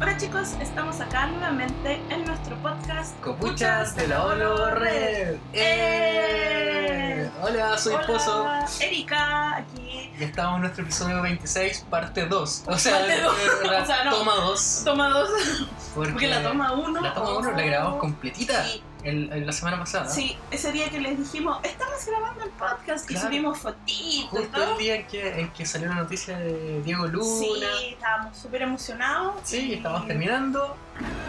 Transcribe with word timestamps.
Hola 0.00 0.16
chicos, 0.16 0.54
estamos 0.60 0.98
acá 1.00 1.26
nuevamente 1.26 2.00
en 2.08 2.24
nuestro 2.24 2.56
podcast 2.62 3.18
Copuchas 3.20 3.94
de 3.96 4.08
la 4.08 4.24
Olo 4.24 4.70
Red. 4.74 5.36
¡Eh! 5.52 7.30
Hola, 7.42 7.76
soy 7.76 7.94
Hola, 7.94 8.06
Pozo 8.06 8.46
Erika, 8.80 9.56
aquí. 9.56 10.10
y 10.18 10.24
estamos 10.24 10.56
en 10.56 10.60
nuestro 10.62 10.84
episodio 10.84 11.20
26, 11.22 11.86
parte 11.90 12.26
2. 12.26 12.64
O 12.66 12.78
sea, 12.78 12.98
Parte 12.98 13.20
dos. 13.20 13.34
eh, 13.34 13.66
la 13.70 13.82
O 13.82 13.86
sea, 13.86 14.04
no. 14.04 14.10
toma 14.12 14.34
2. 14.36 14.82
Toma 14.84 15.08
dos, 15.10 15.28
Porque, 15.94 16.10
porque 16.12 16.26
la 16.28 16.42
toma 16.42 16.72
uno. 16.72 17.00
la 17.02 17.12
toma 17.14 17.38
1 17.38 17.50
la 17.52 17.62
grabamos 17.62 18.00
completita 18.00 18.64
Sí, 18.64 18.82
el- 19.04 19.32
el- 19.32 19.46
la 19.46 19.52
semana 19.52 19.78
pasada. 19.78 20.08
sí, 20.08 20.36
ese 20.50 20.72
día 20.72 20.88
que 20.90 21.00
les 21.00 21.18
dijimos, 21.18 21.58
estamos 21.62 22.04
grabando 22.06 22.44
el 22.44 22.50
podcast 22.50 23.04
y 23.10 23.14
Claro. 23.14 23.26
subimos 23.28 23.58
fotitos. 23.58 24.30
Justo 24.30 24.58
¿no? 24.58 24.72
el 24.72 24.78
día 24.78 24.94
en 24.96 25.06
que, 25.06 25.40
en 25.40 25.52
que 25.52 25.66
salió 25.66 25.88
la 25.88 25.94
noticia 25.96 26.38
de 26.38 26.82
Diego 26.82 27.06
Luna. 27.06 27.24
Sí, 27.78 27.88
estábamos 27.92 28.36
súper 28.38 28.62
emocionados. 28.62 29.34
Sí, 29.44 29.70
y- 29.70 29.74
estábamos 29.74 30.06
terminando 30.06 30.76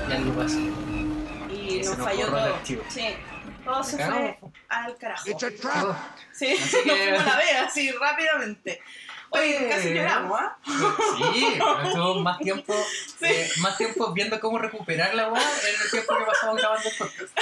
y 0.10 0.12
algo 0.14 0.34
pasó. 0.34 0.58
Y 0.60 1.84
Se 1.84 1.90
nos 1.90 1.98
nos 1.98 2.08
falló 2.08 2.26
todo. 2.28 2.56
Sí, 2.66 2.80
todo 3.66 3.84
se 3.84 3.98
fue 4.06 4.40
al 4.70 4.98
carajo. 4.98 5.24
Oh, 5.34 5.96
Sí, 6.34 6.54
Así 6.62 6.78
nos 6.86 6.96
que- 6.98 7.04
fuimos 7.04 7.22
a 7.22 7.26
la 7.26 7.36
vez 7.38 7.56
así 7.68 7.92
rápidamente. 7.92 8.82
Oye, 9.32 9.68
casi 9.70 9.94
lloramos, 9.94 10.40
¿ah? 10.40 10.58
Sí, 11.34 11.58
pero 11.84 12.16
más 12.16 12.38
tiempo, 12.40 12.74
Sí. 13.20 13.26
eh, 13.26 13.50
más 13.62 13.78
tiempo 13.78 14.12
viendo 14.14 14.40
cómo 14.40 14.58
recuperar 14.60 15.14
la 15.16 15.30
weá 15.30 15.42
en 15.42 15.82
el 15.82 15.90
tiempo 15.92 16.18
que 16.18 16.26
pasamos 16.26 16.58
grabando 16.58 16.90
el 16.90 16.96
podcast. 16.98 17.38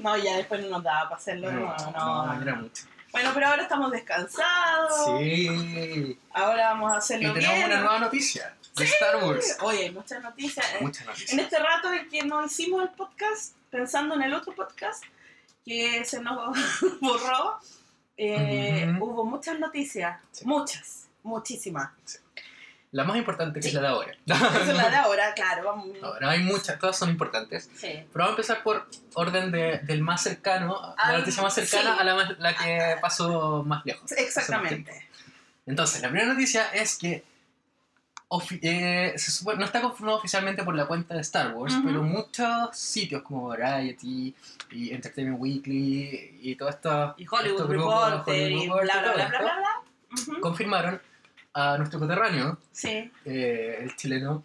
No, 0.00 0.16
ya 0.16 0.36
después 0.36 0.60
no 0.62 0.68
nos 0.68 0.82
daba 0.84 1.04
para 1.08 1.16
hacerlo. 1.16 1.50
No, 1.50 1.76
no, 1.92 2.26
no, 2.34 2.42
era 2.42 2.54
mucho. 2.54 2.84
Bueno, 3.10 3.30
pero 3.34 3.46
ahora 3.48 3.62
estamos 3.62 3.90
descansados. 3.92 5.18
Sí. 5.20 6.18
Ahora 6.32 6.70
vamos 6.70 6.92
a 6.92 6.94
Y 6.94 6.98
hacerlo 6.98 7.32
tenemos 7.34 7.56
bien. 7.56 7.66
una 7.70 7.80
nueva 7.80 7.98
noticia 7.98 8.54
de 8.76 8.84
Star 8.84 9.16
Wars. 9.24 9.56
Oye, 9.60 9.84
hay 9.84 9.90
muchas 9.92 10.22
noticias. 10.22 10.66
Muchas 10.80 11.02
En 11.02 11.06
noticias. 11.08 11.38
este 11.40 11.58
rato 11.58 11.92
en 11.92 12.08
que 12.08 12.22
no 12.22 12.44
hicimos 12.44 12.82
el 12.82 12.90
podcast, 12.90 13.54
pensando 13.70 14.14
en 14.16 14.22
el 14.22 14.34
otro 14.34 14.52
podcast 14.54 15.02
que 15.64 16.04
se 16.04 16.20
nos 16.20 16.56
borró, 17.00 17.58
eh, 18.16 18.92
hubo 19.00 19.24
muchas 19.24 19.58
noticias. 19.60 20.18
Sí. 20.32 20.44
Muchas, 20.44 21.03
muchísimas. 21.24 21.90
La 22.92 23.02
más 23.02 23.16
importante 23.16 23.58
que 23.58 23.62
Sí. 23.64 23.68
es 23.70 23.74
la 23.74 23.80
de 23.80 23.88
ahora. 23.88 24.12
Es 24.24 24.68
la 24.68 24.88
de 24.88 24.96
ahora, 24.96 25.34
claro. 25.34 25.64
Vamos. 25.64 25.88
Ahora 26.00 26.30
hay 26.30 26.44
muchas, 26.44 26.78
todas 26.78 26.96
son 26.96 27.10
importantes. 27.10 27.68
Sí. 27.74 27.88
Pero 27.88 28.06
vamos 28.12 28.28
a 28.28 28.30
empezar 28.30 28.62
por 28.62 28.88
orden 29.14 29.50
de- 29.50 29.78
del 29.80 30.00
más 30.00 30.22
cercano, 30.22 30.94
la 30.96 31.18
noticia 31.18 31.42
más 31.42 31.54
cercana 31.54 31.94
sí. 31.94 32.00
a 32.00 32.04
la, 32.04 32.36
la 32.38 32.54
que 32.54 32.96
pasó 33.00 33.64
más 33.64 33.84
lejos. 33.84 34.02
pasó 34.02 34.12
más 34.14 34.22
tiempo. 34.22 34.28
Exactamente. 34.28 35.08
Entonces, 35.66 36.02
la 36.02 36.08
primera 36.08 36.32
noticia 36.32 36.68
es 36.72 36.96
que 36.96 37.24
eh, 38.62 39.12
se 39.16 39.30
supone- 39.30 39.58
no 39.58 39.64
está 39.64 39.80
confirmado 39.80 40.18
oficialmente 40.18 40.62
por 40.64 40.74
la 40.74 40.86
cuenta 40.86 41.14
de 41.14 41.20
Star 41.20 41.52
Wars, 41.54 41.74
pero 41.84 42.02
muchos 42.02 42.76
sitios 42.76 43.22
como 43.22 43.48
Variety 43.48 44.34
y 44.70 44.92
Entertainment 44.92 45.40
Weekly 45.40 46.38
y 46.42 46.56
todo 46.56 46.68
esto 46.68 47.14
Y 47.16 47.26
Hollywood 47.28 47.50
estos 47.52 47.68
grupos, 47.68 48.10
Reporter 48.10 48.52
y 48.52 48.66
bla, 48.68 48.74
bla, 48.82 49.00
bla, 49.00 49.12
bla, 49.14 49.26
bla, 49.28 49.38
bla. 49.56 50.40
Confirmaron 50.40 51.00
a 51.54 51.78
nuestro 51.78 51.98
coterráneo, 52.00 52.58
Sí. 52.72 53.10
eh, 53.24 53.78
el 53.80 53.96
chileno 53.96 54.44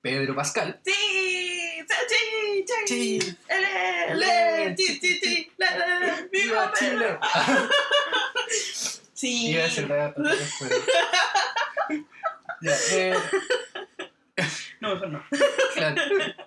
Pedro 0.00 0.34
Pascal. 0.34 0.80
Sí, 0.84 0.92
sí, 0.92 2.64
sí, 2.86 3.18
sí. 3.20 3.36
Ele, 3.48 4.12
ele, 4.12 4.74
ti, 4.76 4.98
ti, 5.00 5.20
ti, 5.20 5.52
la, 5.58 5.76
la, 5.76 5.86
la, 6.00 6.16
¡Viva. 6.32 6.72
Pedro! 6.78 7.20
Sí. 9.14 9.50
Iba 9.50 9.62
a 9.62 9.66
decir 9.66 9.88
la- 9.88 10.14
Ya, 12.60 12.72
eh, 12.92 13.14
No, 14.80 14.94
mejor 14.94 15.08
no. 15.10 15.24
Claro. 15.74 16.02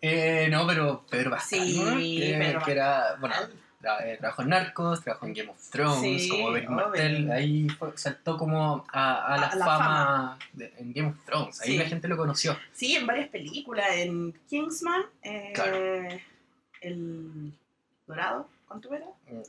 Eh, 0.00 0.48
no, 0.50 0.66
pero 0.66 1.04
Pedro 1.10 1.30
Pascal, 1.30 1.60
Sí, 1.60 1.78
¿no? 1.80 1.96
que, 1.96 2.36
Pedro 2.38 2.62
que 2.64 2.72
era, 2.72 3.16
bueno, 3.20 3.34
tra- 3.80 4.04
eh, 4.04 4.16
trabajó 4.18 4.42
en 4.42 4.48
Narcos, 4.48 5.02
trabajó 5.02 5.26
en 5.26 5.34
Game 5.34 5.50
of 5.50 5.70
Thrones, 5.70 6.22
Sí, 6.22 6.28
como 6.28 6.46
obvio. 6.48 6.70
Martell, 6.70 7.30
ahí 7.30 7.68
fue- 7.70 7.96
saltó 7.96 8.36
como 8.36 8.84
a, 8.92 9.34
a 9.34 9.38
la, 9.38 9.46
A 9.48 9.56
la 9.56 9.64
fama, 9.66 10.38
de- 10.52 10.72
en 10.78 10.92
Game 10.92 11.08
of 11.10 11.24
Thrones, 11.24 11.60
ahí 11.60 11.72
Sí. 11.72 11.78
la 11.78 11.84
gente 11.84 12.08
lo 12.08 12.16
conoció. 12.16 12.58
Sí, 12.72 12.96
en 12.96 13.06
varias 13.06 13.28
películas. 13.28 13.86
En 13.92 14.32
Kingsman, 14.48 15.02
eh, 15.22 15.52
Claro. 15.54 15.76
El 16.80 17.52
Dorado, 18.06 18.48
¿cuánto 18.66 18.92
era? 18.94 19.06
El 19.26 19.42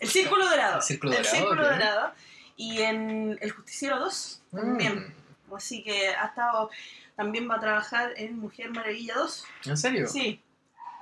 El 0.00 0.08
Círculo 0.08 0.44
Dorado. 0.48 0.76
El 0.76 0.82
Círculo 0.82 1.12
El 1.12 1.18
Dorado, 1.22 1.36
Círculo 1.36 1.62
ok. 1.62 1.70
Dorado. 1.70 2.12
Y 2.56 2.80
en 2.82 3.38
El 3.40 3.50
Justiciero 3.52 3.98
2 4.00 4.42
también. 4.50 5.14
Mm, 5.48 5.54
Así 5.54 5.82
que 5.82 6.08
ha 6.08 6.26
estado. 6.26 6.68
También 7.16 7.48
va 7.48 7.54
a 7.56 7.60
trabajar 7.60 8.12
en 8.16 8.38
Mujer 8.38 8.70
Maravilla 8.70 9.14
2. 9.14 9.44
¿En 9.66 9.76
serio? 9.76 10.06
Sí, 10.08 10.42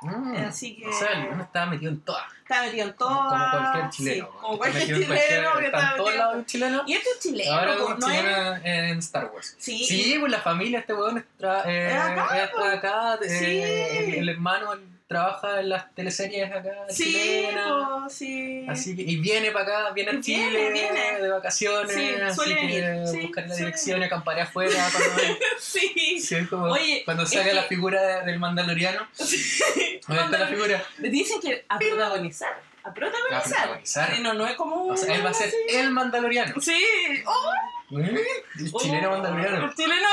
Mm. 0.02 0.36
así 0.48 0.76
que. 0.76 0.86
O 0.86 0.92
sea, 0.92 1.08
el 1.12 1.40
estaba 1.40 1.66
metido 1.66 1.90
en 1.90 2.00
todas, 2.00 2.22
Está 2.42 2.62
metido 2.62 2.86
en 2.86 2.92
todo. 2.94 3.08
como 3.08 3.50
cualquier 3.50 3.90
chileno. 3.90 4.26
Sí, 4.26 4.32
como 4.40 4.58
cualquier 4.58 4.82
metido 4.82 4.98
en 5.00 5.06
cualquier- 5.06 5.28
chileno 5.28 5.58
que 5.58 5.64
está 5.66 5.80
en 5.80 5.96
todos 5.96 6.06
metido. 6.06 6.18
lados 6.24 6.36
un 6.36 6.46
chileno. 6.46 6.82
Y 6.86 6.92
este 6.92 7.08
es 7.10 7.18
chileno, 7.20 7.52
Ahora 7.54 7.74
es 7.74 7.80
un 7.80 7.98
¿no 7.98 8.08
es? 8.10 8.16
chileno 8.16 8.56
en 8.64 8.98
Star 8.98 9.30
Wars. 9.34 9.54
Sí. 9.58 9.84
Sí, 9.84 10.16
pues 10.20 10.30
la 10.32 10.40
familia, 10.40 10.78
este 10.80 10.94
weón 10.94 11.18
está, 11.18 11.62
eh, 11.70 11.88
Es 11.92 12.00
acá, 12.02 12.44
está 12.44 12.72
acá, 12.72 13.18
eh, 13.24 13.28
Sí. 13.28 14.06
el, 14.08 14.14
el 14.14 14.28
hermano 14.28 14.72
él 14.74 14.80
trabaja 15.06 15.60
en 15.60 15.68
las 15.68 15.94
teleseries 15.94 16.50
acá, 16.50 16.72
Sí, 16.88 17.46
po, 17.54 18.08
sí. 18.10 18.66
Así 18.68 18.96
que, 18.96 19.02
y 19.02 19.16
viene 19.20 19.52
para 19.52 19.64
acá, 19.84 19.90
viene 19.92 20.10
a 20.18 20.20
Chile 20.20 20.70
viene. 20.72 21.20
de 21.20 21.28
vacaciones, 21.28 21.94
Sí, 21.94 22.14
así 22.20 22.54
que 22.56 23.02
sí, 23.10 23.20
buscar 23.22 23.46
la 23.48 23.54
dirección 23.54 24.00
y 24.00 24.04
acamparé 24.04 24.40
afuera 24.42 24.74
cuando, 24.92 25.38
Sí. 25.60 26.18
sí, 26.20 26.34
es 26.34 26.48
como 26.48 26.66
Oye, 26.72 27.02
cuando 27.04 27.24
salga 27.24 27.52
la 27.54 27.62
que- 27.62 27.68
figura 27.68 28.02
de- 28.02 28.24
del 28.26 28.38
mandaloriano. 28.40 29.06
¿Dónde 30.08 30.22
está 30.24 30.38
la 30.38 30.46
figura? 30.48 30.82
Dicen 30.98 31.40
que 31.40 31.64
a 31.68 31.78
protagonizar. 31.78 32.60
A 32.84 32.88
A 32.90 32.94
protagonizar. 32.94 34.14
Sí, 34.14 34.22
no, 34.22 34.34
no 34.34 34.46
es 34.46 34.54
como. 34.54 34.86
O 34.86 34.96
sea, 34.96 35.14
él 35.14 35.24
va 35.24 35.30
a 35.30 35.34
ser 35.34 35.52
el 35.70 35.90
mandaloriano. 35.90 36.60
Sí. 36.60 36.80
Oh. 37.26 37.52
El 37.90 38.72
chileno 38.80 39.10
mandaloriano. 39.10 39.66
El 39.66 39.74
chileno 39.74 40.08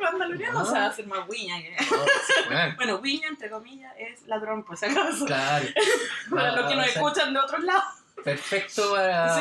mandaloriano, 0.00 0.58
Ah. 0.58 0.62
o 0.62 0.66
sea, 0.66 0.92
ser 0.92 1.06
más 1.06 1.20
que- 1.28 1.76
Oh, 1.90 2.04
sí, 2.26 2.32
bueno, 2.76 2.96
Wiña, 3.02 3.28
entre 3.28 3.48
comillas, 3.50 3.92
es 3.98 4.26
ladrón, 4.26 4.64
por 4.64 4.76
si 4.76 4.86
acaso. 4.86 5.24
Claro. 5.24 5.66
Para 6.30 6.52
los 6.52 6.66
que 6.66 6.72
Ah, 6.74 6.76
nos 6.76 6.86
escuchan 6.88 7.32
de 7.32 7.40
otros 7.40 7.62
lados. 7.64 7.84
Perfecto 8.24 8.92
para, 8.94 9.36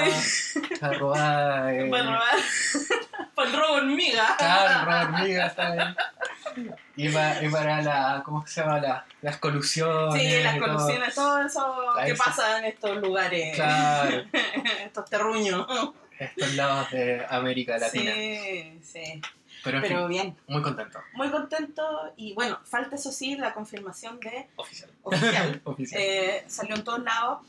para 0.80 0.94
robar. 1.00 1.74
eh, 1.74 1.90
Para 1.90 2.04
robar. 2.04 2.36
Para 3.34 3.50
el 3.50 3.56
robo 3.56 3.74
hormiga. 3.76 4.36
Claro, 4.38 4.86
robar 4.86 5.06
hormigas, 5.06 5.50
está 5.52 5.72
bien. 5.72 5.96
Y 6.98 7.10
para, 7.10 7.42
y 7.44 7.50
para 7.50 7.82
la, 7.82 8.22
¿cómo 8.24 8.46
se 8.46 8.62
llama? 8.62 8.80
La, 8.80 9.06
las 9.22 9.38
colusiones. 9.38 10.22
Sí, 10.22 10.44
las 10.44 10.58
todo. 10.60 10.68
colusiones, 10.68 11.16
todo 11.16 11.42
eso 11.42 11.98
Ahí 11.98 12.12
que 12.12 12.16
sí. 12.18 12.22
pasa 12.24 12.60
en 12.60 12.66
estos 12.66 12.98
lugares. 12.98 13.56
Claro, 13.56 14.24
estos 14.84 15.06
terruños. 15.10 15.66
Estos 16.20 16.54
lados 16.56 16.92
de 16.92 17.26
América 17.30 17.78
Latina. 17.78 18.12
Sí, 18.14 18.80
sí. 18.84 19.22
Pero 19.64 19.78
en 19.78 19.84
Pero 19.84 20.00
fin, 20.02 20.08
bien, 20.10 20.38
muy 20.48 20.62
contento. 20.62 21.00
muy 21.14 21.30
contento. 21.30 21.84
Y 22.18 22.34
bueno, 22.34 22.60
falta 22.66 22.96
eso 22.98 23.12
sí 23.12 23.36
la 23.36 23.54
confirmación 23.54 24.20
de 24.20 24.48
Oficial. 24.58 24.92
oficial. 25.04 25.62
Oficial. 25.66 26.02
Eh, 26.02 26.44
salió 26.48 26.76
en 26.76 26.84
todos 26.84 27.00
lados. 27.04 27.40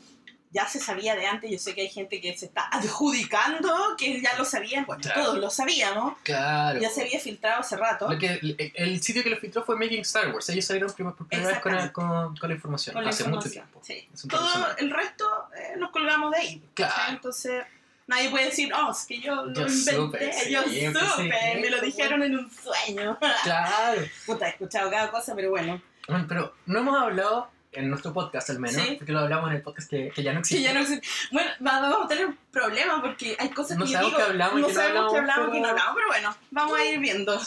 Ya 0.49 0.65
se 0.65 0.79
sabía 0.79 1.13
de 1.15 1.27
antes. 1.27 1.51
Yo 1.51 1.59
sé 1.59 1.75
que 1.75 1.81
hay 1.81 1.89
gente 1.89 2.19
que 2.21 2.35
se 2.35 2.45
está 2.45 2.67
adjudicando 2.71 3.69
que 3.97 4.21
ya 4.21 4.35
lo 4.37 4.45
sabían. 4.45 4.85
Bueno, 4.85 5.01
Claro. 5.01 5.23
todos 5.23 5.37
lo 5.39 5.49
sabíamos. 5.49 6.17
claro. 6.23 6.79
Ya 6.79 6.89
se 6.89 7.01
había 7.03 7.19
filtrado 7.19 7.59
hace 7.59 7.75
rato. 7.75 8.07
Que, 8.17 8.27
el, 8.41 8.71
el 8.75 9.01
sitio 9.03 9.23
que 9.23 9.29
lo 9.29 9.37
filtró 9.37 9.63
fue 9.63 9.75
Making 9.75 10.01
Star 10.01 10.33
Wars. 10.33 10.49
Ellos 10.49 10.65
salieron 10.65 10.91
por 10.93 11.27
primera 11.27 11.49
vez 11.49 11.59
con, 11.59 11.75
el- 11.75 11.91
con, 11.91 12.35
con 12.37 12.49
la 12.49 12.55
información. 12.55 12.93
Con 12.93 13.03
la 13.03 13.09
hace 13.11 13.25
mucho 13.25 13.47
información, 13.47 13.87
tiempo. 14.07 14.11
sí. 14.15 14.27
Todo 14.27 14.77
el 14.77 14.89
resto 14.89 15.49
eh, 15.55 15.75
nos 15.77 15.91
colgamos 15.91 16.31
de 16.31 16.37
ahí. 16.37 16.63
Claro. 16.73 16.93
Entonces, 17.09 17.63
nadie 18.07 18.29
puede 18.29 18.45
decir, 18.45 18.71
oh, 18.73 18.91
es 18.91 19.05
que 19.05 19.19
yo 19.19 19.35
lo 19.35 19.53
Yo 19.53 19.67
inventé, 19.67 19.95
supe, 19.95 20.33
sí, 20.33 20.51
yo 20.51 20.63
yo 20.65 20.71
que 20.71 20.93
supe, 20.93 21.39
sí. 21.53 21.59
me 21.61 21.69
lo 21.69 21.81
dijeron 21.81 22.23
en 22.23 22.37
un 22.39 22.51
sueño. 22.51 23.17
Claro. 23.43 24.01
Puta, 24.25 24.47
he 24.47 24.49
escuchado 24.49 24.89
cada 24.89 25.11
cosa, 25.11 25.35
pero 25.35 25.49
bueno. 25.51 25.81
Pero 26.27 26.53
no 26.65 26.79
hemos 26.79 26.99
hablado 27.01 27.49
en 27.73 27.89
nuestro 27.89 28.11
podcast 28.13 28.49
al 28.49 28.59
menos, 28.59 28.81
Sí. 28.81 28.95
porque 28.97 29.11
lo 29.11 29.19
hablamos 29.19 29.49
en 29.51 29.57
el 29.57 29.61
podcast 29.61 29.89
que, 29.89 30.09
que 30.09 30.23
ya 30.23 30.31
no 30.33 30.39
existe. 30.39 30.63
Que 30.63 30.67
ya 30.69 30.73
no 30.73 30.79
existe. 30.79 31.05
Bueno, 31.31 31.51
va- 31.65 31.79
vamos 31.81 32.05
a 32.05 32.07
tener 32.07 32.25
un 32.27 32.37
problema 32.49 33.01
porque 33.01 33.35
hay 33.37 33.49
cosas 33.49 33.77
No 33.77 33.85
que 33.85 33.91
yo 33.91 33.97
sabemos 33.97 34.13
digo, 34.13 34.25
qué 34.25 34.31
hablamos 34.31 34.57
y 34.57 34.61
no 34.61 34.67
no 34.69 34.73
sabemos 34.73 35.11
qué 35.11 35.17
hablamos, 35.19 35.29
hablamos 35.45 35.49
y 35.49 35.51
qué 35.51 35.61
no 35.61 35.67
hablamos, 35.69 35.93
pero 35.95 36.07
bueno, 36.07 36.35
vamos 36.51 36.79
a 36.79 36.85
ir 36.85 36.99
viendo. 36.99 37.39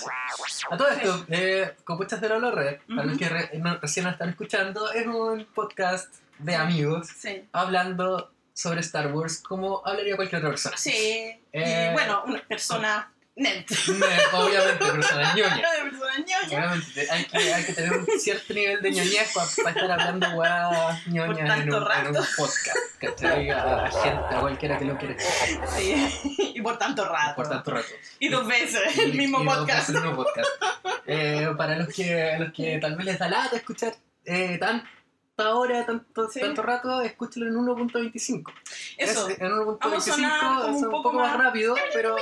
A 0.71 0.77
todo 0.77 0.89
esto, 0.89 1.25
eh, 1.31 1.75
Compuestas 1.85 2.21
de 2.21 2.29
la 2.29 2.51
Red, 2.51 2.79
para 2.87 3.01
Ujú. 3.01 3.09
los 3.09 3.19
que 3.19 3.29
re- 3.29 3.51
no- 3.55 3.79
recién 3.79 4.07
están 4.07 4.29
escuchando, 4.29 4.93
es 4.93 5.07
un 5.07 5.47
podcast 5.55 6.15
de 6.39 6.55
amigos 6.55 7.09
Sí. 7.19 7.43
hablando 7.53 8.31
sobre 8.61 8.81
Star 8.81 9.07
Wars 9.13 9.39
como 9.41 9.81
hablaría 9.87 10.17
cualquier 10.17 10.41
otra 10.41 10.51
persona. 10.51 10.77
Sí. 10.77 10.91
Eh, 11.53 11.89
y 11.91 11.93
bueno, 11.95 12.23
una 12.27 12.41
persona. 12.47 13.13
Me- 13.37 13.65
Obviamente, 14.35 14.85
personas 14.85 15.35
ñoñas. 15.37 15.61
Persona 15.61 16.13
ñoña. 16.19 16.59
Obviamente, 16.59 16.87
te- 16.95 17.11
hay 17.11 17.25
que, 17.25 17.55
hay 17.55 17.65
que 17.65 17.73
tener 17.73 17.93
un 17.95 18.07
cierto 18.19 18.53
nivel 18.53 18.83
de 18.83 18.91
ñoñez 18.91 19.33
para 19.33 19.71
estar 19.71 19.91
hablando 19.93 20.29
weas 20.33 21.07
ñoñas 21.07 21.39
en 21.39 21.47
tanto 21.47 21.63
un, 21.63 21.69
en 21.71 21.75
un 21.83 21.89
rato. 21.89 22.25
podcast. 22.37 22.77
¿Cachai? 22.99 23.49
A, 23.51 23.85
a 23.87 23.91
gente, 23.91 24.35
a 24.37 24.41
cualquiera 24.41 24.79
que 24.79 24.85
lo 24.85 24.99
quiera 24.99 25.15
escuchar. 25.15 25.69
Sí. 25.79 26.37
Y 26.55 26.61
por 26.61 26.77
tanto 26.79 27.05
rato. 27.09 27.37
Por 27.37 27.49
tanto 27.49 27.71
rato. 27.71 27.89
Y 28.19 28.29
dos 28.29 28.47
veces 28.47 28.99
el 28.99 29.15
Y- 29.15 29.19
mismo 29.19 29.41
y 29.41 29.45
dos 29.47 29.57
podcast. 29.59 29.89
veces 29.89 29.95
el 29.95 30.03
mismo 30.03 30.17
podcast. 30.23 30.49
Eh, 31.07 31.49
para 31.57 31.77
los 31.77 31.89
que, 31.89 32.37
los 32.39 32.53
que 32.53 32.79
tal 32.79 32.97
vez 32.97 33.07
les 33.07 33.19
da 33.19 33.29
lata 33.29 33.57
escuchar 33.57 33.95
eh, 34.27 34.59
tanta 35.43 35.55
hora, 35.55 35.87
tanto, 35.87 36.29
Sí. 36.31 36.41
tanto 36.41 36.63
rato, 36.63 37.01
escúchelo 37.03 37.47
en 37.47 37.57
1.25. 37.57 38.53
Eso. 38.97 39.29
Es- 39.29 39.41
en 39.41 39.53
1.25 39.53 39.79
Vamos 39.81 40.09
a 40.09 40.13
sonar 40.13 40.41
como 40.41 40.77
es 40.77 40.83
un 40.83 40.91
poco 40.91 41.13
más 41.13 41.37
más- 41.37 41.45
rápido, 41.45 41.75
pero, 41.93 42.17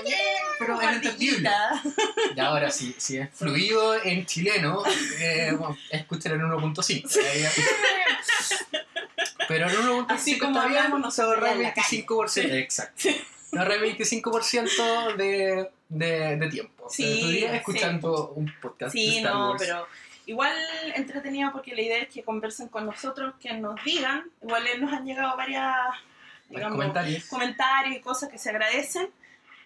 pero 0.59 0.81
es 0.81 0.89
entendible. 0.93 1.51
Y 2.37 2.41
ahora, 2.41 2.71
si, 2.71 2.95
si 2.99 3.17
es 3.19 3.29
fluido 3.35 3.95
en 4.03 4.25
chileno, 4.27 4.83
eh, 5.19 5.53
bueno, 5.59 5.77
escúchelo 5.91 6.35
en 6.37 6.43
1.5. 6.43 7.09
Ahí 7.33 7.43
ya- 7.43 7.51
Pero 9.49 9.69
en 9.69 9.77
1.5 9.77 10.07
Así 10.09 10.39
como 10.39 10.61
hablamos 10.61 11.15
se 11.15 11.23
ahorra 11.23 11.55
nosotros 11.55 11.55
el 11.55 11.61
en 11.61 11.63
la 11.69 11.75
25%. 11.75 12.53
Exacto. 12.55 13.03
Se 13.51 13.59
ahorra 13.59 13.75
el 13.75 13.81
25% 13.97 15.17
de, 15.17 15.71
de, 15.89 16.37
de 16.37 16.49
tiempo. 16.49 16.87
Sí, 16.91 17.05
de 17.05 17.21
tu 17.21 17.29
día 17.29 17.51
sí. 17.51 17.57
escuchando 17.57 18.33
un 18.37 18.53
podcast 18.61 18.95
de 18.95 19.01
Sí, 19.01 19.17
Star 19.19 19.33
no, 19.35 19.51
Wars. 19.51 19.63
pero 19.63 19.87
igual 20.29 20.53
entretenido 20.95 21.51
porque 21.53 21.75
la 21.75 21.83
idea 21.83 21.99
es 22.03 22.09
que 22.09 22.23
conversen 22.23 22.69
con 22.69 22.87
nosotros, 22.87 23.35
que 23.41 23.53
nos 23.55 23.83
digan. 23.85 24.25
Igual 24.43 24.65
nos 24.81 24.93
han 24.93 25.05
llegado 25.05 25.37
varias 25.37 25.75
digamos, 26.49 26.77
comentarios. 26.77 27.25
comentarios 27.27 27.97
y 27.97 28.01
cosas 28.01 28.29
que 28.29 28.39
se 28.39 28.51
agradecen. 28.51 29.09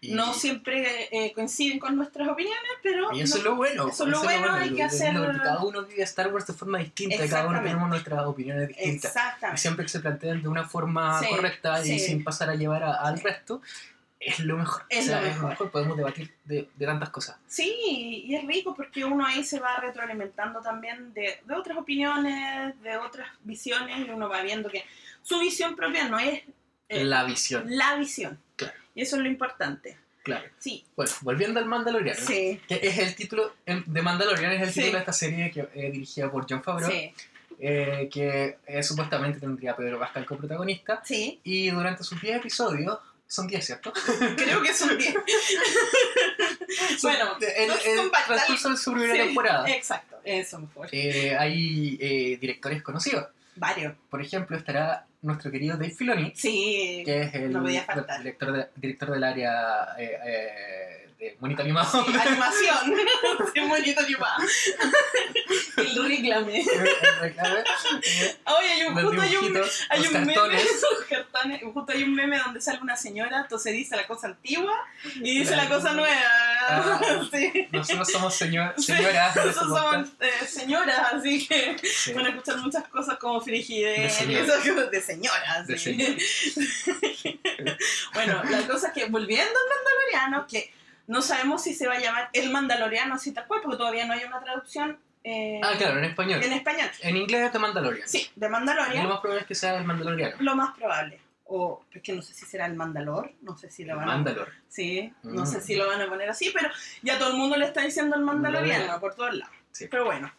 Y, 0.05 0.15
No 0.15 0.35
siempre 0.35 1.09
eh, 1.13 1.33
coinciden 1.33 1.79
con 1.79 1.95
nuestras 1.95 2.27
opiniones, 2.29 2.73
pero 2.83 3.13
y 3.13 3.21
eso 3.21 3.39
es 3.39 3.45
lo 3.45 3.55
bueno. 3.55 3.87
eso 3.89 4.03
es 4.03 4.11
lo 4.11 4.21
bueno, 4.21 4.53
hay 4.53 4.75
que 4.75 4.83
hacer- 4.83 5.15
Cada 5.15 5.63
uno 5.63 5.85
vive 5.85 6.03
Star 6.03 6.33
Wars 6.35 6.45
de 6.49 6.55
forma 6.55 6.79
distinta, 6.79 7.25
cada 7.29 7.47
uno 7.47 7.61
tenemos 7.63 7.89
nuestras 7.89 8.25
opiniones 8.27 8.67
distintas. 8.67 9.05
Y 9.15 9.19
exactamente. 9.19 9.61
siempre 9.61 9.85
que 9.85 9.89
se 9.91 10.01
plantean 10.01 10.43
de 10.43 10.49
una 10.49 10.69
forma 10.69 11.21
Sí, 11.21 11.27
correcta 11.29 11.81
sí. 11.85 11.95
y 11.95 11.99
sin 12.01 12.25
pasar 12.25 12.51
a 12.51 12.57
llevar 12.57 12.83
a- 12.83 12.95
al 12.97 13.21
resto, 13.21 13.63
es 14.25 14.39
lo 14.41 14.57
mejor. 14.57 14.85
Es 14.89 15.05
O 15.05 15.09
sea, 15.09 15.21
lo 15.21 15.27
mejor. 15.47 15.71
Podemos 15.71 15.97
debatir 15.97 16.33
de, 16.45 16.69
de 16.75 16.87
tantas 16.87 17.11
cosas. 17.11 17.37
Sí, 17.47 18.25
y 18.27 18.35
es 18.35 18.45
rico 18.47 18.75
porque 18.75 19.05
uno 19.05 19.27
ahí 19.27 19.43
se 19.45 19.59
va 19.61 19.77
retroalimentando 19.79 20.61
también 20.61 21.13
de, 21.15 21.41
de 21.45 21.55
otras 21.55 21.77
opiniones, 21.79 22.81
de 22.83 22.97
otras 22.97 23.29
visiones, 23.45 24.07
y 24.07 24.11
uno 24.11 24.29
va 24.29 24.43
viendo 24.43 24.69
que 24.71 24.85
su 25.23 25.39
visión 25.41 25.75
propia 25.77 26.09
no 26.09 26.19
es 26.19 26.43
eh, 26.89 27.05
La 27.05 27.25
visión, 27.25 27.65
la 27.67 27.97
visión. 27.97 28.39
Claro. 28.57 28.75
Y 28.95 29.03
eso 29.03 29.17
es 29.17 29.23
lo 29.23 29.29
importante. 29.29 29.97
claro. 30.23 30.45
Sí, 30.59 30.85
Bueno, 30.95 31.11
volviendo 31.23 31.59
al 31.59 31.67
Mandaloriano. 31.67 32.21
sí, 32.21 32.61
Que 32.69 32.81
es 32.83 32.99
el 32.99 33.15
título 33.15 33.55
de 33.67 34.03
Mandalorian, 34.03 34.53
es 34.53 34.63
el 34.63 34.69
Sí. 34.73 34.75
título 34.81 34.93
de 34.95 34.99
esta 35.01 35.13
serie 35.13 35.51
que, 35.51 35.61
eh, 35.75 35.91
dirigida 35.91 36.31
por 36.31 36.47
John 36.49 36.63
Favreau, 36.63 36.91
sí, 36.91 37.13
eh, 37.59 38.09
que 38.13 38.59
eh, 38.67 38.83
supuestamente 38.83 39.41
tendría 39.41 39.73
a 39.73 39.77
Pedro 39.77 39.99
Pascal 39.99 40.25
como 40.27 40.41
protagonista. 40.41 41.01
sí. 41.05 41.41
Y 41.45 41.71
durante 41.71 42.03
sus 42.05 42.21
10 42.21 42.37
episodios, 42.39 42.99
son 43.33 43.47
10, 43.47 43.65
¿cierto? 43.65 43.93
Creo 44.37 44.61
que 44.63 44.75
son 44.75 44.97
10. 44.99 45.15
bueno, 47.03 47.37
el, 47.41 47.71
el 47.71 48.11
transcurso 48.27 48.71
de 48.71 48.77
su 48.77 48.93
primera 48.93 49.15
Sí, 49.15 49.21
temporada. 49.21 49.71
Exacto, 49.71 50.17
eso 50.25 50.59
mejor. 50.59 50.89
Eh, 50.93 51.35
hay 51.39 51.97
eh, 52.01 52.39
directores 52.41 52.83
conocidos. 52.83 53.27
Varios. 53.57 53.95
Por 54.11 54.23
ejemplo, 54.23 54.57
estará 54.57 55.07
nuestro 55.23 55.51
querido 55.51 55.77
Dave 55.77 55.91
Filoni, 55.95 56.33
Sí, 56.37 57.03
que 57.05 57.23
es 57.23 57.35
el 57.35 57.53
no 57.53 57.63
director, 57.65 58.53
de- 58.53 58.69
director 58.77 59.11
del 59.11 59.25
área 59.25 59.89
eh, 59.99 60.19
eh, 60.27 61.02
de 61.23 61.37
Monito 61.39 61.63
Animado. 61.63 62.05
sí, 62.05 62.17
animación. 62.19 62.95
sí, 63.55 63.61
bonito 63.61 64.01
animado. 64.01 64.43
El 65.77 66.05
reclame. 66.09 66.61
El 66.61 67.21
reclame, 67.21 67.65
Oye, 68.59 68.69
hay 68.73 68.83
un, 68.87 68.95
justo 68.95 69.21
hay 69.21 69.37
un, 69.37 69.57
hay 69.89 70.01
meme, 70.09 70.35
cartones. 70.35 70.67
justo 71.73 71.93
hay 71.93 72.03
un 72.03 72.15
meme 72.15 72.39
donde 72.39 72.61
sale 72.61 72.81
una 72.81 72.97
señora, 72.97 73.41
entonces 73.43 73.73
dice 73.73 73.95
la 73.97 74.07
cosa 74.07 74.27
antigua 74.29 74.75
y 75.15 75.39
dice 75.41 75.55
la 75.55 75.69
cosa 75.69 75.93
nueva. 75.93 76.21
Ah. 76.69 77.01
sí. 77.33 77.69
Nosotros 77.71 78.11
somos 78.11 78.35
señor- 78.35 78.75
señoras 78.79 79.35
de 79.35 79.41
este 79.43 79.47
Nosotros 79.61 79.79
somos 79.79 80.09
eh, 80.21 80.47
señoras, 80.47 80.99
así 81.13 81.47
que 81.47 81.77
Sí. 81.83 82.13
van 82.15 82.27
a 82.27 82.29
escuchar 82.31 82.57
muchas 82.59 82.89
cosas 82.89 83.17
como 83.19 83.41
frigidez, 83.41 84.03
De 84.03 84.11
señoras. 84.11 85.67
De 85.67 85.79
sí. 85.79 85.95
señora. 85.95 86.17
bueno, 88.15 88.43
la 88.51 88.67
cosa 88.67 88.89
es 88.89 88.93
que 88.95 89.07
volviendo 89.07 89.45
al 89.53 89.69
Mandaloriano, 89.69 90.47
que 90.47 90.73
no 91.13 91.23
sabemos 91.23 91.63
si 91.63 91.75
se 91.75 91.87
va 91.87 91.95
a 91.95 92.01
llamar 92.01 92.31
El 92.33 92.51
Mandaloriano 92.51 93.15
así 93.15 93.33
tal 93.33 93.47
cual, 93.47 93.61
porque 93.63 93.77
todavía 93.77 94.07
no 94.07 94.15
hay 94.15 94.25
una 94.25 94.41
traducción 94.43 94.99
eh, 95.25 95.61
Ah, 95.63 95.75
claro, 95.79 95.99
en 95.99 96.05
español. 96.07 96.43
en 96.43 96.53
español. 96.53 96.89
En 97.01 97.17
inglés 97.17 97.43
es 97.47 97.53
de 97.53 97.59
Mandalorian. 97.61 98.09
Sí, 98.09 98.29
de 98.35 98.47
Y 98.47 98.49
lo 98.49 98.51
Mandalorian, 98.51 99.09
más 99.09 99.21
probable 99.21 99.43
es 99.43 99.47
que 99.47 99.55
sea 99.55 99.77
el 99.79 99.85
Mandaloriano. 99.85 100.37
lo 100.41 100.57
más 100.57 100.75
probable. 100.77 101.21
O 101.45 101.85
es 101.93 102.03
que 102.03 102.13
no 102.15 102.23
sé 102.23 102.33
si 102.35 102.45
será 102.47 102.67
el 102.67 102.75
Mandalor, 102.75 103.31
no 103.43 103.57
sé 103.59 103.71
si 103.71 103.85
lo 103.85 103.95
van 103.97 104.09
a 104.09 104.13
Mandalor. 104.15 104.49
Sí, 104.69 105.13
no 105.23 105.43
Mm. 105.43 105.47
sé 105.47 105.61
si 105.61 105.77
lo 105.77 105.87
van 105.87 106.01
a 106.01 106.09
poner 106.09 106.29
así, 106.31 106.51
pero 106.53 106.69
ya 107.03 107.19
todo 107.19 107.31
el 107.31 107.37
mundo 107.37 107.57
le 107.57 107.67
está 107.67 107.83
diciendo 107.83 108.17
el 108.17 108.23
Mandaloriano 108.23 108.69
Mandaloriano. 108.89 109.01
por 109.01 109.15
todos 109.15 109.35
lados. 109.35 109.55
Sí. 109.71 109.87
Pero 109.91 110.05
bueno. 110.07 110.33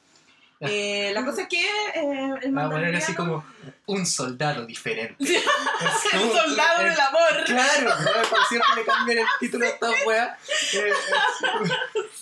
Eh, 0.69 1.11
la 1.13 1.23
cosa 1.25 1.43
es 1.43 1.47
que 1.47 1.61
eh, 1.61 2.29
el 2.41 2.57
Va 2.57 2.65
a 2.65 2.69
poner 2.69 2.95
así 2.95 3.13
como 3.13 3.45
un 3.85 4.05
soldado 4.05 4.65
diferente. 4.65 5.15
Como- 6.11 6.33
soldado 6.33 6.83
del 6.83 6.99
amor. 6.99 7.43
Claro, 7.45 7.89
¿no? 7.99 8.29
por 8.29 8.45
cierto 8.47 8.67
le 8.75 8.83
cambian 8.85 9.17
el 9.19 9.25
título 9.39 9.65
a 9.65 9.69
esta 9.69 9.89
wea. 10.05 10.37
Eh, 10.73 10.93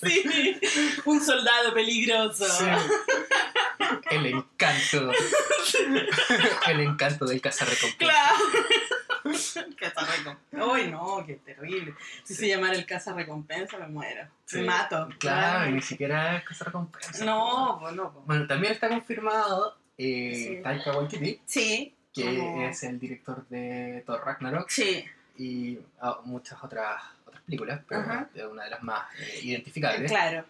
Sí, 0.04 0.60
un 1.06 1.24
soldado 1.24 1.74
peligroso. 1.74 2.46
sí. 2.50 2.66
El 4.10 4.26
encanto. 4.26 5.12
El 6.68 6.80
encanto 6.82 7.26
del 7.26 7.40
cazarrecompensa. 7.42 7.98
Claro. 7.98 8.36
Cazarrecompensa. 9.78 10.66
Uy, 10.68 10.88
no, 10.92 11.24
qué 11.26 11.36
terrible. 11.36 11.96
Si 12.24 12.36
se 12.36 12.48
llamara 12.48 12.74
el 12.76 12.86
cazarrecompensa, 12.86 13.78
me 13.78 13.88
muero. 13.88 14.28
Sí. 14.46 14.58
Me 14.58 14.64
mato. 14.64 15.10
Claro, 15.20 15.70
y 15.70 15.74
ni 15.74 15.82
siquiera 15.82 16.38
es 16.38 16.44
cazarrecompensa. 16.44 17.26
No, 17.26 17.78
pues 17.82 17.94
no. 17.96 18.12
Bueno, 18.26 18.48
también 18.48 18.74
está 18.74 18.90
confirmado 18.90 19.78
eh, 19.98 20.34
Sí. 20.58 20.60
Taika 20.64 20.98
Waititi, 20.98 21.40
Sí. 21.46 21.94
que 22.14 22.38
como- 22.38 22.62
es 22.68 22.84
el 22.84 23.00
director 23.00 23.48
de 23.50 24.04
Thor 24.06 24.22
Ragnarok 24.26 24.70
Sí. 24.70 25.06
y 25.38 25.80
ah, 26.02 26.20
muchas 26.26 26.62
otras, 26.64 27.02
otras 27.26 27.42
películas, 27.44 27.82
pero 27.88 28.02
Ajá. 28.02 28.30
es 28.34 28.44
una 28.46 28.64
de 28.64 28.70
las 28.72 28.82
más 28.84 29.04
eh, 29.20 29.40
identificables. 29.44 30.10
Claro. 30.12 30.46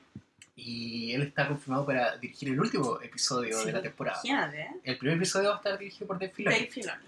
Y 0.56 1.14
él 1.14 1.24
está 1.24 1.48
confirmado 1.48 1.86
para 1.86 2.18
dirigir 2.18 2.50
el 2.50 2.60
último 2.60 3.02
episodio 3.02 3.58
Sí, 3.60 3.66
de 3.66 3.72
la 3.74 3.82
temporada. 3.82 4.22
¿eh? 4.24 4.68
El 4.84 4.98
primer 4.98 5.18
episodio 5.18 5.50
va 5.50 5.56
a 5.56 5.58
estar 5.58 5.78
dirigido 5.78 6.08
por 6.08 6.20
Dave 6.20 6.32
Filoni. 6.34 6.56
Dave 6.56 6.68
Filoni. 6.72 7.04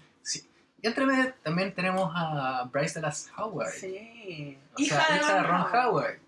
Y 0.84 0.86
entre 0.86 1.06
medio 1.06 1.32
también 1.42 1.74
tenemos 1.74 2.12
a 2.14 2.64
Bryce 2.70 3.00
Dallas 3.00 3.30
Howard. 3.38 3.70
Sí. 3.72 4.58
O 4.74 4.78
sea, 4.84 5.06
hija 5.18 5.34
de 5.36 5.42
Ron 5.44 5.62
Howard. 5.72 6.18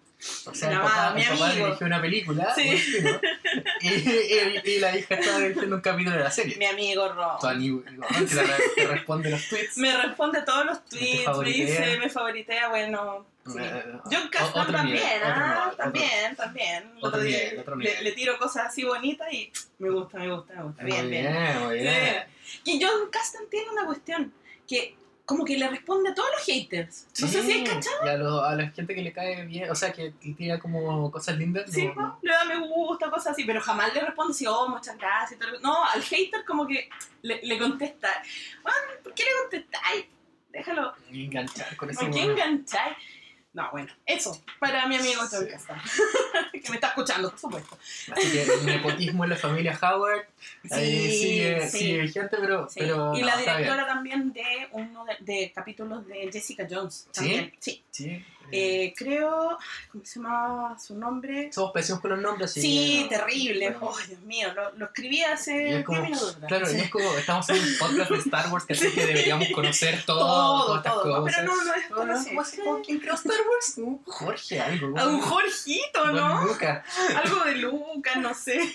O 0.46 0.54
sea, 0.54 0.70
Mi 0.70 0.76
papá, 0.76 1.12
mi 1.14 1.22
papá 1.24 1.52
dirigió 1.52 1.86
una 1.86 2.00
película, 2.00 2.54
Sí. 2.54 2.68
un 2.70 2.74
estilo, 2.74 3.20
y, 3.82 3.88
y- 3.88 4.60
y 4.64 4.78
la 4.80 4.96
hija 4.96 5.14
estaba 5.16 5.40
dirigiendo 5.40 5.76
un 5.76 5.82
capítulo 5.82 6.16
de 6.16 6.22
la 6.24 6.30
serie. 6.30 6.56
Mi 6.56 6.64
amigo 6.64 7.06
Ron. 7.12 7.38
Tu 7.38 7.46
amigo 7.46 7.82
Ron, 7.84 8.26
que 8.26 8.34
re- 8.34 8.46
te 8.76 8.86
responde 8.86 9.28
los 9.30 9.46
tweets. 9.46 9.76
Me 9.76 9.94
responde 9.94 10.40
todos 10.40 10.64
los 10.64 10.84
tweets, 10.86 11.28
me 11.38 11.44
dice, 11.44 11.98
me 11.98 12.08
favoritea, 12.08 12.70
bueno. 12.70 13.26
Sí. 13.46 13.58
Eh, 13.60 13.84
John 14.10 14.28
Castan 14.30 14.62
otro 14.62 14.72
también, 14.72 14.96
nivel, 15.04 15.22
otro 15.22 15.34
ah, 15.36 15.64
otro- 15.66 15.76
también, 15.76 16.34
también. 16.36 16.92
Otro 16.96 17.08
otro 17.08 17.20
día 17.20 17.38
nivel, 17.44 17.58
otro 17.60 17.76
le- 17.76 17.84
nivel. 17.90 18.04
Le, 18.04 18.12
tiro 18.12 18.38
cosas 18.38 18.66
así 18.68 18.84
bonitas 18.84 19.30
y 19.30 19.52
me 19.78 19.90
gusta, 19.90 20.16
me 20.18 20.30
gusta, 20.34 20.54
me 20.54 20.62
gusta. 20.62 20.82
Muy 20.82 20.90
Bien, 20.92 21.10
bien. 21.10 21.30
bien, 21.30 21.58
muy 21.66 21.78
bien. 21.78 22.24
Sí. 22.42 22.60
Y 22.64 22.82
John 22.82 23.10
Castan 23.12 23.42
tiene 23.50 23.70
una 23.70 23.84
cuestión 23.84 24.32
que 24.66 24.96
como 25.24 25.44
que 25.44 25.58
le 25.58 25.68
responde 25.68 26.10
a 26.10 26.14
todos 26.14 26.28
los 26.36 26.44
haters. 26.46 27.08
No 27.20 27.26
sé 27.26 27.42
si 27.42 27.50
Sí, 27.50 27.62
es 27.64 27.68
cachado. 27.68 28.02
A, 28.02 28.14
lo- 28.16 28.44
a 28.44 28.54
la 28.54 28.68
gente 28.70 28.94
que 28.94 29.02
le 29.02 29.12
cae 29.12 29.44
bien, 29.44 29.68
o 29.68 29.74
sea, 29.74 29.92
que 29.92 30.12
tira 30.36 30.60
como 30.60 31.10
cosas 31.10 31.36
lindas. 31.36 31.68
Sí, 31.68 31.84
no- 31.88 31.94
¿no? 31.94 32.18
le 32.22 32.32
da 32.32 32.44
me 32.44 32.58
gusta, 32.68 33.10
cosas 33.10 33.32
así, 33.32 33.42
pero 33.44 33.60
jamás 33.60 33.92
le 33.92 34.02
responde 34.02 34.30
así, 34.32 34.46
oh, 34.46 34.68
muchas 34.68 34.96
gracias. 34.96 35.32
y 35.32 35.42
todo. 35.42 35.58
No, 35.60 35.84
al 35.84 36.00
hater 36.02 36.44
como 36.44 36.64
que 36.66 36.88
le, 37.22 37.40
le 37.42 37.58
contesta, 37.58 38.08
"Juan, 38.62 38.74
¿por 39.02 39.14
qué 39.14 39.24
le 39.24 39.30
contestáis? 39.42 40.04
Déjalo, 40.52 40.94
enganchar 41.10 41.76
con 41.76 41.90
ese 41.90 42.04
¿por 42.04 42.14
qué 42.14 42.22
engancháis? 42.22 42.96
No, 43.56 43.70
bueno, 43.72 43.90
eso, 44.04 44.38
para 44.60 44.86
mi 44.86 44.96
amigo 44.96 45.22
Sí. 45.26 45.36
Que 46.62 46.68
me 46.68 46.74
está 46.74 46.88
escuchando, 46.88 47.30
por 47.30 47.38
supuesto. 47.38 47.78
Así 48.12 48.30
que 48.30 48.42
el 48.42 48.66
nepotismo 48.66 49.24
en 49.24 49.30
la 49.30 49.36
familia 49.36 49.78
Howard 49.82 50.26
ahí 50.70 51.10
Sí, 51.10 51.18
sigue, 51.18 51.68
sí. 51.70 51.78
sigue 51.78 52.00
vigente, 52.02 52.36
pero, 52.38 52.68
Sí. 52.68 52.80
pero 52.80 53.16
y 53.16 53.20
no, 53.20 53.26
la 53.26 53.36
directora 53.38 53.86
también 53.86 54.32
de 54.34 54.68
uno 54.72 55.06
de, 55.06 55.16
de 55.20 55.52
capítulos 55.54 56.06
de 56.06 56.28
Jessica 56.30 56.66
Jones. 56.70 57.08
También. 57.14 57.50
Sí, 57.58 57.82
Sí. 57.90 58.22
Eh, 58.52 58.94
creo. 58.96 59.58
¿Cómo 59.90 60.04
se 60.04 60.20
llamaba 60.20 60.78
su 60.78 60.96
nombre? 60.96 61.50
Somos 61.52 61.72
pésimos 61.72 62.00
con 62.00 62.10
los 62.12 62.20
nombres. 62.20 62.52
Sí, 62.52 63.06
que- 63.08 63.16
terrible. 63.16 63.70
bueno. 63.70 63.86
Oh, 63.92 63.96
Dios 64.06 64.20
mío, 64.22 64.52
lo, 64.54 64.72
lo 64.76 64.86
escribí 64.86 65.22
hace 65.22 65.64
es 65.68 65.70
10 65.74 65.84
como, 65.84 66.02
minutos. 66.02 66.34
¿verdad? 66.40 66.48
claro, 66.48 66.66
Sí. 66.66 66.76
y 66.76 66.80
es 66.80 66.90
como, 66.90 67.12
estamos 67.14 67.48
en 67.50 67.56
un 67.56 67.78
podcast 67.78 68.10
de 68.10 68.18
Star 68.18 68.52
Wars, 68.52 68.64
que 68.66 68.72
así 68.74 68.90
que 68.92 69.06
deberíamos 69.06 69.48
conocer 69.54 70.02
todo, 70.06 70.18
todo, 70.18 70.66
todas 70.66 70.78
estas 70.78 70.92
todo. 70.94 71.22
cosas. 71.22 71.36
Pero 71.36 71.48
no, 71.54 71.64
no 71.64 71.74
es. 71.74 72.26
¿cómo 72.28 72.44
se 72.44 72.56
llama? 72.64 72.78
¿Quién 72.84 72.98
creó 73.00 73.14
Star 73.14 73.36
Wars? 73.50 73.78
Un 73.78 74.02
Jorge, 74.04 74.60
algo. 74.60 74.98
A 74.98 75.06
un 75.06 75.20
Jorgito, 75.20 76.12
¿no? 76.12 76.44
Luca. 76.46 76.84
Algo 77.22 77.44
de 77.44 77.54
Lucas, 77.56 78.16
no 78.18 78.34
sé. 78.34 78.60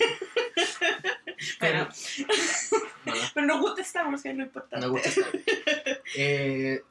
Bueno, 1.60 1.88
No, 3.06 3.14
pero 3.34 3.48
nos 3.48 3.62
gusta 3.62 3.82
Star 3.82 4.08
Wars, 4.08 4.22
que 4.22 4.30
es 4.30 4.36
lo 4.38 4.44
importante. 4.44 4.86
me 4.86 4.92
gusta 4.92 5.10
Star 5.10 5.26
Wars. 5.34 5.44
Eh, 6.16 6.84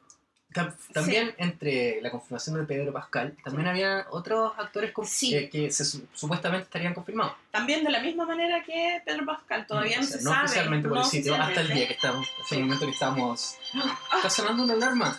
tam- 0.53 0.75
también 0.93 1.35
entre 1.39 2.01
la 2.03 2.11
confirmación 2.11 2.57
de 2.57 2.65
Pedro 2.65 2.93
Pascal, 2.93 3.37
también 3.45 3.69
había 3.69 4.07
otros 4.11 4.53
actores 4.59 4.93
Sí. 5.05 5.35
eh, 5.37 5.49
que 5.51 5.71
se 5.71 5.85
su- 5.85 6.07
supuestamente 6.13 6.65
estarían 6.65 6.95
confirmados. 6.95 7.35
También 7.51 7.85
de 7.85 7.91
la 7.91 8.01
misma 8.01 8.25
manera 8.27 8.63
que 8.63 9.01
Pedro 9.05 9.27
Pascal, 9.27 9.67
todavía 9.67 9.99
no, 9.99 10.03
O 10.03 10.07
sea, 10.07 10.19
se 10.19 10.25
no 10.25 10.31
sabe. 10.31 10.45
oficialmente 10.45 10.89
por 10.89 10.99
no 10.99 11.05
el 11.05 11.09
sitio, 11.11 11.35
hasta 11.35 11.61
el 11.61 11.69
día 11.73 11.87
que 11.87 11.95
estamos, 11.95 12.29
hasta 12.43 12.55
el 12.55 12.61
momento 12.63 12.87
que 12.87 12.93
estamos. 12.93 13.57
Está 14.17 14.31
sonando 14.31 14.65
una 14.65 14.75
alarma. 14.75 15.19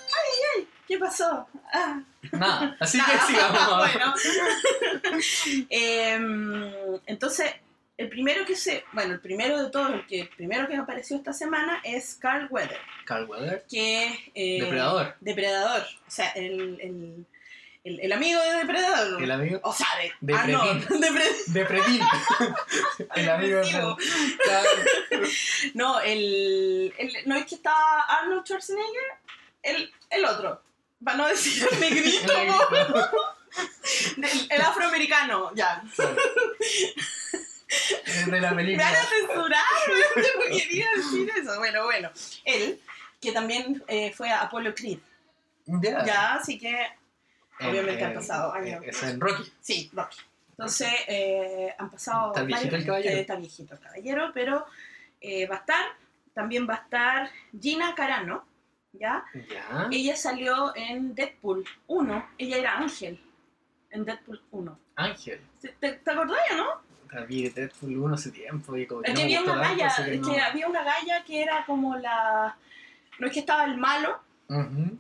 ¿Qué 0.88 0.98
pasó? 0.98 1.48
Ah, 1.74 2.02
Nada, 2.34 2.76
así 2.80 3.00
que 3.02 3.18
sigamos. 3.34 3.78
bueno. 3.94 4.14
Em, 5.70 6.72
entonces, 7.06 7.52
el 7.98 8.10
primero 8.10 8.46
que 8.46 8.56
se. 8.56 8.84
Bueno, 8.94 9.14
el 9.14 9.20
primero 9.22 9.62
de 9.64 9.70
todos, 9.70 9.92
el 9.94 10.06
que 10.08 10.30
primero 10.36 10.68
que 10.68 10.76
apareció 10.76 11.18
esta 11.18 11.34
semana 11.34 11.82
es 11.84 12.16
Carl 12.16 12.48
Weather, 12.50 12.80
Carl 13.06 13.26
Weather, 13.30 13.64
que 13.70 14.06
es. 14.08 14.20
eh, 14.34 14.60
Depredador. 14.62 15.16
Depredador. 15.20 15.82
O 15.82 16.12
sea, 16.12 16.30
el, 16.32 16.80
el, 16.82 17.26
el, 17.84 18.00
el 18.00 18.12
amigo 18.12 18.42
de 18.42 18.52
Depredador. 18.58 19.22
El 19.24 19.32
amigo 19.32 19.60
O 19.64 19.74
sea, 19.74 19.88
de. 20.02 20.12
De 20.22 20.34
Arnold. 20.34 20.88
Depre- 20.90 21.46
de 21.48 21.66
Predin. 21.66 22.02
el 23.16 23.30
amigo 23.30 23.60
de 23.62 23.96
No, 25.74 26.00
el, 26.02 26.94
el- 26.98 27.14
¿No 27.26 27.36
es 27.36 27.46
que 27.46 27.56
está 27.56 28.02
Arnold 28.02 28.44
Schwarzenegger? 28.46 29.04
El, 29.64 29.92
el 30.10 30.26
otro. 30.26 30.62
Para 31.04 31.18
no 31.18 31.28
decir 31.28 31.68
el 31.72 31.80
negrito, 31.80 32.32
el 34.50 34.62
afroamericano, 34.62 35.52
ya. 35.56 35.84
Claro. 35.96 36.16
De 38.32 38.42
la 38.42 38.52
Me 38.52 38.64
película. 38.64 38.86
van 38.86 38.96
a 38.96 39.04
censurar, 39.04 39.64
yo 40.16 40.40
no 40.50 40.58
quería 40.58 40.88
decir 40.96 41.32
eso. 41.40 41.58
Bueno, 41.58 41.84
bueno. 41.86 42.10
Él, 42.46 42.80
que 43.20 43.32
también 43.32 43.84
eh, 43.88 44.12
fue 44.14 44.30
a 44.30 44.42
Apollo 44.42 44.74
Creed. 44.76 45.00
Ya. 45.66 46.04
Ya, 46.06 46.34
así 46.36 46.58
que, 46.60 46.76
obviamente 47.62 48.02
Eh, 48.02 48.06
han 48.06 48.14
pasado 48.14 48.54
años. 48.54 48.82
Es 48.86 49.04
en 49.04 49.20
Rocky. 49.22 49.52
sí, 49.62 49.90
Rocky. 49.94 50.18
Entonces, 50.52 50.90
eh, 51.08 51.74
han 51.78 51.90
pasado. 51.90 52.32
Está 52.32 52.44
viejito 52.44 52.76
el 52.76 52.86
caballero. 52.86 53.18
Está 53.18 53.36
viejito 53.36 53.74
el 53.74 53.80
caballero, 53.80 54.32
pero 54.34 54.66
eh, 55.22 55.48
va 55.48 55.56
a 55.56 55.60
estar. 55.60 55.86
También 56.34 56.68
va 56.70 56.74
a 56.76 56.78
estar 56.78 57.32
Gina 57.60 57.94
Carano, 57.96 58.46
¿ya? 58.94 59.24
Ya. 59.50 59.88
Ella 59.92 60.16
salió 60.16 60.74
en 60.76 61.14
Deadpool 61.16 61.66
1. 61.88 62.30
Ella 62.38 62.58
era 62.58 62.78
Ángel 62.78 63.20
en 63.90 64.06
Deadpool 64.06 64.42
1. 64.52 64.80
Ángel. 64.96 65.42
¿Te, 65.62 65.70
te, 65.70 65.92
te 65.94 66.12
acordás, 66.12 66.40
no? 66.56 66.82
Vi 67.28 67.50
Deadpool 67.50 67.98
1 67.98 68.16
hace 68.16 68.32
tiempo 68.32 68.76
y 68.78 68.86
como 68.88 69.02
que 69.02 69.12
Es 69.12 69.14
no 69.16 69.20
que 69.22 69.28
me 69.28 69.36
había 69.38 69.42
una 69.42 69.62
tanto, 69.62 69.70
galla, 69.70 69.88
así 69.88 70.04
que 70.06 70.18
no. 70.18 70.32
que 70.34 70.40
había 70.40 70.68
una 70.68 70.84
galla 70.84 71.24
que 71.26 71.42
era 71.44 71.66
como 71.66 71.96
la... 71.98 72.56
No 73.20 73.28
es 73.28 73.34
que 73.34 73.40
estaba 73.42 73.66
el 73.66 73.78
malo 73.78 74.20
Ujú. 74.50 74.98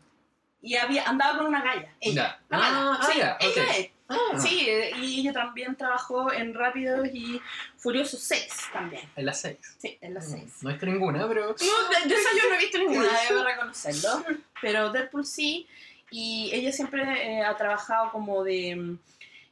y 0.61 0.75
había 0.75 1.07
andaba 1.07 1.37
con 1.37 1.47
una 1.47 1.61
galla. 1.61 1.93
Ella. 1.99 2.39
La 2.49 2.57
mala. 2.57 2.97
Ah, 3.01 3.09
sí, 3.11 3.19
ok. 3.19 3.35
ella 3.57 3.77
es. 3.77 3.89
Ah, 4.09 4.37
Sí, 4.37 4.67
y 4.97 5.21
ella 5.21 5.31
también 5.31 5.73
trabajó 5.77 6.33
en 6.33 6.53
Rápidos 6.53 7.07
y 7.13 7.41
Furiosos 7.77 8.19
6 8.23 8.55
también. 8.73 9.09
En 9.15 9.25
las 9.25 9.39
6. 9.39 9.57
Sí, 9.79 9.97
en 10.01 10.13
las 10.13 10.29
6. 10.29 10.43
No 10.63 10.69
he 10.69 10.73
visto 10.73 10.85
ninguna, 10.85 11.25
pero. 11.29 11.47
No, 11.47 11.53
de, 11.55 12.09
de 12.09 12.15
esa 12.15 12.29
yo 12.35 12.49
no 12.49 12.55
he 12.55 12.57
visto 12.57 12.77
ninguna, 12.77 13.07
debo 13.29 13.43
reconocerlo. 13.45 14.25
Pero 14.61 14.91
Deadpool 14.91 15.25
sí. 15.25 15.65
Y 16.09 16.51
ella 16.53 16.73
siempre 16.73 17.03
eh, 17.37 17.41
ha 17.41 17.55
trabajado 17.55 18.11
como 18.11 18.43
de 18.43 18.75
mm, 18.75 18.99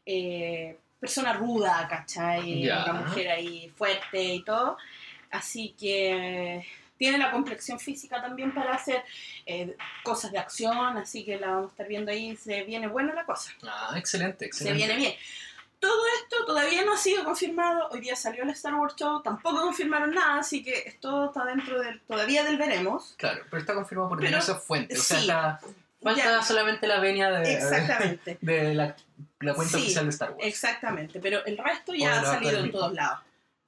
eh, 0.06 0.78
persona 1.00 1.34
ruda, 1.34 1.88
¿cachai? 1.90 2.68
Una 2.70 2.94
mujer 2.94 3.30
ahí 3.30 3.72
fuerte 3.76 4.22
y 4.24 4.44
todo. 4.44 4.78
Así 5.32 5.76
que 5.80 6.66
tiene 6.98 7.18
la 7.18 7.32
complexión 7.32 7.80
física 7.80 8.22
también 8.22 8.54
para 8.54 8.74
hacer 8.74 9.04
eh, 9.46 9.76
cosas 10.04 10.32
de 10.32 10.40
acción. 10.40 10.98
Así 10.98 11.24
que 11.24 11.40
la 11.40 11.48
vamos 11.52 11.68
a 11.68 11.72
estar 11.72 11.88
viendo 11.88 12.12
ahí. 12.12 12.36
Se 12.36 12.64
viene 12.64 12.88
buena 12.88 13.14
la 13.14 13.26
cosa. 13.26 13.52
Ah, 13.64 13.94
excelente, 13.98 14.40
Se 14.40 14.46
excelente. 14.48 14.78
viene 14.78 14.96
bien. 14.96 15.14
Todo 15.80 16.02
esto 16.22 16.46
todavía 16.46 16.84
no 16.84 16.94
ha 16.94 16.98
sido 16.98 17.24
confirmado. 17.24 17.88
Hoy 17.92 18.02
día 18.02 18.14
salió 18.18 18.44
el 18.44 18.50
Star 18.50 18.76
Wars 18.76 18.96
Show, 18.98 19.22
tampoco 19.24 19.62
confirmaron 19.62 20.12
nada, 20.14 20.40
así 20.40 20.62
que 20.62 20.74
esto 20.86 21.28
está 21.28 21.46
dentro 21.46 21.80
del, 21.80 22.02
todavía 22.02 22.44
del 22.44 22.58
veremos. 22.58 23.14
Claro, 23.18 23.44
pero 23.50 23.62
está 23.62 23.74
confirmado 23.74 24.10
por 24.10 24.20
diversas 24.20 24.62
fuentes. 24.62 25.00
O 25.00 25.04
sea, 25.04 25.18
sí. 25.20 25.24
está. 25.24 25.60
Falta 26.04 26.22
Ya. 26.22 26.42
solamente 26.42 26.86
la 26.86 27.00
venia 27.00 27.30
de, 27.32 27.54
Exactamente, 27.54 28.38
de 28.42 28.74
la, 28.74 28.96
la 29.42 29.54
cuenta 29.54 29.78
Sí, 29.78 29.84
oficial 29.84 30.06
de 30.06 30.10
Star 30.12 30.32
Wars. 30.32 30.42
exactamente. 30.46 31.20
Pero 31.20 31.46
el 31.46 31.58
resto 31.58 31.94
ya 31.94 32.20
ha 32.20 32.26
salido 32.26 32.60
en 32.60 32.72
todos 32.72 32.94
lados. 32.94 33.20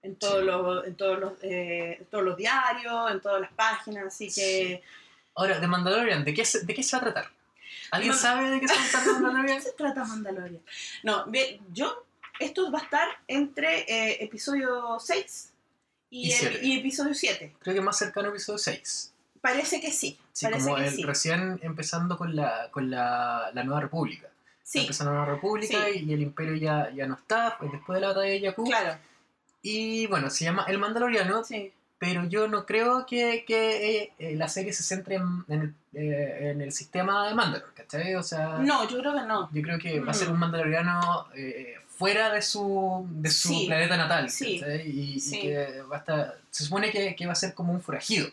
En 0.03 0.15
todos, 0.15 0.39
Sí. 0.39 0.45
los, 0.45 0.87
en, 0.87 0.95
todos 0.95 1.19
los, 1.19 1.33
eh, 1.43 1.97
en 1.99 2.05
todos 2.07 2.23
los 2.23 2.35
diarios, 2.37 3.11
en 3.11 3.21
todas 3.21 3.39
las 3.41 3.51
páginas, 3.53 4.05
así 4.07 4.31
que... 4.33 4.81
Ahora, 5.35 5.59
de 5.59 5.67
Mandalorian, 5.67 6.25
¿de 6.25 6.33
qué, 6.33 6.43
se, 6.43 6.65
¿de 6.65 6.73
qué 6.73 6.81
se 6.81 6.95
va 6.95 7.01
a 7.01 7.11
tratar? 7.11 7.31
¿Alguien 7.91 8.09
Man- 8.11 8.19
sabe 8.19 8.49
de 8.49 8.59
qué 8.59 8.67
se 8.67 8.73
va 8.73 8.79
a 8.81 8.89
tratar 8.89 9.03
de 9.05 9.13
¿Qué 9.13 9.19
Mandalorian? 9.21 9.61
se 9.61 9.71
trata 9.73 10.03
Mandalorian? 10.05 10.61
No, 11.03 11.25
yo... 11.71 12.05
Esto 12.39 12.71
va 12.71 12.79
a 12.79 12.81
estar 12.81 13.07
entre 13.27 13.81
eh, 13.81 14.23
episodio 14.23 14.97
6 14.99 15.53
y, 16.09 16.29
Y 16.29 16.31
el- 16.31 16.37
siete. 16.39 16.59
y 16.65 16.79
episodio 16.79 17.13
7. 17.13 17.55
Creo 17.59 17.75
que 17.75 17.81
más 17.81 17.99
cercano 17.99 18.29
a 18.29 18.31
episodio 18.31 18.57
6. 18.57 19.13
Parece 19.41 19.79
que 19.79 19.91
sí. 19.91 20.19
Sí, 20.33 20.45
parece 20.47 20.63
como 20.63 20.77
que 20.77 20.87
el, 20.87 20.95
sí. 20.95 21.03
recién 21.03 21.59
empezando 21.61 22.17
con 22.17 22.35
la, 22.35 22.69
con 22.71 22.89
la, 22.89 23.51
la 23.53 23.63
Nueva 23.63 23.81
República. 23.81 24.27
Sí, 24.63 24.79
Empezó 24.81 25.03
la 25.05 25.11
Nueva 25.11 25.25
República 25.25 25.77
Sí. 25.91 26.05
y 26.07 26.13
el 26.13 26.21
Imperio 26.21 26.55
ya, 26.55 26.89
ya 26.95 27.05
no 27.07 27.15
está, 27.15 27.57
después 27.71 27.95
de 27.95 28.01
la 28.01 28.07
batalla 28.09 28.29
de 28.31 28.41
Jakku. 28.41 28.63
claro. 28.65 28.97
Y 29.63 30.07
bueno, 30.07 30.29
se 30.29 30.45
llama 30.45 30.65
El 30.67 30.79
Mandaloriano, 30.79 31.43
Sí. 31.43 31.71
pero 31.99 32.23
yo 32.25 32.47
no 32.47 32.65
creo 32.65 33.05
que, 33.05 33.43
que 33.45 33.99
eh, 34.01 34.13
eh, 34.17 34.35
la 34.35 34.47
serie 34.47 34.73
se 34.73 34.81
centre 34.83 35.15
en, 35.15 35.43
en 35.49 35.61
el, 35.61 35.73
eh, 36.01 36.49
en 36.51 36.61
el 36.61 36.71
sistema 36.71 37.27
de 37.27 37.35
Mandalor, 37.35 37.73
¿cachai? 37.75 38.15
O 38.15 38.23
sea, 38.23 38.57
No, 38.59 38.87
yo 38.89 38.99
creo 38.99 39.13
que 39.13 39.21
no. 39.21 39.49
yo 39.51 39.61
creo 39.61 39.77
que 39.77 39.99
va 39.99 40.07
a 40.07 40.11
Mm. 40.11 40.17
ser 40.17 40.29
un 40.29 40.39
Mandaloriano 40.39 41.27
eh, 41.35 41.75
fuera 41.89 42.33
de 42.33 42.41
su, 42.41 43.05
de 43.11 43.29
su 43.29 43.49
Sí. 43.49 43.65
planeta 43.67 43.97
natal, 43.97 44.29
Sí. 44.31 44.59
¿cachai? 44.59 44.89
Y, 44.89 45.17
y 45.23 45.41
que 45.41 45.81
va 45.91 45.97
a 45.97 45.99
estar, 45.99 46.39
se 46.49 46.63
supone 46.63 46.89
que, 46.91 47.15
que 47.15 47.25
va 47.27 47.33
a 47.33 47.35
ser 47.35 47.53
como 47.53 47.71
un 47.73 47.81
forajido. 47.81 48.27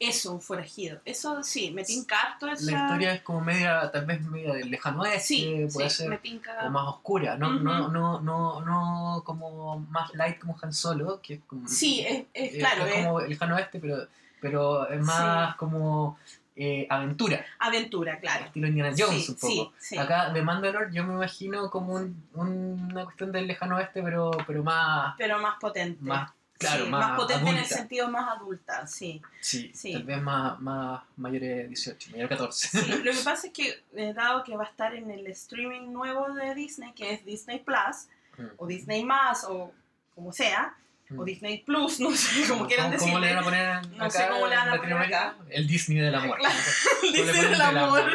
Eso, 0.00 0.32
un 0.32 0.40
forajido. 0.40 1.00
Eso 1.04 1.42
sí, 1.42 1.72
me 1.72 1.82
tinca 1.82 2.20
harto 2.20 2.48
esa... 2.48 2.64
La 2.70 2.78
historia 2.78 3.12
es 3.14 3.22
como 3.22 3.40
media, 3.40 3.90
tal 3.90 4.06
vez 4.06 4.20
media 4.22 4.54
del 4.54 4.70
lejano 4.70 5.02
oeste, 5.02 5.20
Sí, 5.20 5.66
puede 5.72 5.90
sí, 5.90 5.96
ser 5.96 6.08
me 6.08 6.18
tinca... 6.18 6.66
o 6.66 6.70
más 6.70 6.86
oscura, 6.88 7.36
no, 7.36 7.54
no, 7.54 7.88
no, 7.88 8.20
no, 8.20 8.60
no 8.60 9.22
como 9.24 9.80
más 9.90 10.14
light 10.14 10.38
como 10.38 10.56
Han 10.62 10.72
Solo, 10.72 11.20
que 11.20 11.34
es 11.34 11.40
como, 11.46 11.66
Sí, 11.68 12.00
es, 12.06 12.24
es 12.32 12.54
eh, 12.54 12.58
claro, 12.58 12.84
es 12.86 12.90
es 12.90 12.94
como 13.04 13.20
el 13.20 13.28
lejano 13.28 13.56
oeste, 13.56 13.80
pero, 13.80 14.06
pero 14.40 14.88
es 14.88 15.00
más 15.04 15.56
como 15.56 16.16
eh, 16.54 16.86
aventura, 16.90 17.44
aventura, 17.58 18.18
claro. 18.20 18.46
estilo 18.46 18.66
Indiana 18.68 18.94
Jones 18.96 19.26
Sí, 19.26 19.30
un 19.32 19.36
poco. 19.36 19.72
sí, 19.78 19.88
sí. 19.94 19.98
Acá 19.98 20.30
de 20.30 20.42
Mandalore 20.42 20.92
yo 20.92 21.04
me 21.04 21.14
imagino 21.14 21.70
como 21.70 21.94
un- 21.94 22.24
un- 22.34 22.88
una 22.92 23.04
cuestión 23.04 23.30
del 23.32 23.46
lejano 23.48 23.76
oeste, 23.76 24.02
pero, 24.02 24.30
pero 24.46 24.62
más, 24.62 25.14
Pero 25.18 25.38
más 25.40 25.56
potente. 25.60 26.02
más 26.02 26.32
claro, 26.58 26.84
Sí, 26.84 26.90
más, 26.90 27.16
potente 27.16 27.42
en 27.42 27.48
el 27.48 27.56
adulta. 27.58 27.76
sentido 27.76 28.10
más 28.10 28.36
adulta, 28.36 28.86
sí. 28.86 29.22
Sí, 29.40 29.70
Sí. 29.74 29.92
tal 29.92 30.02
vez 30.04 30.20
más, 30.22 30.60
más 30.60 31.02
mayor 31.16 31.40
de 31.40 31.68
18, 31.68 32.10
mayor 32.10 32.28
de 32.28 32.36
14. 32.36 32.68
Sí, 32.68 32.78
Lo 33.04 33.12
que 33.12 33.18
pasa 33.24 33.46
es 33.46 33.52
que, 33.52 33.82
eh, 33.94 34.12
dado 34.12 34.44
que 34.44 34.56
va 34.56 34.64
a 34.64 34.68
estar 34.68 34.94
en 34.94 35.10
el 35.10 35.26
streaming 35.28 35.92
nuevo 35.92 36.32
de 36.34 36.54
Disney, 36.54 36.92
que 36.92 37.12
es 37.14 37.24
Disney 37.24 37.60
Plus, 37.60 38.08
o 38.56 38.66
Disney 38.66 39.04
Más, 39.04 39.44
o 39.44 39.72
como 40.14 40.32
sea, 40.32 40.74
o 41.10 41.22
Mm. 41.22 41.24
Disney 41.24 41.58
Plus, 41.64 42.00
no 42.00 42.10
sé 42.12 42.46
cómo 42.46 42.66
quieran 42.66 42.92
¿Cómo, 42.98 43.12
cómo 43.14 43.18
le 43.18 43.28
van 43.34 43.38
a 43.38 43.42
poner 43.42 43.86
No 43.96 44.04
acá 44.04 44.10
sé 44.10 44.28
cómo 44.28 44.46
le 44.46 44.56
van 44.56 44.68
a 44.68 44.76
poner 44.76 44.92
acá. 44.98 45.36
El 45.48 45.66
Disney 45.66 45.98
del 46.00 46.14
amor. 46.14 46.38
Claro, 46.38 46.54
¿Cómo 47.00 47.12
le 47.12 47.22
Disney 47.22 47.50
del 47.50 47.60
amor. 47.62 48.10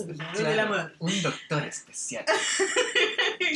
El 0.00 0.06
soldado 0.06 0.32
Claro, 0.32 0.50
del 0.50 0.60
amor. 0.60 0.92
Un 0.98 1.22
doctor 1.22 1.64
especial. 1.64 2.24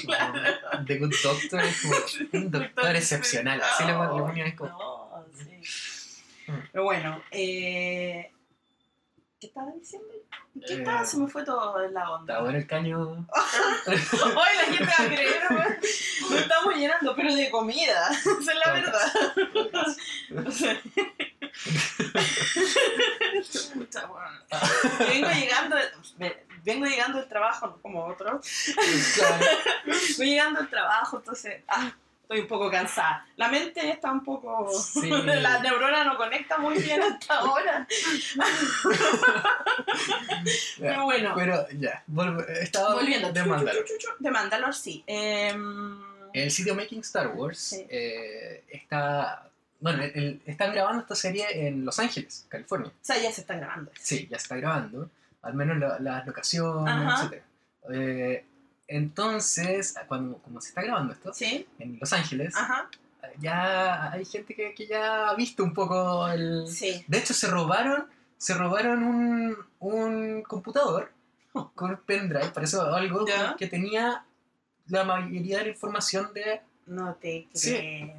Claro. 0.04 0.40
The 0.86 0.98
Good 0.98 1.14
Doctor 1.22 1.60
es 1.60 1.82
como 1.82 1.94
un 2.32 2.50
doctor 2.50 2.96
excepcional. 2.96 3.60
Así 3.60 3.84
ponían 3.84 4.46
es 4.48 4.54
como. 4.54 4.70
No, 4.70 5.26
sí. 5.36 6.50
Mm. 6.50 6.52
Pero 6.72 6.84
bueno, 6.84 7.22
eh, 7.30 8.32
¿qué 9.40 9.46
estaba 9.46 9.70
diciendo? 9.72 10.08
¿Qué 10.66 10.74
Eh, 10.74 10.78
estaba? 10.78 11.04
Se 11.04 11.16
me 11.18 11.28
fue 11.28 11.44
todo 11.44 11.84
en 11.84 11.94
la 11.94 12.10
onda. 12.10 12.32
Está 12.34 12.42
bueno 12.42 12.58
el 12.58 12.66
caño. 12.66 12.98
Hoy 13.86 14.52
la 14.56 14.64
gente 14.64 14.84
va 14.84 15.04
a 15.04 15.08
creer. 15.08 15.42
Nos 16.22 16.32
estamos 16.32 16.74
llenando, 16.74 17.14
pero 17.16 17.34
de 17.34 17.50
comida. 17.50 18.08
Esa 18.10 18.30
es 18.30 18.58
la 18.66 18.72
verdad. 18.72 19.12
Vengo 25.08 25.28
llegando, 25.30 25.76
vengo 26.64 26.86
llegando 26.86 27.18
del 27.18 27.28
trabajo, 27.28 27.66
no 27.68 27.76
como 27.82 28.04
otro. 28.06 28.40
Voy 30.18 30.26
llegando 30.26 30.60
del 30.60 30.68
trabajo, 30.70 31.18
entonces 31.18 31.62
ah, 31.68 31.92
estoy 32.22 32.40
un 32.40 32.46
poco 32.48 32.70
cansada. 32.70 33.26
La 33.36 33.48
mente 33.48 33.90
está 33.90 34.10
un 34.10 34.24
poco... 34.24 34.70
Sí. 34.72 35.08
La 35.24 35.60
neurona 35.60 36.04
no 36.04 36.16
conecta 36.16 36.58
muy 36.58 36.78
bien 36.78 37.02
hasta 37.02 37.38
ahora. 37.38 37.86
Pero 40.78 41.04
bueno, 41.04 41.34
Pero 41.36 41.66
ya, 41.78 42.02
estaba 42.60 42.94
volviendo. 42.94 43.32
de 43.32 43.44
Mandalor. 43.44 43.84
De 44.18 44.30
Mandalor, 44.30 44.74
sí. 44.74 45.04
Em, 45.06 46.00
El 46.32 46.50
sitio 46.50 46.74
Making 46.74 47.00
Star 47.00 47.28
Wars 47.28 47.58
Sí. 47.58 47.86
eh, 47.88 48.64
está. 48.68 49.48
Bueno, 49.82 50.02
el- 50.02 50.12
el- 50.14 50.42
están 50.46 50.72
grabando 50.72 51.02
esta 51.02 51.14
serie 51.14 51.66
en 51.66 51.84
Los 51.84 51.98
Ángeles, 51.98 52.46
California. 52.48 52.88
o 52.88 52.92
sea, 53.04 53.18
ya 53.20 53.30
se 53.32 53.40
está 53.42 53.54
grabando. 53.56 53.90
Sí, 54.00 54.26
ya 54.30 54.36
está 54.38 54.56
grabando. 54.56 55.10
Al 55.42 55.54
menos 55.54 55.76
la- 55.78 55.98
las 55.98 56.26
locaciones, 56.26 57.20
etc. 57.32 57.42
Eh, 57.92 58.44
entonces, 58.86 59.94
cuando 60.06 60.38
como 60.38 60.60
se 60.60 60.68
está 60.68 60.82
grabando 60.82 61.12
esto 61.12 61.32
¿Sí? 61.34 61.66
en 61.80 61.98
Los 62.00 62.12
Ángeles, 62.12 62.54
Ajá. 62.56 62.88
ya 63.40 64.12
hay 64.12 64.24
gente 64.24 64.54
que, 64.54 64.72
que 64.74 64.86
ya 64.86 65.28
ha 65.30 65.34
visto 65.34 65.64
un 65.64 65.74
poco 65.74 66.28
el. 66.28 66.66
Sí. 66.68 67.04
De 67.08 67.18
hecho, 67.18 67.34
se 67.34 67.48
robaron, 67.48 68.06
se 68.38 68.54
robaron 68.54 69.02
un, 69.02 69.56
un 69.80 70.42
computador 70.42 71.10
con 71.74 71.90
un 71.90 71.96
pendrive, 72.06 72.48
parece 72.54 72.76
algo 72.78 73.26
Ya. 73.26 73.56
que 73.58 73.66
tenía 73.66 74.24
la 74.88 75.04
mayoría 75.04 75.58
de 75.58 75.64
la 75.64 75.70
información 75.70 76.32
de 76.32 76.60
No 76.86 77.14
te 77.14 77.46
creo. 77.50 77.54
Sí, 77.54 78.12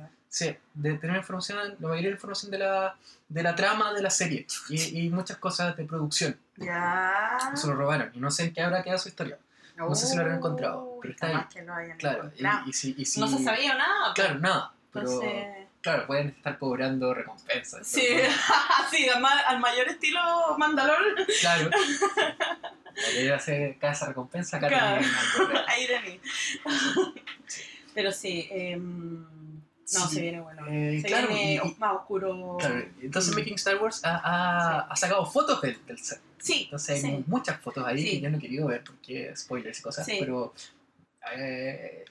de 0.74 0.94
tener 0.98 1.18
información, 1.18 1.58
la 1.80 1.88
mayoría 1.88 2.04
de 2.04 2.10
la 2.10 2.16
información 2.16 2.52
de 2.52 2.58
la, 2.58 2.96
de 3.30 3.44
la 3.44 3.56
trama 3.56 3.94
de 3.94 4.02
la 4.02 4.10
serie 4.10 4.48
y, 4.70 5.06
y 5.06 5.10
muchas 5.10 5.38
cosas 5.38 5.78
de 5.78 5.86
producción. 5.86 6.38
Ya. 6.58 7.52
Se 7.56 7.68
lo 7.68 7.76
robaron 7.76 8.12
y 8.14 8.20
no 8.20 8.32
sé 8.32 8.46
en 8.46 8.54
qué 8.54 8.62
habrá 8.62 8.82
quedado 8.84 9.00
su 9.00 9.10
historia. 9.10 9.38
no 9.78 9.94
sé 9.96 10.08
si 10.08 10.16
lo 10.16 10.22
habrán 10.22 10.38
encontrado, 10.38 10.84
Uy, 10.84 11.00
pero 11.02 11.14
está 11.14 11.28
ahí. 11.28 11.46
que 11.54 11.62
lo 11.62 11.74
hayan 11.74 11.98
Claro, 11.98 12.32
y, 12.66 12.70
y 12.70 12.74
si, 12.74 12.96
y 12.98 13.06
si- 13.06 13.20
No 13.20 13.28
se 13.28 13.44
sabía 13.44 13.76
nada. 13.76 14.14
Claro, 14.16 14.40
nada. 14.40 14.74
Pero, 14.92 15.08
Entonces... 15.12 15.68
claro, 15.82 16.08
pueden 16.08 16.30
estar 16.30 16.58
cobrando 16.58 17.14
recompensas. 17.14 17.86
Sí, 17.88 18.02
sí, 18.92 19.10
al, 19.10 19.22
ma- 19.22 19.40
al 19.48 19.60
mayor 19.60 19.88
estilo 19.88 20.20
Mandalor, 20.58 20.98
Claro. 21.42 21.70
Podría 22.96 23.36
hacer 23.38 23.78
casa 23.80 24.08
recompensa, 24.08 24.58
acá 24.58 24.68
Claro. 24.68 25.02
de 25.88 26.00
mí. 26.02 26.20
Pero 27.96 28.12
sí, 28.12 28.48
em, 28.52 29.26
no, 29.94 30.08
Sí, 30.08 30.16
se 30.16 30.22
viene 30.22 30.42
bueno. 30.42 30.66
eh, 30.68 31.00
se 31.02 31.08
claro, 31.08 31.28
viene 31.28 31.56
y- 31.64 31.76
más 31.80 31.96
oscuro. 31.96 32.58
Claro, 32.60 32.86
entonces 33.02 33.34
Mm. 33.34 33.38
Making 33.40 33.56
Star 33.56 33.82
Wars 33.82 34.02
ha, 34.06 34.16
ha- 34.18 34.80
ha 34.82 34.96
sacado 34.96 35.26
fotos 35.26 35.62
del, 35.62 35.86
del 35.86 36.00
set. 36.00 36.22
Sí, 36.40 36.64
Entonces 36.66 37.04
hay 37.04 37.12
sí. 37.18 37.24
muchas 37.28 37.60
fotos 37.62 37.86
ahí 37.86 38.02
Sí. 38.04 38.10
que 38.12 38.22
yo 38.22 38.30
no 38.30 38.38
he 38.38 38.42
querido 38.42 38.68
ver 38.68 38.84
porque 38.84 39.34
spoilers 39.36 39.80
y 39.80 39.82
cosas, 39.82 40.06
Sí. 40.06 40.18
pero 40.20 40.54
eh, 41.36 42.06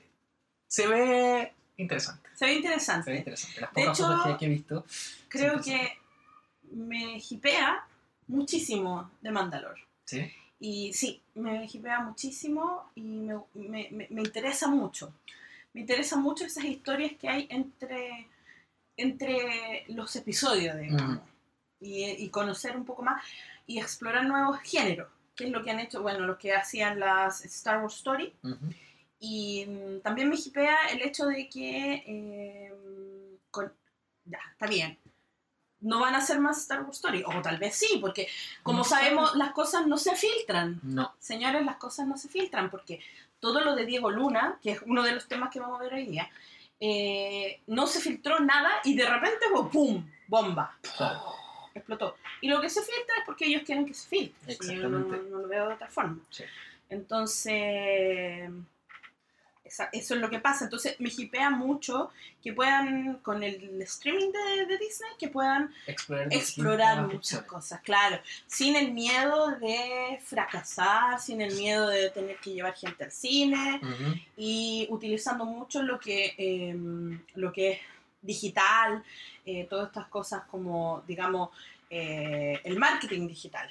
se 0.67 0.87
ve 0.87 1.53
interesante. 1.77 2.29
Se 2.35 2.47
ve 2.47 2.51
Se 2.51 2.53
ve 2.53 2.57
interesante. 2.57 3.17
interesante. 3.17 3.61
Las 3.61 3.71
De 3.73 3.83
pocas 3.83 3.99
hecho, 3.99 4.09
fotos 4.17 4.39
que, 4.39 4.45
he 4.45 4.49
visto. 4.49 4.85
Creo 5.29 5.63
Sí, 5.63 5.71
que 5.71 5.93
me 6.73 7.19
hipea 7.31 7.87
muchísimo 8.29 9.11
de 9.21 9.31
Mandalor. 9.31 9.77
¿sí? 10.05 10.31
Y 10.61 10.93
sí, 10.93 11.21
me 11.35 11.67
hipea 11.71 12.01
muchísimo 12.01 12.91
y 12.95 13.03
me, 13.03 13.35
me- 13.55 13.89
me- 13.91 14.07
me 14.11 14.23
interesa 14.23 14.69
mucho. 14.69 15.13
Me 15.75 15.81
interesan 15.83 16.23
mucho 16.23 16.45
esas 16.45 16.65
historias 16.65 17.13
que 17.19 17.29
hay 17.29 17.47
entre, 17.51 18.29
entre 18.97 19.85
los 19.89 20.15
episodios, 20.17 20.79
digamos. 20.79 21.21
y, 21.81 22.05
y 22.05 22.29
conocer 22.29 22.77
un 22.77 22.85
poco 22.85 23.03
más 23.03 23.23
y 23.67 23.79
explorar 23.81 24.27
nuevos 24.27 24.61
géneros, 24.61 25.09
que 25.35 25.45
es 25.45 25.51
lo 25.51 25.63
que 25.65 25.71
han 25.71 25.81
hecho, 25.81 26.03
bueno, 26.03 26.21
lo 26.27 26.37
que 26.39 26.53
hacían 26.55 27.01
las 27.01 27.45
Star 27.45 27.81
Wars 27.83 27.97
Story. 27.97 28.35
Y 29.19 29.65
mm, 29.67 30.01
también 30.03 30.29
me 30.29 30.37
hipea 30.37 30.77
el 30.91 31.01
hecho 31.03 31.27
de 31.27 31.49
que, 31.49 32.03
eh, 32.07 32.73
con- 33.51 33.73
ya, 34.25 34.41
está 34.53 34.67
bien, 34.67 34.99
no 35.81 36.01
van 36.01 36.15
a 36.15 36.19
hacer 36.19 36.39
más 36.39 36.59
Star 36.59 36.83
Wars 36.83 36.97
Story, 36.97 37.25
o 37.27 37.41
tal 37.43 37.59
vez 37.59 37.75
sí, 37.77 37.99
porque 38.01 38.29
como 38.63 38.79
No 38.79 38.85
sabemos, 38.85 39.35
las 39.37 39.53
cosas 39.53 39.87
no 39.87 39.97
se 39.97 40.15
filtran. 40.17 40.81
No. 40.83 41.15
Señores, 41.19 41.65
las 41.65 41.77
cosas 41.77 42.07
no 42.07 42.17
se 42.17 42.29
filtran, 42.29 42.71
porque 42.71 43.01
todo 43.43 43.61
lo 43.61 43.75
de 43.75 43.85
Diego 43.85 44.09
Luna, 44.09 44.61
que 44.63 44.71
es 44.71 44.83
uno 44.87 45.03
de 45.03 45.11
los 45.11 45.27
temas 45.27 45.51
que 45.51 45.59
vamos 45.59 45.81
a 45.81 45.83
ver 45.83 45.95
hoy 45.95 46.07
día, 46.07 46.31
eh, 46.79 47.61
no 47.67 47.89
se 47.89 48.01
filtró 48.01 48.39
nada 48.39 48.71
y 48.85 48.95
de 48.95 49.05
repente, 49.05 49.47
¡pum! 49.71 50.09
¡Bomba! 50.29 50.79
Claro. 50.97 51.21
explotó. 51.75 52.17
Y 52.41 52.49
lo 52.49 52.61
que 52.61 52.71
se 52.71 52.81
filtra 52.83 53.17
es 53.19 53.25
porque 53.27 53.47
ellos 53.47 53.63
quieren 53.65 53.85
que 53.85 53.95
se 53.95 54.09
filtre. 54.09 54.57
Yo 54.77 54.89
no, 54.89 55.01
lo 55.01 55.49
veo 55.49 55.67
de 55.67 55.75
otra 55.75 55.89
forma. 55.89 56.21
Sí. 56.31 56.45
Entonces, 56.89 58.49
esa- 59.73 59.89
eso 59.93 60.15
es 60.15 60.21
lo 60.21 60.29
que 60.29 60.39
pasa. 60.39 60.65
Entonces, 60.65 60.97
me 61.01 61.11
hipea 61.17 61.49
mucho 61.51 62.11
que 62.43 62.53
puedan, 62.53 63.19
con 63.23 63.43
el 63.43 63.81
streaming 63.83 64.31
de, 64.31 64.67
de 64.67 64.77
Disney, 64.79 65.11
que 65.19 65.29
puedan 65.29 65.73
Explorar, 66.31 67.07
muchas 67.07 67.43
cosas, 67.45 67.81
claro. 67.81 68.19
Sin 68.47 68.77
el 68.77 68.93
miedo 68.93 69.53
de 69.59 70.21
fracasar, 70.25 71.19
sin 71.21 71.41
el 71.41 71.55
miedo 71.55 71.89
de 71.89 72.11
tener 72.11 72.37
que 72.39 72.53
llevar 72.53 72.75
gente 72.75 73.05
al 73.05 73.13
cine 73.13 73.81
y 74.37 74.87
utilizando 74.91 75.45
mucho 75.47 75.83
lo 75.83 75.99
que, 75.99 76.35
eh, 76.37 76.77
lo 77.35 77.51
que 77.53 77.71
es 77.73 77.79
digital, 78.21 79.03
eh, 79.47 79.67
todas 79.69 79.89
estas 79.89 80.07
cosas 80.09 80.43
como, 80.51 81.03
digamos, 81.07 81.49
eh, 81.91 82.61
el 82.65 82.79
marketing 82.79 83.27
digital. 83.27 83.69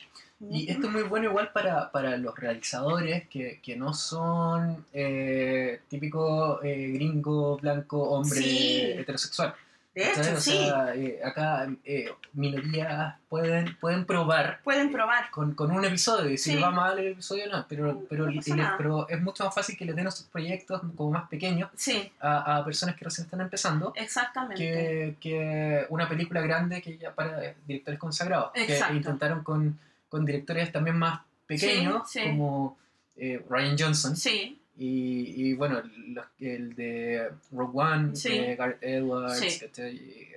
Y 0.50 0.70
esto 0.72 0.88
es 0.88 0.94
muy 0.94 1.04
bueno 1.04 1.30
igual 1.30 1.52
para, 1.54 1.92
para 1.92 2.18
los 2.18 2.36
realizadores 2.38 3.28
que, 3.28 3.60
que 3.62 3.76
no 3.76 3.94
son 3.94 4.86
eh, 4.94 5.82
típico 5.88 6.62
eh, 6.64 6.92
gringo, 6.94 7.58
blanco, 7.58 8.02
hombre 8.10 8.40
Sí. 8.42 8.82
heterosexual. 8.98 9.54
De 9.94 10.10
hecho, 10.10 10.40
sí, 10.40 10.52
sea, 10.52 10.96
eh, 10.96 11.20
acá 11.22 11.68
eh, 11.84 12.10
minorías 12.32 13.16
pueden, 13.28 13.76
pueden 13.76 14.06
probar 14.06 14.62
pueden 14.64 14.90
probar. 14.90 15.30
con, 15.32 15.54
con 15.54 15.70
un 15.70 15.84
episodio 15.84 16.30
y 16.32 16.38
si 16.38 16.52
Sí. 16.52 16.56
le 16.56 16.62
va 16.62 16.72
mal 16.72 16.98
el 16.98 17.10
episodio 17.12 17.48
no, 17.52 17.66
pero, 17.68 17.88
No 17.94 18.02
pero, 18.10 18.28
nada. 18.56 18.76
pero 18.78 19.10
es 19.10 19.22
mucho 19.22 19.44
más 19.44 19.54
fácil 19.54 19.76
que 19.78 19.84
le 19.84 19.92
den 19.92 20.08
esos 20.08 20.26
proyectos 20.28 20.82
como 20.96 21.12
más 21.12 21.28
pequeños 21.28 21.70
Sí, 21.76 22.10
a, 22.22 22.56
a 22.58 22.64
personas 22.66 22.96
que 22.96 23.04
recién 23.04 23.26
están 23.26 23.42
empezando 23.42 23.92
exactamente. 23.98 24.56
que, 24.64 25.16
que 25.20 25.86
una 25.90 26.08
película 26.08 26.40
grande 26.40 26.82
que 26.82 26.98
ya 26.98 27.14
para 27.14 27.54
directores 27.68 28.00
consagrados 28.00 28.52
Exacto. 28.56 28.92
que 28.94 28.98
intentaron 28.98 29.44
con, 29.44 29.78
con 30.12 30.26
directores 30.26 30.72
también 30.72 30.98
más 30.98 31.22
pequeños 31.48 32.04
Sí, 32.12 32.20
sí. 32.20 32.26
como 32.28 32.78
eh, 33.16 33.42
Ryan 33.50 33.76
Johnson 33.80 34.16
Sí, 34.16 34.60
y, 34.78 35.48
y 35.50 35.54
bueno 35.54 35.82
los- 36.10 36.26
el 36.40 36.76
de 36.76 37.30
Rogue 37.52 37.80
One 37.82 38.12
de 38.14 38.56
Gareth 38.56 38.84
Edwards 38.84 39.64
y, 39.80 40.28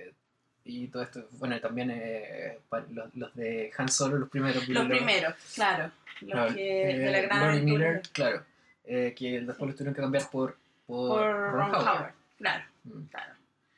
y 0.63 0.87
todo 0.87 1.03
esto 1.03 1.27
bueno 1.33 1.59
también 1.59 1.91
eh, 1.91 2.57
los, 2.91 3.13
los 3.15 3.35
de 3.35 3.71
Han 3.77 3.89
Solo 3.89 4.17
los 4.17 4.29
primeros 4.29 4.67
los 4.67 4.87
primeros, 4.87 5.33
claro. 5.53 5.91
Los 6.21 6.31
claro, 6.31 6.55
que, 6.55 6.91
eh, 6.91 6.97
de 6.99 7.11
la 7.11 7.21
gran 7.21 7.43
aventura 7.43 7.63
Miller 7.73 8.01
claro 8.13 8.43
eh, 8.85 9.13
que 9.17 9.41
después 9.41 9.67
los 9.67 9.75
tuvieron 9.75 9.93
que 9.93 10.01
cambiar 10.01 10.29
por, 10.29 10.57
por, 10.87 11.09
por 11.09 11.31
Ron 11.31 11.51
Ron 11.53 11.75
Howard. 11.75 11.87
Howard. 11.87 12.13
Claro, 12.37 12.63
Mm. 12.85 13.03
claro. 13.09 13.33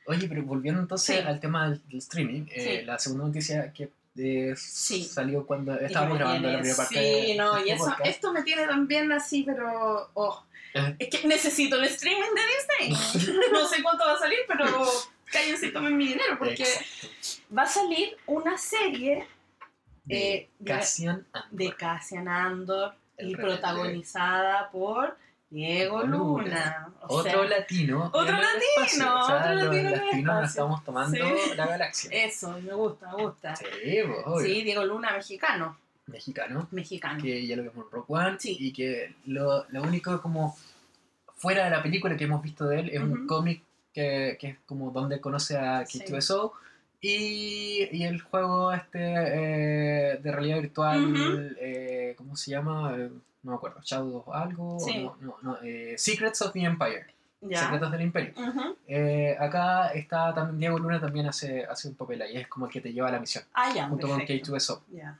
Oye, 0.06 0.28
pero 0.28 0.42
volviendo 0.42 0.80
entonces 0.82 1.24
al 1.24 1.40
tema 1.40 1.68
del, 1.70 1.80
del 1.88 1.98
streaming, 1.98 2.46
eh, 2.50 2.82
la 2.84 2.98
segunda 2.98 3.24
noticia 3.26 3.72
que 3.72 3.90
eh, 4.18 4.54
Sí. 4.56 5.04
salió 5.04 5.46
cuando 5.46 5.78
estábamos 5.78 6.18
grabando 6.18 6.48
la 6.48 6.58
primera 6.58 6.76
parte 6.76 6.94
Sí, 6.94 7.26
de, 7.32 7.34
no, 7.36 7.54
de 7.54 7.60
y 7.66 7.70
este 7.70 7.84
eso, 7.84 7.96
esto 8.04 8.32
me 8.32 8.42
tiene 8.42 8.66
también 8.66 9.10
así, 9.12 9.42
pero. 9.44 10.10
Oh, 10.14 10.44
Eh. 10.74 10.96
es 10.98 11.08
que 11.08 11.26
necesito 11.26 11.76
el 11.76 11.84
streaming 11.84 12.30
de 12.34 12.88
Disney. 12.90 13.40
no 13.52 13.66
sé 13.66 13.82
cuánto 13.82 14.04
va 14.04 14.12
a 14.14 14.18
salir, 14.18 14.38
pero 14.46 14.66
cállense 15.32 15.66
y 15.68 15.72
tomen 15.72 15.96
mi 15.96 16.08
dinero, 16.08 16.36
porque 16.38 16.62
Exacto. 16.62 17.08
va 17.56 17.62
a 17.62 17.66
salir 17.66 18.16
una 18.26 18.56
serie 18.58 19.26
De 20.04 20.34
eh, 20.34 20.48
Cassian 20.64 21.26
Andor. 21.32 21.50
de 21.50 21.72
Cassian 21.74 22.28
Andor 22.28 22.94
El 23.16 23.30
y 23.30 23.34
protagonizada 23.36 24.70
por 24.70 25.16
Diego 25.50 26.02
Luna. 26.02 26.88
O 27.02 27.16
Otro 27.18 27.46
sea, 27.48 27.58
latino. 27.58 28.10
otro 28.12 28.24
latino, 28.32 28.60
espacio. 28.84 29.14
O 29.18 29.26
sea, 29.26 29.36
otro 29.36 29.54
los 29.54 29.64
latino 29.64 29.90
latinos 29.90 30.34
nos 30.42 30.50
estamos 30.50 30.84
tomando 30.84 31.16
Sí. 31.16 31.22
la 31.56 31.66
galaxia. 31.66 32.10
Eso, 32.12 32.52
me 32.60 32.74
gusta, 32.74 33.16
me 33.16 33.22
gusta. 33.22 33.56
Sí, 33.56 33.64
pues, 34.06 34.18
obvio. 34.26 34.46
Sí, 34.46 34.62
Diego 34.62 34.84
Luna, 34.84 35.12
mexicano. 35.12 35.78
Mexicano. 36.06 36.68
Mexicano. 36.70 37.22
Que 37.22 37.46
ya 37.46 37.56
lo 37.56 37.62
vimos 37.62 37.86
en 37.86 37.90
Rock 37.92 38.10
One. 38.10 38.36
Sí. 38.38 38.56
Y 38.60 38.72
que 38.72 39.14
lo, 39.26 39.64
lo 39.70 39.82
único 39.82 40.20
como 40.20 40.56
fuera 41.36 41.64
de 41.64 41.70
la 41.70 41.82
película 41.82 42.16
que 42.16 42.24
hemos 42.24 42.42
visto 42.42 42.66
de 42.66 42.80
él 42.80 42.90
es 42.90 43.00
un 43.00 43.26
cómic 43.26 43.62
que, 43.94 44.36
que 44.40 44.48
es 44.48 44.56
como 44.66 44.90
donde 44.90 45.20
conoce 45.20 45.56
a 45.56 45.86
Sí. 45.86 46.00
K2SO 46.00 46.52
y, 47.00 47.88
y 47.92 48.02
el 48.04 48.20
juego 48.20 48.72
este 48.72 48.98
eh, 49.00 50.18
de 50.22 50.32
realidad 50.32 50.60
virtual, 50.60 51.56
eh, 51.60 52.14
¿cómo 52.16 52.36
se 52.36 52.50
llama? 52.50 52.94
Eh, 52.96 53.10
no 53.42 53.50
me 53.52 53.56
acuerdo, 53.56 53.80
Shadow 53.82 54.16
of 54.16 54.28
algo, 54.34 54.78
Sí. 54.80 54.98
no, 55.04 55.16
no, 55.20 55.36
no, 55.42 55.58
eh, 55.62 55.94
Secrets 55.96 56.42
of 56.42 56.52
the 56.52 56.60
Empire, 56.60 57.06
Ya. 57.40 57.60
Secretos 57.62 57.92
del 57.92 58.00
Imperio. 58.02 58.34
Acá 59.38 59.88
está 59.94 60.34
también 60.34 60.58
Diego 60.58 60.78
Luna 60.80 61.00
también 61.00 61.26
hace, 61.26 61.64
hace 61.64 61.88
un 61.88 61.94
papel 61.94 62.22
ahí, 62.22 62.36
es 62.36 62.48
como 62.48 62.66
el 62.66 62.72
que 62.72 62.80
te 62.80 62.92
lleva 62.92 63.08
a 63.08 63.12
la 63.12 63.20
misión, 63.20 63.44
Ah, 63.54 63.72
ya, 63.74 63.88
junto 63.88 64.08
con 64.08 64.18
perfecto. 64.18 64.52
K2SO. 64.56 64.82
Ya. 64.92 65.18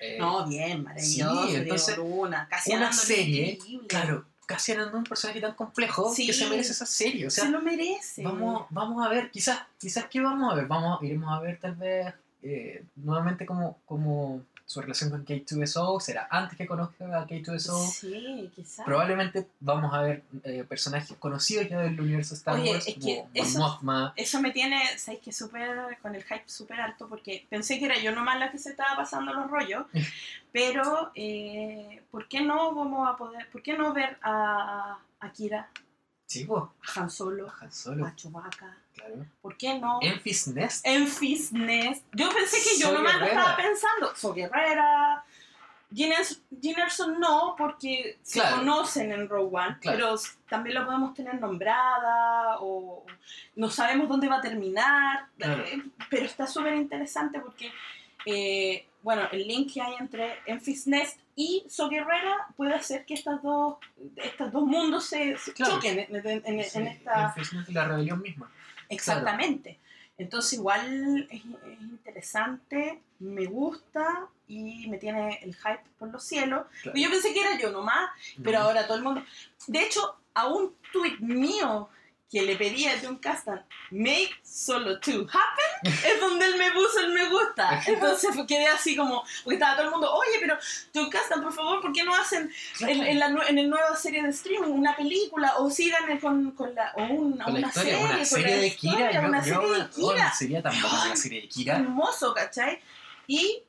Eh, 0.00 0.16
No, 0.18 0.46
bien, 0.48 0.82
maravilloso. 0.82 1.42
sí, 1.42 1.48
Diego 1.50 1.62
entonces, 1.62 1.96
Luna, 1.98 2.48
casi 2.50 2.74
una 2.74 2.92
serie, 2.92 3.52
increíble. 3.52 3.86
claro, 3.86 4.24
casi 4.52 4.72
un 4.72 5.04
personaje 5.04 5.40
tan 5.40 5.54
complejo 5.54 6.12
Sí. 6.14 6.26
que 6.26 6.32
se 6.32 6.48
merece 6.48 6.72
esa 6.72 6.86
serie. 6.86 7.26
O 7.26 7.30
sea, 7.30 7.44
se 7.44 7.50
lo 7.50 7.60
merece. 7.60 8.22
vamos, 8.22 8.66
vamos 8.70 9.04
a 9.04 9.08
ver, 9.08 9.30
quizás, 9.30 9.60
quizás 9.78 10.06
qué 10.06 10.20
vamos 10.20 10.52
a 10.52 10.56
ver, 10.56 10.66
vamos, 10.66 11.02
iremos 11.02 11.30
a 11.32 11.40
ver 11.40 11.58
tal 11.58 11.74
vez 11.74 12.12
eh, 12.42 12.84
nuevamente 12.96 13.46
como, 13.46 13.78
como 13.86 14.42
su 14.72 14.80
relación 14.80 15.10
con 15.10 15.24
K2SO, 15.26 16.00
será 16.00 16.26
antes 16.30 16.56
que 16.56 16.66
conozca 16.66 17.04
a 17.20 17.26
K2SO. 17.26 17.86
Sí, 17.90 18.50
quizás. 18.56 18.84
Probablemente 18.86 19.46
vamos 19.60 19.92
a 19.92 20.00
ver 20.02 20.22
eh, 20.44 20.64
personajes 20.64 21.16
conocidos 21.18 21.68
ya 21.68 21.80
del 21.80 22.00
universo 22.00 22.34
Star 22.34 22.54
Oye, 22.58 22.70
Wars, 22.72 22.86
es 22.88 22.94
como 22.94 23.32
que 23.32 23.40
eso- 23.40 23.58
Mothma. 23.58 24.12
Eso 24.16 24.40
me 24.40 24.50
tiene, 24.52 24.80
¿sabes 24.98 25.20
qué? 25.22 25.32
Súper, 25.32 25.98
con 26.00 26.14
el 26.14 26.22
hype 26.24 26.44
súper 26.46 26.80
alto, 26.80 27.08
porque 27.08 27.46
pensé 27.50 27.78
que 27.78 27.84
era 27.84 27.98
yo 27.98 28.12
nomás 28.14 28.38
la 28.38 28.50
que 28.50 28.58
se 28.58 28.70
estaba 28.70 28.96
pasando 28.96 29.34
los 29.34 29.50
rollos, 29.50 29.84
pero 30.52 31.12
eh, 31.14 32.02
¿por 32.10 32.28
qué 32.28 32.40
no 32.40 32.74
vamos 32.74 33.08
a 33.08 33.16
poder, 33.16 33.48
por 33.50 33.62
qué 33.62 33.76
no 33.76 33.92
ver 33.92 34.18
a, 34.22 34.98
a 35.20 35.32
Kira, 35.32 35.68
Sí, 36.26 36.48
a 36.50 37.00
Han 37.00 37.10
Solo, 37.10 37.52
Han 37.60 37.70
Solo, 37.72 38.06
a 38.06 38.16
Chewbacca? 38.16 38.78
Claro. 39.06 39.26
¿Por 39.40 39.56
qué 39.56 39.78
no? 39.78 39.98
Enfys 40.02 40.48
Nest. 40.48 40.86
Enfys 40.86 41.52
Nest. 41.52 42.04
Yo 42.12 42.28
pensé 42.30 42.56
que 42.62 42.80
yo 42.80 42.92
nomás 42.92 43.18
lo 43.20 43.26
estaba 43.26 43.56
pensando. 43.56 44.14
So 44.16 44.32
Guerrera. 44.32 45.24
Erso 46.78 47.10
no, 47.10 47.54
porque 47.58 48.18
se 48.22 48.40
Claro. 48.40 48.56
conocen 48.58 49.12
en 49.12 49.28
Rogue 49.28 49.50
One, 49.58 49.76
Claro. 49.80 49.98
pero 49.98 50.14
también 50.48 50.74
la 50.74 50.86
podemos 50.86 51.12
tener 51.12 51.38
nombrada 51.38 52.58
o 52.60 53.04
no 53.56 53.68
sabemos 53.68 54.08
dónde 54.08 54.26
va 54.28 54.36
a 54.38 54.40
terminar. 54.40 55.26
Claro. 55.38 55.64
eh, 55.64 55.82
Pero 56.08 56.24
está 56.24 56.46
súper 56.46 56.74
interesante 56.76 57.40
porque, 57.40 57.70
eh, 58.24 58.86
bueno, 59.02 59.28
el 59.32 59.46
link 59.46 59.74
que 59.74 59.82
hay 59.82 59.94
entre 60.00 60.38
Enfys 60.46 60.86
Nest 60.86 61.18
y 61.36 61.64
So 61.68 61.88
Guerrera 61.90 62.46
puede 62.56 62.74
hacer 62.74 63.04
que 63.04 63.12
estas 63.14 63.42
dos, 63.42 63.76
estos 64.16 64.50
dos 64.50 64.64
mundos 64.64 65.04
se, 65.04 65.36
se 65.36 65.52
choquen 65.52 65.98
en, 65.98 66.16
en- 66.26 66.42
en- 66.46 66.64
Sí, 66.64 66.78
en 66.78 66.86
esta... 66.86 67.24
Enfys 67.26 67.52
Nest 67.52 67.68
y 67.68 67.72
la 67.74 67.84
rebelión 67.86 68.22
misma. 68.22 68.50
Exactamente. 68.94 69.78
Entonces 70.18 70.54
igual 70.54 71.26
es, 71.30 71.40
es 71.40 71.80
interesante, 71.80 73.00
me 73.18 73.46
gusta 73.46 74.28
y 74.46 74.86
me 74.88 74.98
tiene 74.98 75.40
el 75.42 75.54
hype 75.54 75.82
por 75.98 76.10
los 76.10 76.22
cielos. 76.22 76.66
Claro. 76.82 76.98
Yo 76.98 77.10
pensé 77.10 77.32
que 77.32 77.40
era 77.40 77.58
yo 77.58 77.70
nomás, 77.70 78.10
pero 78.42 78.58
ahora 78.58 78.86
todo 78.86 78.98
el 78.98 79.02
mundo... 79.02 79.24
De 79.66 79.80
hecho, 79.80 80.16
a 80.34 80.46
un 80.46 80.74
tweet 80.92 81.18
mío 81.20 81.88
que 82.32 82.40
le 82.42 82.56
pedí 82.56 82.86
a 82.86 82.98
John 83.02 83.18
Castan, 83.18 83.62
make 83.90 84.30
solo 84.42 84.98
two 85.00 85.26
happen, 85.28 85.92
es 85.92 86.18
donde 86.18 86.46
él 86.46 86.56
me 86.56 86.70
puso 86.72 87.00
el 87.00 87.12
me 87.12 87.28
gusta. 87.28 87.82
Entonces 87.86 88.30
quedé 88.48 88.66
así 88.68 88.96
como, 88.96 89.22
porque 89.44 89.56
estaba 89.56 89.76
todo 89.76 89.84
el 89.84 89.90
mundo, 89.92 90.10
oye, 90.14 90.38
pero 90.40 90.56
John 90.94 91.10
Castan, 91.10 91.42
por 91.42 91.52
favor, 91.52 91.82
¿por 91.82 91.92
qué 91.92 92.02
no 92.04 92.14
hacen 92.14 92.50
en, 92.80 93.02
en 93.02 93.18
la, 93.18 93.26
en 93.48 93.58
el 93.58 93.68
nueva 93.68 93.94
serie 93.96 94.22
de 94.22 94.30
streaming 94.30 94.70
una 94.70 94.96
película 94.96 95.56
o 95.58 95.68
sigan 95.68 96.18
con, 96.20 96.52
con 96.52 96.74
la, 96.74 96.92
o 96.96 97.04
una, 97.04 97.44
Con 97.44 97.52
la 97.54 97.58
una 97.60 97.68
historia, 97.68 97.92
serie, 97.98 98.14
una 98.14 98.24
serie 98.24 98.56
de 98.56 98.66
historia, 98.68 99.08
Kira, 99.10 99.28
una 99.28 99.44
yo- 99.44 99.60
serie 99.60 99.74
de 99.74 99.82
oh, 99.82 100.10
Kira. 100.12 100.32
sería 100.32 100.62
tan 100.62 100.80
buena 100.80 101.08
la 101.08 101.16
serie 101.16 101.42
de 101.42 101.48
Kira. 101.48 101.76
Hermoso, 101.76 102.32
¿cachai? 102.32 102.80
Y 103.26 103.62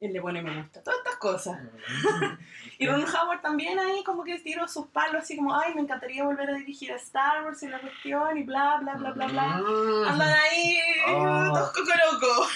él 0.00 0.12
le 0.12 0.20
pone 0.20 0.42
me 0.42 0.60
gusta, 0.62 0.82
todas 0.82 0.98
estas 0.98 1.16
cosas. 1.16 1.58
Y 2.80 2.86
Ron 2.86 3.02
Howard 3.02 3.40
también 3.42 3.76
ahí 3.78 4.04
como 4.04 4.22
que 4.22 4.38
tiró 4.38 4.68
sus 4.68 4.86
palos 4.86 5.22
así 5.24 5.36
como, 5.36 5.52
ay, 5.58 5.74
me 5.74 5.80
encantaría 5.80 6.22
volver 6.22 6.48
a 6.50 6.54
dirigir 6.54 6.92
a 6.92 6.96
Star 6.96 7.44
Wars 7.44 7.60
y 7.64 7.68
la 7.68 7.80
cuestión 7.80 8.38
y 8.38 8.44
bla, 8.44 8.76
bla, 8.80 8.94
bla, 8.94 9.10
bla, 9.10 9.26
bla. 9.26 9.48
Mm. 9.58 10.04
Andan 10.08 10.28
ahí 10.32 10.78
Oh. 11.08 11.50
todos 11.52 11.72
cocorocos. 11.72 12.48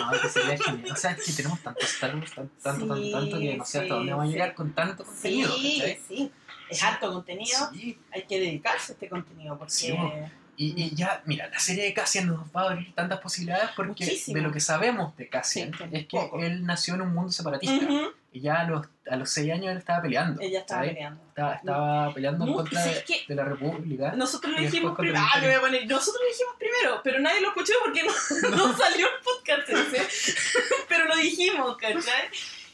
No, 0.00 0.20
que 0.20 0.28
sería 0.28 0.58
genial. 0.58 0.92
O 0.92 0.96
sea, 0.96 1.10
es 1.12 1.24
que 1.24 1.32
tenemos 1.32 1.60
tanto 1.60 1.80
Star 1.86 2.16
Wars, 2.16 2.34
tan- 2.34 2.48
tanto, 2.62 2.86
tanto, 2.86 2.96
Sí, 2.96 3.12
tanto, 3.12 3.38
que 3.38 3.56
no 3.56 3.64
sé 3.64 3.78
hasta 3.78 3.82
sí, 3.82 3.88
dónde 3.88 4.12
vamos 4.12 4.26
a 4.26 4.30
llegar 4.32 4.54
con 4.54 4.72
tanto 4.72 5.04
contenido. 5.04 5.52
Sí, 5.56 5.78
¿cachai? 5.78 6.00
sí. 6.08 6.32
Es 6.68 6.82
harto 6.82 7.12
contenido. 7.12 7.70
Sí. 7.72 7.98
Hay 8.12 8.22
que 8.24 8.40
dedicarse 8.40 8.92
a 8.92 8.94
este 8.94 9.08
contenido 9.08 9.56
porque... 9.58 10.28
Y, 10.56 10.74
y 10.84 10.94
ya, 10.94 11.22
mira, 11.24 11.48
la 11.48 11.58
serie 11.58 11.84
de 11.84 11.94
Cassian 11.94 12.26
nos 12.26 12.40
va 12.54 12.62
a 12.62 12.70
abrir 12.72 12.94
tantas 12.94 13.18
posibilidades 13.20 13.70
porque 13.74 14.04
Muchísimo. 14.04 14.36
de 14.36 14.42
lo 14.42 14.52
que 14.52 14.60
sabemos 14.60 15.16
de 15.16 15.26
Cassian 15.28 15.72
Sí, 15.72 15.84
es 15.90 16.06
que 16.06 16.18
poco. 16.18 16.38
él 16.40 16.66
nació 16.66 16.94
en 16.96 17.00
un 17.02 17.14
mundo 17.14 17.32
separatista. 17.32 17.86
Ujú, 17.86 18.10
Y 18.32 18.42
ya 18.42 18.60
a 18.60 18.64
los, 18.64 18.86
a 19.10 19.16
los 19.16 19.28
6 19.30 19.52
años 19.52 19.72
él 19.72 19.78
estaba 19.78 20.02
peleando. 20.02 20.40
Ella 20.40 20.60
estaba 20.60 20.80
¿sabes? 20.82 20.94
peleando. 20.94 21.22
Estaba, 21.28 21.54
estaba 21.54 22.14
peleando 22.14 22.46
en 22.46 22.52
contra 22.52 22.84
de, 22.84 23.34
la 23.34 23.44
República. 23.44 24.12
Nosotros 24.12 24.52
lo 24.52 24.60
dijimos 24.60 24.96
primero. 24.96 25.18
Ah, 25.20 25.40
voy 25.40 25.52
a 25.52 25.60
poner. 25.60 25.86
Nosotros 25.86 26.22
lo 26.22 26.28
dijimos 26.28 26.54
primero, 26.58 27.00
pero 27.02 27.18
nadie 27.18 27.40
lo 27.40 27.48
escuchó 27.48 27.72
porque 27.84 28.02
no, 28.04 28.12
no 28.56 28.76
salió 28.76 29.06
el 29.06 29.24
podcast 29.24 29.68
ese. 29.68 30.42
pero 30.88 31.06
lo 31.06 31.16
dijimos, 31.16 31.76
¿cachai? 31.76 32.28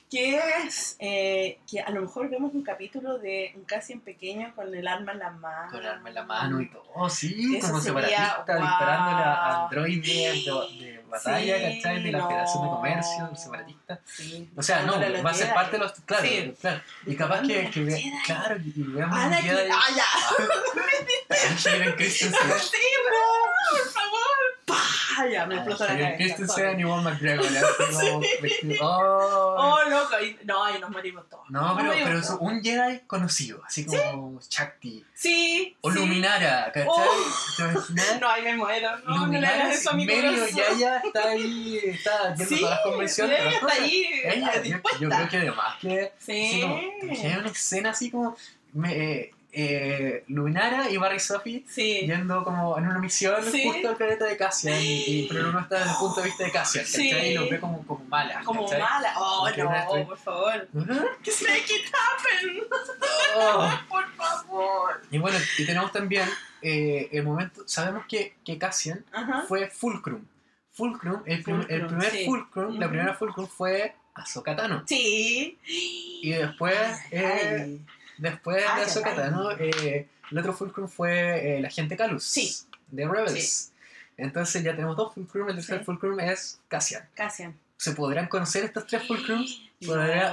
Que 0.09 0.39
es 0.65 0.95
eh, 1.01 1.59
que 1.69 1.81
a 1.81 1.91
lo 1.91 2.03
mejor 2.03 2.31
vemos 2.31 2.55
un 2.55 2.63
capítulo 2.63 3.19
de 3.19 3.53
un 3.57 3.65
Cassian 3.65 3.99
pequeño 4.01 4.55
con 4.55 4.73
el 4.73 4.87
arma 4.87 5.11
en 5.13 5.19
la 5.19 5.31
mano. 5.31 5.71
Con 5.73 5.81
el 5.81 5.89
arma 5.89 6.09
en 6.11 6.15
la 6.15 6.23
mano 6.25 6.61
y 6.61 6.71
todo, 6.71 7.09
sí, 7.11 7.57
Eso 7.57 7.67
como 7.69 7.81
sería, 7.81 8.01
separatista, 8.07 8.45
wow. 8.57 8.63
disparándole 8.63 9.25
a 9.25 9.63
androides 9.65 10.07
de, 10.45 10.85
de 10.85 11.05
batalla, 11.09 11.57
Sí, 11.59 11.77
¿cachai? 11.83 12.03
De 12.05 12.13
la 12.13 12.19
no. 12.19 12.29
Federación 12.29 12.63
de 12.63 12.69
Comercio, 12.71 13.29
el 13.33 13.37
separatista. 13.37 14.01
Sí. 14.05 14.51
O 14.57 14.63
sea, 14.63 14.83
no, 14.83 14.93
va 15.25 15.31
a 15.31 15.35
ser 15.35 15.53
parte 15.53 15.73
de 15.73 15.79
los. 15.79 15.93
Claro, 15.93 16.25
Sí. 16.25 16.55
claro. 16.61 16.81
Y 17.05 17.17
capaz 17.17 17.41
que, 17.43 17.71
que 17.71 17.81
ve- 17.83 18.13
claro, 18.25 18.57
y, 18.65 18.73
veamos 18.77 19.19
ah, 19.19 19.41
ya. 19.43 20.07
Hayden 21.71 21.95
Christensen. 21.97 22.39
Sí, 22.61 22.79
no, 23.05 23.79
por 23.79 23.89
favor. 23.91 24.37
¡Pah! 24.67 25.27
Ya, 25.33 25.47
me 25.47 25.55
explotó 25.55 25.85
la 25.85 25.91
cabeza. 25.97 26.17
Christensen 26.17 26.81
y 26.81 26.83
Juan 26.83 27.05
McGregor. 27.05 27.47
hacen 27.47 27.93
como 28.11 28.21
vestido- 28.43 28.77
Oh. 28.83 29.55
Oh, 29.59 29.89
loco. 29.89 30.15
ahí- 30.17 30.37
No, 30.45 30.63
ahí 30.65 30.79
nos 30.81 30.91
morimos 30.91 31.27
todos. 31.31 31.49
No, 31.49 31.61
Nos 31.61 31.77
pero, 31.77 31.87
morimos 31.89 32.09
pero 32.09 32.21
todos. 32.21 32.35
es 32.35 32.41
un 32.41 32.63
Jedi 32.63 33.01
conocido, 33.07 33.63
así 33.65 33.87
como 33.87 34.41
Shakti. 34.51 35.05
Sí. 35.15 35.77
O 35.81 35.91
sí. 35.91 35.99
Luminara, 35.99 36.71
¿cachai? 36.73 36.87
Oh. 36.89 37.05
No, 38.21 38.29
ahí 38.29 38.43
me 38.43 38.57
muero. 38.57 38.99
No, 38.99 39.05
no 39.05 39.15
le 39.15 39.21
Luminara 39.27 39.55
hagas 39.65 39.77
eso 39.79 39.91
a 39.91 39.95
mi 39.95 40.05
medio 40.05 40.33
corazón. 40.35 40.57
ya 40.57 40.73
ya 40.79 40.97
está 40.99 41.29
ahí, 41.29 41.81
está 41.85 42.37
Sí, 42.37 42.43
a 42.43 42.59
todas 42.59 42.71
las 42.71 42.81
convenciones. 42.83 43.45
las 43.45 43.55
está 43.55 43.73
ahí 43.73 44.07
Ella, 44.25 44.63
yo, 44.63 44.77
yo 45.01 45.09
creo 45.09 45.29
que 45.29 45.37
además 45.39 45.77
que 45.81 46.13
así 46.21 46.51
Sí. 46.53 46.61
como, 46.61 46.75
te 46.77 47.07
imaginas 47.07 47.39
una 47.39 47.49
escena 47.51 47.91
así 47.91 48.11
como 48.11 48.37
me, 48.75 48.93
eh, 48.95 49.33
eh, 49.59 50.23
Luminara 50.29 50.91
y 50.91 50.99
Barry 50.99 51.19
Sophie 51.19 51.65
Sí. 51.67 52.01
yendo 52.07 52.45
como 52.45 52.77
en 52.77 52.87
una 52.87 52.99
misión 52.99 53.43
Sí. 53.51 53.65
justo 53.65 53.89
al 53.89 53.97
planeta 53.97 54.27
de 54.27 54.37
Cassian 54.37 54.79
y, 54.79 55.03
y- 55.25 55.29
pero 55.31 55.49
uno 55.49 55.61
está 55.61 55.79
desde 55.79 55.93
el 55.93 55.97
punto 55.97 56.21
de 56.21 56.27
vista 56.27 56.45
de 56.45 56.51
Cassian. 56.53 56.85
¿cachai? 56.85 57.31
y 57.31 57.35
lo 57.35 57.49
ve 57.49 57.59
como, 57.59 57.87
como 57.87 58.05
mala 58.05 58.43
Como 58.45 58.69
mala. 58.69 59.15
Oh, 59.17 59.49
no, 59.57 60.07
por 60.07 60.19
favor. 60.19 60.69
Ajá. 60.79 61.05
Just 61.25 61.43
make 61.43 61.65
it 61.75 61.87
happen. 61.95 62.63
Oh. 63.35 63.71
Por 63.89 64.07
favor. 64.15 65.03
y 65.11 65.19
bueno 65.19 65.39
y 65.59 65.65
tenemos 65.67 65.91
también 65.93 66.29
eh, 66.63 67.09
el 67.13 67.23
momento 67.23 67.63
sabemos 67.67 68.05
que, 68.07 68.37
que 68.45 68.59
Cassian 68.59 69.05
Ajá. 69.13 69.45
fue 69.49 69.69
Fulcrum 69.69 70.25
Fulcrum, 70.73 71.23
el, 71.25 71.43
prim- 71.43 71.65
el 71.69 71.81
Fulcrum, 71.81 71.99
primer. 72.01 72.25
Fulcrum, 72.27 72.79
la 72.79 72.87
Ujú. 72.87 72.89
primera 72.91 73.15
Fulcrum 73.15 73.47
fue 73.49 73.95
Ahsoka 74.15 74.55
Tano. 74.55 74.83
Sí. 74.87 75.59
Y 75.65 76.31
después, 76.33 76.77
Ay, 76.79 77.09
eh, 77.13 77.59
ay. 77.63 77.87
Después 78.19 78.57
de 78.57 78.65
Ahsoka 78.67 79.11
ay. 79.11 79.17
Tano, 79.17 79.51
eh, 79.53 80.09
el 80.31 80.39
otro 80.39 80.53
Fulcrum 80.53 80.89
fue 80.89 81.13
eh, 81.13 81.59
el 81.59 81.65
agente 81.67 81.97
Calus. 81.97 82.25
Sí. 82.25 82.53
De 82.89 83.07
Rebels. 83.07 83.73
Entonces 84.17 84.63
ya 84.63 84.73
tenemos 84.75 84.97
dos 84.97 85.13
Fulcrum, 85.15 85.49
el 85.51 85.57
tercer 85.57 85.81
Sí. 85.81 85.85
Fulcrum 85.85 86.19
es 86.21 86.61
Cassian. 86.69 87.07
Cassian. 87.15 87.55
¿Se 87.77 87.93
podrán 87.93 88.29
conocer 88.29 88.65
estos 88.65 88.87
tres 88.87 89.07
Fulcrums? 89.07 89.63
No, 89.79 89.91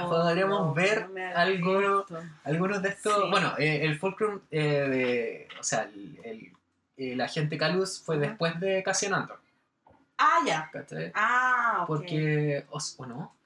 podríamos 0.08 0.60
no, 0.68 0.72
ver 0.74 1.10
no 1.10 1.18
esto. 1.18 2.18
Algunos 2.44 2.80
de 2.80 2.88
estos, 2.88 3.24
Sí. 3.24 3.30
bueno, 3.30 3.52
eh, 3.58 3.84
el 3.84 3.98
Fulcrum 3.98 4.40
eh, 4.50 4.62
de, 4.62 5.48
o 5.60 5.62
sea, 5.62 5.82
el, 5.82 6.18
el, 6.24 6.52
el 6.96 7.20
agente 7.20 7.58
Calus 7.58 8.00
fue 8.00 8.16
después 8.16 8.58
de 8.58 8.82
Cassian 8.82 9.12
Andor, 9.12 9.38
Ah, 10.16 10.38
ya. 10.46 10.70
¿cachai? 10.72 11.12
Ah, 11.14 11.80
ok. 11.82 11.86
Porque, 11.88 12.64
o, 12.70 12.78
o 12.96 13.04
no, 13.06 13.36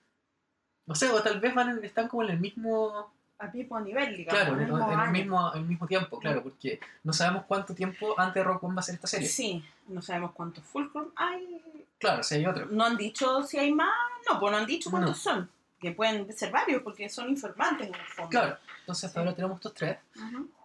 no 0.87 0.95
sé, 0.95 1.09
o 1.11 1.21
tal 1.21 1.41
vez 1.41 1.53
van 1.53 1.71
en- 1.71 1.85
están 1.85 2.07
como 2.07 2.23
en 2.23 2.31
el 2.31 2.39
mismo, 2.39 3.13
Al 3.39 3.53
mismo 3.55 3.79
nivel, 3.81 4.17
digamos. 4.17 4.41
claro, 4.43 4.61
en, 4.61 4.61
al 4.63 4.67
mismo 4.73 4.93
en 4.93 5.01
el 5.01 5.11
mismo, 5.13 5.53
el 5.55 5.65
mismo 5.65 5.87
tiempo, 5.87 6.19
claro, 6.19 6.43
porque 6.43 6.81
no 7.05 7.13
sabemos 7.13 7.45
cuánto 7.47 7.73
tiempo 7.75 8.19
antes 8.19 8.35
de 8.35 8.45
Rock 8.45 8.65
One 8.65 8.75
va 8.75 8.81
a 8.81 8.83
ser 8.83 8.97
esta 8.97 9.07
serie. 9.07 9.29
Sí, 9.29 9.65
no 9.87 10.03
sabemos 10.03 10.33
cuántos 10.33 10.65
Fulcrum 10.65 11.07
hay. 11.15 11.63
Claro, 11.99 12.23
si 12.25 12.35
hay 12.37 12.47
otro. 12.47 12.67
No 12.67 12.85
han 12.85 12.97
dicho 12.97 13.43
si 13.45 13.59
hay 13.59 13.73
más, 13.73 13.95
no, 14.29 14.41
pues 14.41 14.51
no 14.53 14.59
han 14.59 14.67
dicho 14.67 14.91
cuántos 14.91 15.25
No. 15.25 15.33
son. 15.33 15.51
Que 15.81 15.93
pueden 15.93 16.33
ser 16.37 16.51
varios 16.51 16.83
porque 16.83 17.09
son 17.09 17.29
informantes 17.29 17.87
en 17.87 17.95
el 17.95 18.01
fondo. 18.07 18.31
Claro, 18.31 18.59
entonces 18.81 19.05
hasta 19.05 19.21
Sí. 19.21 19.25
ahora 19.25 19.35
tenemos 19.37 19.57
estos 19.59 19.75
tres, 19.75 19.99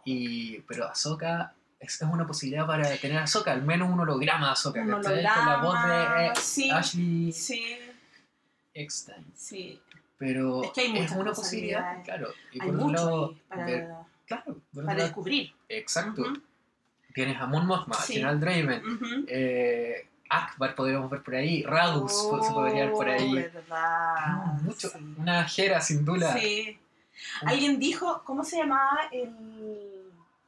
y, 0.05 0.59
pero 0.61 0.87
Ahsoka 0.87 1.53
es, 1.79 2.01
es 2.01 2.07
una 2.09 2.25
posibilidad 2.25 2.65
para 2.65 2.97
tener 2.97 3.19
a 3.19 3.23
Ahsoka, 3.25 3.51
al 3.51 3.61
menos 3.61 3.89
un 3.91 3.99
holograma 3.99 4.47
de 4.47 4.51
Ahsoka, 4.53 4.81
Un 4.81 4.89
¿cachai? 4.89 5.13
Con 5.23 5.45
la 5.45 5.57
voz 5.61 5.83
de 5.85 6.25
eh, 6.25 6.31
sí, 6.41 6.71
Ashley 6.71 7.31
sí, 7.31 7.77
Eckstein. 8.73 9.25
sí. 9.35 9.79
Pero 10.17 10.63
Es 10.63 10.71
que 10.71 10.81
hay 10.81 10.93
muchas 10.93 11.17
una 11.17 11.33
posibilidad, 11.33 12.03
claro. 12.03 12.29
Y 12.51 12.61
Hay 12.61 12.71
por 12.71 12.91
lado, 12.91 13.35
para, 13.49 13.65
ver- 13.65 13.87
claro, 14.25 14.43
por 14.45 14.53
otro 14.53 14.85
para 14.85 14.93
lado, 14.93 15.03
descubrir. 15.07 15.53
exacto. 15.69 16.23
Tienes 17.13 17.39
a 17.39 17.45
Mon 17.45 17.65
Mothma, 17.67 17.95
Sí. 17.95 18.13
General 18.13 18.39
Draven, 18.39 18.81
eh, 19.27 20.07
Akbar 20.29 20.73
podríamos 20.75 21.11
ver 21.11 21.21
por 21.21 21.35
ahí, 21.35 21.61
Radus 21.63 22.11
se 22.23 22.51
podría 22.51 22.85
ver 22.85 22.91
por 22.93 23.07
ahí. 23.09 23.29
Oh, 23.31 23.35
verdad. 23.53 24.43
Mucho, 24.63 24.89
sí. 24.89 24.97
una 25.17 25.43
jera 25.45 25.79
sin 25.81 26.03
duda. 26.05 26.33
Sí. 26.39 26.79
Alguien 27.45 27.79
dijo, 27.79 28.23
¿cómo 28.25 28.43
se 28.43 28.57
llamaba 28.57 29.01
el, 29.11 29.29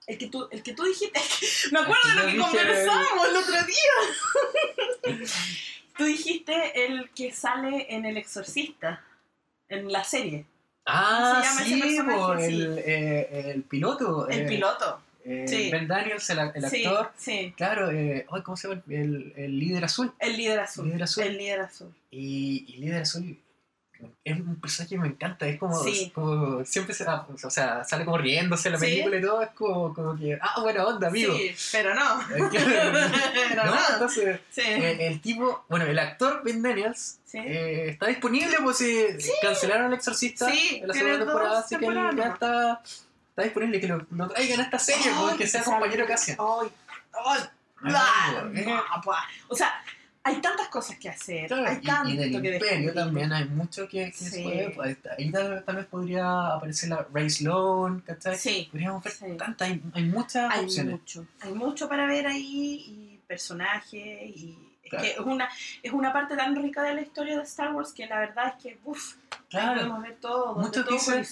el, 0.08 0.17
que, 0.17 0.28
tú, 0.28 0.47
el 0.51 0.63
que 0.63 0.73
tú 0.73 0.84
dijiste? 0.86 1.19
Me 1.71 1.80
acuerdo 1.82 2.01
de 2.10 2.15
lo 2.15 2.32
que 2.32 2.38
conversamos 2.51 3.28
el 3.30 3.36
otro 3.36 3.56
día. 3.65 5.28
tú 5.97 6.04
dijiste 6.06 6.86
el 6.88 7.10
que 7.12 7.32
sale 7.32 7.86
en 7.93 8.06
El 8.06 8.17
Exorcista, 8.17 9.04
en 9.69 9.91
la 9.91 10.04
serie. 10.04 10.45
Ah, 10.86 11.43
sí, 11.58 11.82
Sí. 11.82 12.01
el, 12.45 12.78
eh, 12.80 13.51
el 13.56 13.63
piloto. 13.63 14.28
El 14.30 14.41
eh, 14.41 14.47
piloto. 14.47 15.01
eh, 15.23 15.45
Sí. 15.47 15.71
Ben 15.71 15.88
Daniels, 15.88 16.30
el, 16.30 16.39
el 16.54 16.69
Sí, 16.69 16.86
actor. 16.86 17.12
Sí, 17.17 17.54
Claro, 17.58 17.89
eh, 17.91 18.28
ay, 18.30 18.41
¿cómo 18.43 18.56
se 18.56 18.67
llama? 18.67 18.84
El, 18.89 19.34
el 19.36 19.60
líder 19.60 19.84
azul. 19.86 20.13
el 20.19 20.38
líder 20.38 20.60
azul. 20.60 20.86
Líder 20.86 21.04
azul. 21.04 21.23
El 21.23 21.38
líder 21.38 21.60
azul. 21.62 21.93
Y, 22.12 22.65
y 22.67 22.78
líder 22.78 23.01
azul 23.01 23.38
es 24.23 24.39
un 24.39 24.60
personaje 24.60 24.95
que 24.95 25.01
me 25.01 25.08
encanta. 25.08 25.47
Es 25.47 25.60
como, 25.60 25.81
Sí. 25.84 26.12
como 26.13 26.63
siempre 26.65 26.93
se, 26.93 27.05
o 27.05 27.49
sea, 27.49 27.84
sale 27.84 28.05
como 28.05 28.17
riéndose 28.17 28.69
la 28.69 28.77
Sí. 28.77 28.86
película 28.86 29.17
y 29.17 29.21
todo. 29.21 29.41
Es 29.41 29.49
como, 29.51 29.93
como 29.93 30.17
que, 30.17 30.38
ah, 30.41 30.62
buena 30.62 30.86
onda, 30.86 31.08
amigo. 31.08 31.34
Sí, 31.36 31.55
pero 31.71 31.93
no. 31.95 32.01
pero 32.51 33.65
no, 33.65 33.75
no. 33.75 33.81
entonces, 33.93 34.39
Sí. 34.51 34.62
eh, 34.62 35.08
el 35.08 35.21
tipo, 35.21 35.65
bueno, 35.69 35.86
el 35.86 35.97
actor 35.99 36.41
Ben 36.43 36.62
Daniels 36.62 37.19
sí. 37.25 37.38
eh, 37.39 37.89
está 37.89 38.08
disponible, 38.08 38.58
pues 38.63 38.77
si 38.77 39.05
cancelaron 39.41 39.88
El 39.88 39.93
Exorcista 39.93 40.49
Sí, 40.49 40.79
en 40.81 40.88
la 40.88 40.93
segunda 40.93 41.19
temporada, 41.25 41.60
así 41.60 41.77
que 41.77 41.86
ya 41.86 42.27
está, 42.34 42.81
está 43.29 43.41
disponible. 43.43 43.79
Que 43.79 43.88
lo, 43.88 44.05
lo 44.12 44.27
traigan 44.29 44.60
a 44.60 44.63
esta 44.63 44.79
serie, 44.79 45.12
pues, 45.17 45.31
Ay, 45.34 45.38
que 45.38 45.47
sea 45.47 45.63
compañero 45.63 46.05
casi. 46.08 46.31
Ay, 46.31 46.67
ay, 47.13 47.39
Ah, 47.88 48.41
bla, 48.51 48.60
eh. 48.60 48.63
bla. 48.63 48.84
O 49.49 49.55
sea, 49.55 49.71
hay 50.27 50.41
tantas 50.41 50.67
cosas 50.69 50.97
que 50.97 51.07
hacer. 51.07 51.47
Claro, 51.47 51.67
hay 51.69 51.77
y, 51.81 51.85
tanto 51.85 52.09
y 52.09 52.17
del 52.17 52.41
que 52.41 52.53
imperio 52.55 52.93
también 52.93 53.31
hay 53.31 53.45
mucho 53.45 53.88
que, 53.88 54.05
que 54.07 54.11
Sí. 54.11 54.25
se 54.25 54.43
puede. 54.43 54.69
pues, 54.71 54.97
Ahí 55.17 55.31
tal, 55.31 55.63
tal 55.63 55.75
vez 55.77 55.85
podría 55.85 56.47
aparecer 56.55 56.89
la 56.89 57.07
Ray 57.13 57.29
Sloan, 57.29 58.01
¿cachai? 58.01 58.35
Sí, 58.38 58.67
Podríamos 58.71 59.03
ver 59.03 59.13
Sí. 59.13 59.25
tantas, 59.38 59.69
hay, 59.69 59.81
hay 59.93 60.03
muchas 60.05 60.51
hay 60.51 60.65
opciones. 60.65 60.91
mucho. 60.93 61.27
Hay 61.41 61.53
mucho 61.53 61.88
para 61.88 62.07
ver 62.07 62.27
ahí 62.27 62.83
y 62.88 63.19
personajes 63.27 64.01
y 64.35 64.57
es 64.86 65.02
que 65.02 65.12
es 65.12 65.19
una, 65.19 65.50
es 65.84 65.91
una 65.91 66.13
parte 66.13 66.36
tan 66.38 66.56
rica 66.56 66.82
de 66.84 66.93
la 66.93 67.02
historia 67.02 67.36
de 67.38 67.43
Star 67.43 67.74
Wars 67.74 67.91
que 67.91 68.06
la 68.08 68.19
verdad 68.19 68.54
es 68.58 68.63
que 68.63 68.80
uff, 68.86 69.15
Claro, 69.50 69.76
podemos 69.76 70.02
ver 70.02 70.15
todo, 70.19 70.56
Muchos 70.56 70.86
todo 70.86 70.95
dicen- 70.95 71.26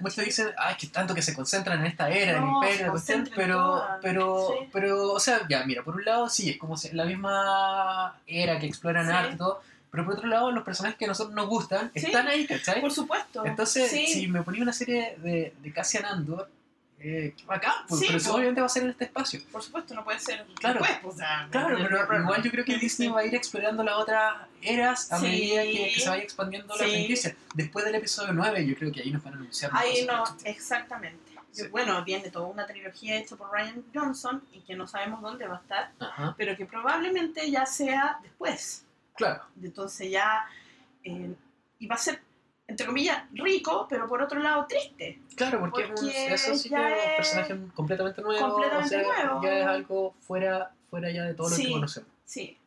muchos 0.00 0.24
dicen, 0.24 0.48
ay, 0.56 0.76
que 0.76 0.86
tanto 0.86 1.14
que 1.14 1.22
se 1.22 1.34
concentran 1.34 1.80
en 1.80 1.86
esta 1.86 2.08
era, 2.08 2.40
No, 2.40 2.46
el 2.46 2.68
imperio, 2.68 2.86
la 2.86 2.92
cuestión", 2.92 3.18
concentran 3.20 3.40
en 3.50 3.56
pero, 3.56 3.84
pero, 4.00 4.48
sí. 4.60 4.68
pero, 4.72 5.12
o 5.12 5.20
sea, 5.20 5.40
ya, 5.48 5.64
mira, 5.64 5.82
por 5.82 5.96
un 5.96 6.04
lado 6.04 6.28
sí, 6.28 6.50
es 6.50 6.58
como 6.58 6.76
si 6.76 6.90
la 6.92 7.04
misma 7.04 8.18
era 8.26 8.58
que 8.58 8.66
exploran 8.66 9.06
Sí. 9.06 9.12
arte 9.12 9.34
y 9.34 9.36
todo, 9.36 9.62
pero 9.90 10.04
por 10.04 10.14
otro 10.14 10.28
lado, 10.28 10.52
los 10.52 10.64
personajes 10.64 10.98
que 10.98 11.04
a 11.06 11.08
nosotros 11.08 11.34
nos 11.34 11.48
gustan 11.48 11.90
Sí. 11.94 12.06
están 12.06 12.28
ahí, 12.28 12.46
¿cachai? 12.46 12.80
Por 12.80 12.92
supuesto. 12.92 13.44
Entonces, 13.44 13.90
sí. 13.90 14.06
si 14.06 14.28
me 14.28 14.42
ponía 14.42 14.62
una 14.62 14.72
serie 14.72 15.16
de, 15.18 15.54
de 15.58 15.72
Cassian 15.72 16.04
Andor, 16.06 16.48
eh, 16.98 17.34
bacán, 17.46 17.72
pues, 17.88 18.00
Sí, 18.00 18.06
pero 18.08 18.18
pues. 18.18 18.28
obviamente 18.28 18.60
va 18.60 18.66
a 18.66 18.70
ser 18.70 18.82
en 18.84 18.90
este 18.90 19.04
espacio. 19.04 19.40
Por 19.52 19.62
supuesto, 19.62 19.94
no 19.94 20.02
puede 20.04 20.18
ser 20.18 20.46
Claro. 20.60 20.80
después, 20.80 20.98
pues, 21.02 21.14
o 21.14 21.18
sea, 21.18 21.48
Claro, 21.50 21.76
pero 21.78 22.22
igual 22.22 22.42
yo 22.42 22.50
creo 22.50 22.64
que. 22.64 22.78
Disney 22.78 23.08
va 23.08 23.20
a 23.20 23.24
ir 23.24 23.34
explorando 23.34 23.82
las 23.84 23.96
otras 23.96 24.34
eras 24.62 25.12
a 25.12 25.18
Sí. 25.18 25.26
medida 25.26 25.62
que, 25.62 25.92
que 25.94 26.00
se 26.00 26.08
vaya 26.08 26.22
expandiendo 26.22 26.74
la 26.74 26.84
Sí. 26.84 26.90
franquicia. 26.90 27.36
Después 27.54 27.84
del 27.84 27.94
episodio 27.96 28.32
9, 28.32 28.66
yo 28.66 28.74
creo 28.76 28.90
que 28.92 29.02
ahí 29.02 29.10
nos 29.10 29.22
van 29.22 29.34
a 29.34 29.36
anunciar 29.36 29.70
Ahí 29.74 30.06
no, 30.06 30.24
exactamente. 30.44 31.32
Sí. 31.52 31.68
Bueno, 31.68 32.04
viene 32.04 32.30
toda 32.30 32.46
una 32.48 32.66
trilogía 32.66 33.16
hecha 33.16 33.34
por 33.36 33.50
Ryan 33.50 33.82
Johnson 33.94 34.42
y 34.52 34.60
que 34.60 34.74
no 34.74 34.86
sabemos 34.86 35.22
dónde 35.22 35.46
va 35.46 35.56
a 35.56 35.60
estar, 35.60 35.92
Ajá, 35.98 36.34
pero 36.36 36.54
que 36.56 36.66
probablemente 36.66 37.50
ya 37.50 37.64
sea 37.66 38.18
después. 38.22 38.84
claro. 39.14 39.42
Entonces 39.62 40.10
ya 40.10 40.46
eh, 41.04 41.34
y 41.78 41.86
va 41.86 41.94
a 41.94 41.98
ser, 41.98 42.20
entre 42.68 42.86
comillas, 42.86 43.22
rico, 43.32 43.86
pero 43.88 44.08
por 44.08 44.20
otro 44.22 44.40
lado 44.40 44.66
triste. 44.66 45.20
Claro, 45.36 45.60
porque, 45.60 45.82
es 45.84 45.88
un- 45.90 45.94
Porque 45.96 46.34
eso 46.34 46.54
sí 46.56 46.68
que 46.68 46.74
ya 46.74 46.88
es 46.88 47.08
un 47.10 47.16
personaje 47.16 47.58
completamente 47.74 48.22
nuevo. 48.22 48.48
completamente 48.52 48.96
o 48.96 49.00
sea, 49.12 49.24
nuevo. 49.24 49.42
Ya 49.42 49.58
es 49.60 49.66
algo 49.66 50.14
fuera, 50.20 50.72
fuera 50.90 51.10
ya 51.10 51.24
de 51.24 51.34
todo 51.34 51.48
lo 51.48 51.56
que 51.56 51.70
conocemos. 51.70 52.10
Sí. 52.24 52.58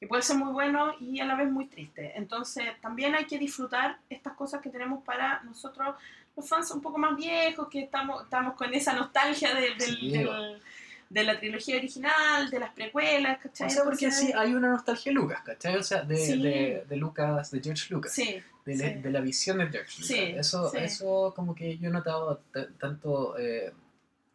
Que 0.00 0.06
puede 0.06 0.22
ser 0.22 0.36
muy 0.36 0.52
bueno 0.52 0.94
y 1.00 1.20
a 1.20 1.24
la 1.24 1.34
vez 1.36 1.50
muy 1.50 1.66
triste. 1.66 2.12
Entonces 2.16 2.64
también 2.80 3.14
hay 3.14 3.24
que 3.26 3.38
disfrutar 3.38 3.98
estas 4.10 4.34
cosas 4.34 4.60
que 4.60 4.68
tenemos 4.70 5.02
para 5.04 5.40
nosotros, 5.42 5.94
los 6.36 6.46
fans 6.48 6.70
un 6.70 6.82
poco 6.82 6.98
más 6.98 7.16
viejos, 7.16 7.68
que 7.68 7.80
estamos, 7.80 8.24
estamos 8.24 8.54
con 8.56 8.72
esa 8.74 8.92
nostalgia 8.92 9.54
de, 9.54 9.70
del- 9.74 9.80
Sí, 9.80 10.10
del- 10.12 10.62
de 11.08 11.24
la 11.24 11.38
trilogía 11.38 11.76
original, 11.76 12.50
de 12.50 12.58
las 12.58 12.72
precuelas, 12.72 13.38
¿cachai? 13.38 13.68
O 13.68 13.70
sea, 13.70 13.84
porque 13.84 14.10
sí, 14.10 14.32
hay 14.36 14.54
una 14.54 14.68
nostalgia 14.70 15.10
de 15.10 15.14
Lucas, 15.14 15.40
¿cachai? 15.44 15.76
O 15.76 15.82
sea, 15.82 16.02
de, 16.02 16.16
Sí. 16.16 16.42
de, 16.42 16.84
de 16.88 16.96
Lucas, 16.96 17.50
de 17.50 17.60
George 17.60 17.86
Lucas. 17.94 18.12
Sí, 18.12 18.42
de, 18.64 18.76
sí. 18.76 18.94
de 18.94 19.10
la 19.10 19.20
visión 19.20 19.58
de 19.58 19.68
George 19.68 19.92
Lucas. 20.00 20.06
Sí, 20.06 20.20
eso, 20.36 20.74
eso 20.74 21.32
como 21.34 21.54
que 21.54 21.78
yo 21.78 21.88
he 21.88 21.92
notado 21.92 22.42
tanto 22.78 23.38
eh, 23.38 23.72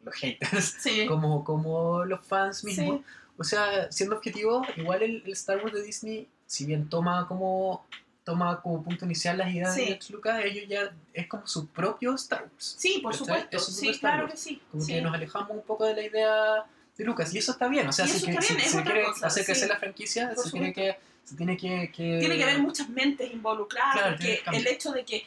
los 0.02 0.14
haters 0.14 0.78
como, 1.08 1.44
como 1.44 2.04
los 2.04 2.24
fans 2.26 2.64
mismos. 2.64 3.02
O 3.36 3.44
sea, 3.44 3.90
siendo 3.90 4.16
objetivo, 4.16 4.62
igual 4.76 5.02
el, 5.02 5.22
el 5.26 5.32
Star 5.32 5.58
Wars 5.62 5.72
de 5.74 5.82
Disney, 5.82 6.28
si 6.46 6.66
bien 6.66 6.88
toma 6.88 7.26
como 7.26 7.86
toma 8.24 8.60
como 8.62 8.82
punto 8.82 9.04
inicial 9.04 9.38
las 9.38 9.52
ideas 9.52 9.74
Sí. 9.74 9.80
de 9.80 9.86
George 9.88 10.12
Lucas, 10.12 10.40
ellos 10.44 10.64
ya 10.68 10.92
es 11.12 11.26
como 11.26 11.46
su 11.46 11.66
propio 11.68 12.14
Star 12.14 12.42
Wars. 12.44 12.76
Sí, 12.78 13.00
por 13.02 13.14
supuesto. 13.14 13.56
Es 13.56 13.64
Sí, 13.66 13.98
claro 13.98 14.28
que 14.28 14.36
sí. 14.36 14.62
Como 14.70 14.82
sí. 14.84 14.92
que 14.94 15.02
nos 15.02 15.14
alejamos 15.14 15.50
un 15.50 15.62
poco 15.62 15.84
de 15.86 15.94
la 15.94 16.02
idea 16.02 16.64
de 16.96 17.04
Lucas. 17.04 17.34
Y 17.34 17.38
eso 17.38 17.52
está 17.52 17.66
bien. 17.68 17.88
O 17.88 17.92
sea, 17.92 18.06
si, 18.06 18.30
otra 18.30 18.40
quiere 18.82 19.02
cosa, 19.04 19.26
hacer 19.26 19.44
crecer 19.44 19.68
la 19.68 19.76
franquicia, 19.76 20.32
Por 20.34 20.44
se 20.44 20.50
tiene 20.52 20.72
que, 20.72 20.96
se 21.24 21.36
tiene 21.36 21.56
que, 21.56 21.90
que... 21.90 22.18
Tiene 22.20 22.36
que 22.36 22.42
haber 22.44 22.58
muchas 22.60 22.88
mentes 22.88 23.32
involucradas, 23.32 23.94
Claro, 23.94 24.16
porque 24.16 24.42
el 24.52 24.66
hecho 24.68 24.92
de 24.92 25.04
que 25.04 25.24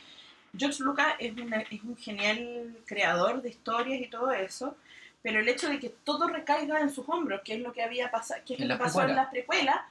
George 0.58 0.82
Lucas 0.84 1.16
es, 1.20 1.34
una- 1.34 1.62
es 1.62 1.84
un 1.84 1.98
genial 1.98 2.78
creador 2.86 3.42
de 3.42 3.50
historias 3.50 4.00
y 4.00 4.08
todo 4.08 4.32
eso, 4.32 4.78
pero 5.22 5.40
el 5.42 5.50
hecho 5.50 5.68
de 5.68 5.80
que 5.80 5.90
todo 5.90 6.28
recaiga 6.30 6.80
en 6.80 6.90
sus 6.92 7.10
hombros, 7.10 7.42
que 7.44 7.56
es 7.56 7.60
lo 7.62 7.74
que 7.74 7.84
había 7.84 8.10
pasado, 8.12 8.40
que 8.46 8.54
es 8.54 8.62
En 8.62 8.68
lo 8.70 8.78
que 8.78 8.84
pasó 8.84 9.02
en 9.02 9.08
precuela. 9.08 9.24
la 9.24 9.30
precuela, 9.32 9.88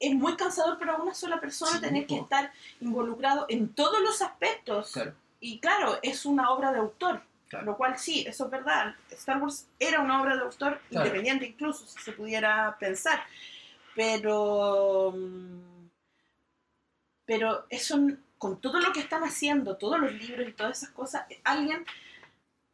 es 0.00 0.14
muy 0.14 0.34
cansador 0.36 0.78
para 0.78 0.96
una 0.96 1.14
sola 1.14 1.40
persona 1.40 1.72
Sí, 1.72 1.80
tener 1.80 2.06
que 2.06 2.16
estar 2.18 2.52
involucrado 2.80 3.46
en 3.48 3.68
todos 3.74 4.00
los 4.00 4.20
aspectos. 4.22 4.92
Claro. 4.92 5.14
Y 5.40 5.60
claro, 5.60 5.98
es 6.02 6.24
una 6.26 6.50
obra 6.50 6.72
de 6.72 6.78
autor, 6.78 7.22
Claro. 7.48 7.66
lo 7.66 7.76
cual 7.76 7.98
sí, 7.98 8.24
eso 8.26 8.46
es 8.46 8.50
verdad. 8.50 8.94
Star 9.10 9.38
Wars 9.42 9.66
era 9.78 10.00
una 10.00 10.20
obra 10.22 10.36
de 10.36 10.42
autor 10.42 10.80
Claro. 10.88 11.06
independiente 11.06 11.46
incluso, 11.46 11.86
si 11.86 11.98
se 12.00 12.12
pudiera 12.12 12.76
pensar. 12.80 13.20
Pero... 13.94 15.12
mm, 15.16 15.70
Pero 17.26 17.64
eso, 17.70 17.96
con 18.38 18.60
todo 18.60 18.80
lo 18.80 18.92
que 18.92 19.00
están 19.00 19.22
haciendo, 19.22 19.76
todos 19.76 20.00
los 20.00 20.12
libros 20.12 20.48
y 20.48 20.52
todas 20.52 20.78
esas 20.78 20.90
cosas, 20.90 21.22
alguien, 21.44 21.84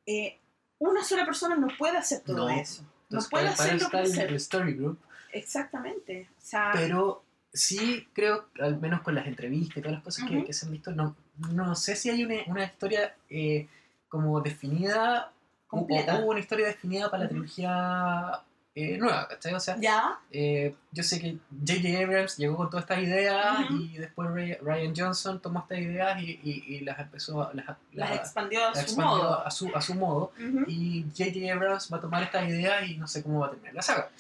eh, 0.06 0.38
una 0.78 1.04
sola 1.04 1.26
persona 1.26 1.56
no 1.56 1.68
puede 1.76 1.98
hacer 1.98 2.22
todo 2.22 2.48
No. 2.48 2.48
eso. 2.48 2.82
No 2.82 2.88
Entonces, 3.20 3.30
puede 3.30 3.44
para- 3.50 3.56
para 3.56 3.72
el- 3.72 3.86
crecer. 4.06 4.28
el 4.28 4.34
Story 4.36 4.72
Group. 4.74 4.98
Exactamente. 5.32 6.28
O 6.36 6.40
sea, 6.40 6.70
Pero 6.74 7.22
sí 7.52 8.06
creo, 8.12 8.46
al 8.60 8.78
menos 8.80 9.00
con 9.02 9.14
las 9.14 9.26
entrevistas 9.26 9.78
y 9.78 9.80
todas 9.80 9.94
las 9.96 10.02
cosas 10.04 10.28
que, 10.28 10.52
se 10.52 10.66
han 10.66 10.72
visto, 10.72 10.90
no, 10.92 11.16
no 11.50 11.74
sé 11.74 11.96
si 11.96 12.10
hay 12.10 12.24
una, 12.24 12.34
una 12.46 12.64
historia 12.64 13.14
eh, 13.30 13.68
como 14.08 14.40
definida, 14.40 15.30
o- 15.68 15.78
Completa. 15.78 16.18
hubo 16.20 16.30
una 16.30 16.40
historia 16.40 16.66
definida 16.66 17.10
para 17.10 17.24
la 17.24 17.28
trilogía 17.28 18.42
eh, 18.74 18.98
nueva, 18.98 19.26
¿cachai? 19.26 19.54
O 19.54 19.58
sea, 19.60 19.76
ya, 19.80 20.18
eh, 20.30 20.74
yo 20.92 21.02
sé 21.02 21.18
que 21.18 21.38
J.J. 21.66 22.04
Abrams 22.04 22.36
llegó 22.36 22.56
con 22.58 22.68
todas 22.68 22.84
estas 22.84 22.98
ideas 23.02 23.56
y 23.70 23.96
después 23.96 24.28
Ryan 24.60 24.92
Johnson 24.94 25.40
tomó 25.40 25.60
estas 25.60 25.78
ideas 25.78 26.20
y, 26.20 26.38
y- 26.44 26.64
y 26.76 26.80
las 26.80 26.98
empezó 26.98 27.42
a... 27.42 27.54
Las, 27.54 27.66
las 27.92 28.10
las- 28.10 28.18
expandió 28.20 28.60
a 28.66 28.68
las 28.68 28.74
su 28.74 28.80
expandió 28.84 29.16
modo. 29.16 29.46
a 29.46 29.50
su, 29.50 29.74
a 29.74 29.80
su 29.80 29.94
modo 29.94 30.32
y 30.68 31.06
J.J. 31.16 31.52
Abrams 31.54 31.90
va 31.90 31.96
a 31.96 32.00
tomar 32.02 32.22
estas 32.22 32.46
ideas 32.48 32.86
y 32.86 32.98
no 32.98 33.08
sé 33.08 33.22
cómo 33.22 33.40
va 33.40 33.46
a 33.46 33.50
terminar 33.50 33.74
la 33.76 33.82
saga. 33.82 34.10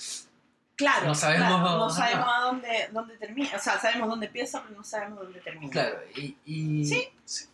Claro, 0.76 1.06
No 1.06 1.14
sabemos- 1.14 1.46
claro, 1.48 1.78
no 1.78 1.86
ajá. 1.86 1.94
sabemos 1.94 2.28
a 2.28 2.40
dónde, 2.42 2.88
dónde 2.92 3.16
termina. 3.16 3.48
O 3.56 3.58
sea, 3.58 3.80
sabemos 3.80 4.08
dónde 4.10 4.26
empieza, 4.26 4.62
pero 4.62 4.76
no 4.76 4.84
sabemos 4.84 5.20
dónde 5.20 5.40
termina. 5.40 5.72
Claro, 5.72 5.98
y... 6.14 6.36
y- 6.44 6.84
Sí. 6.84 7.08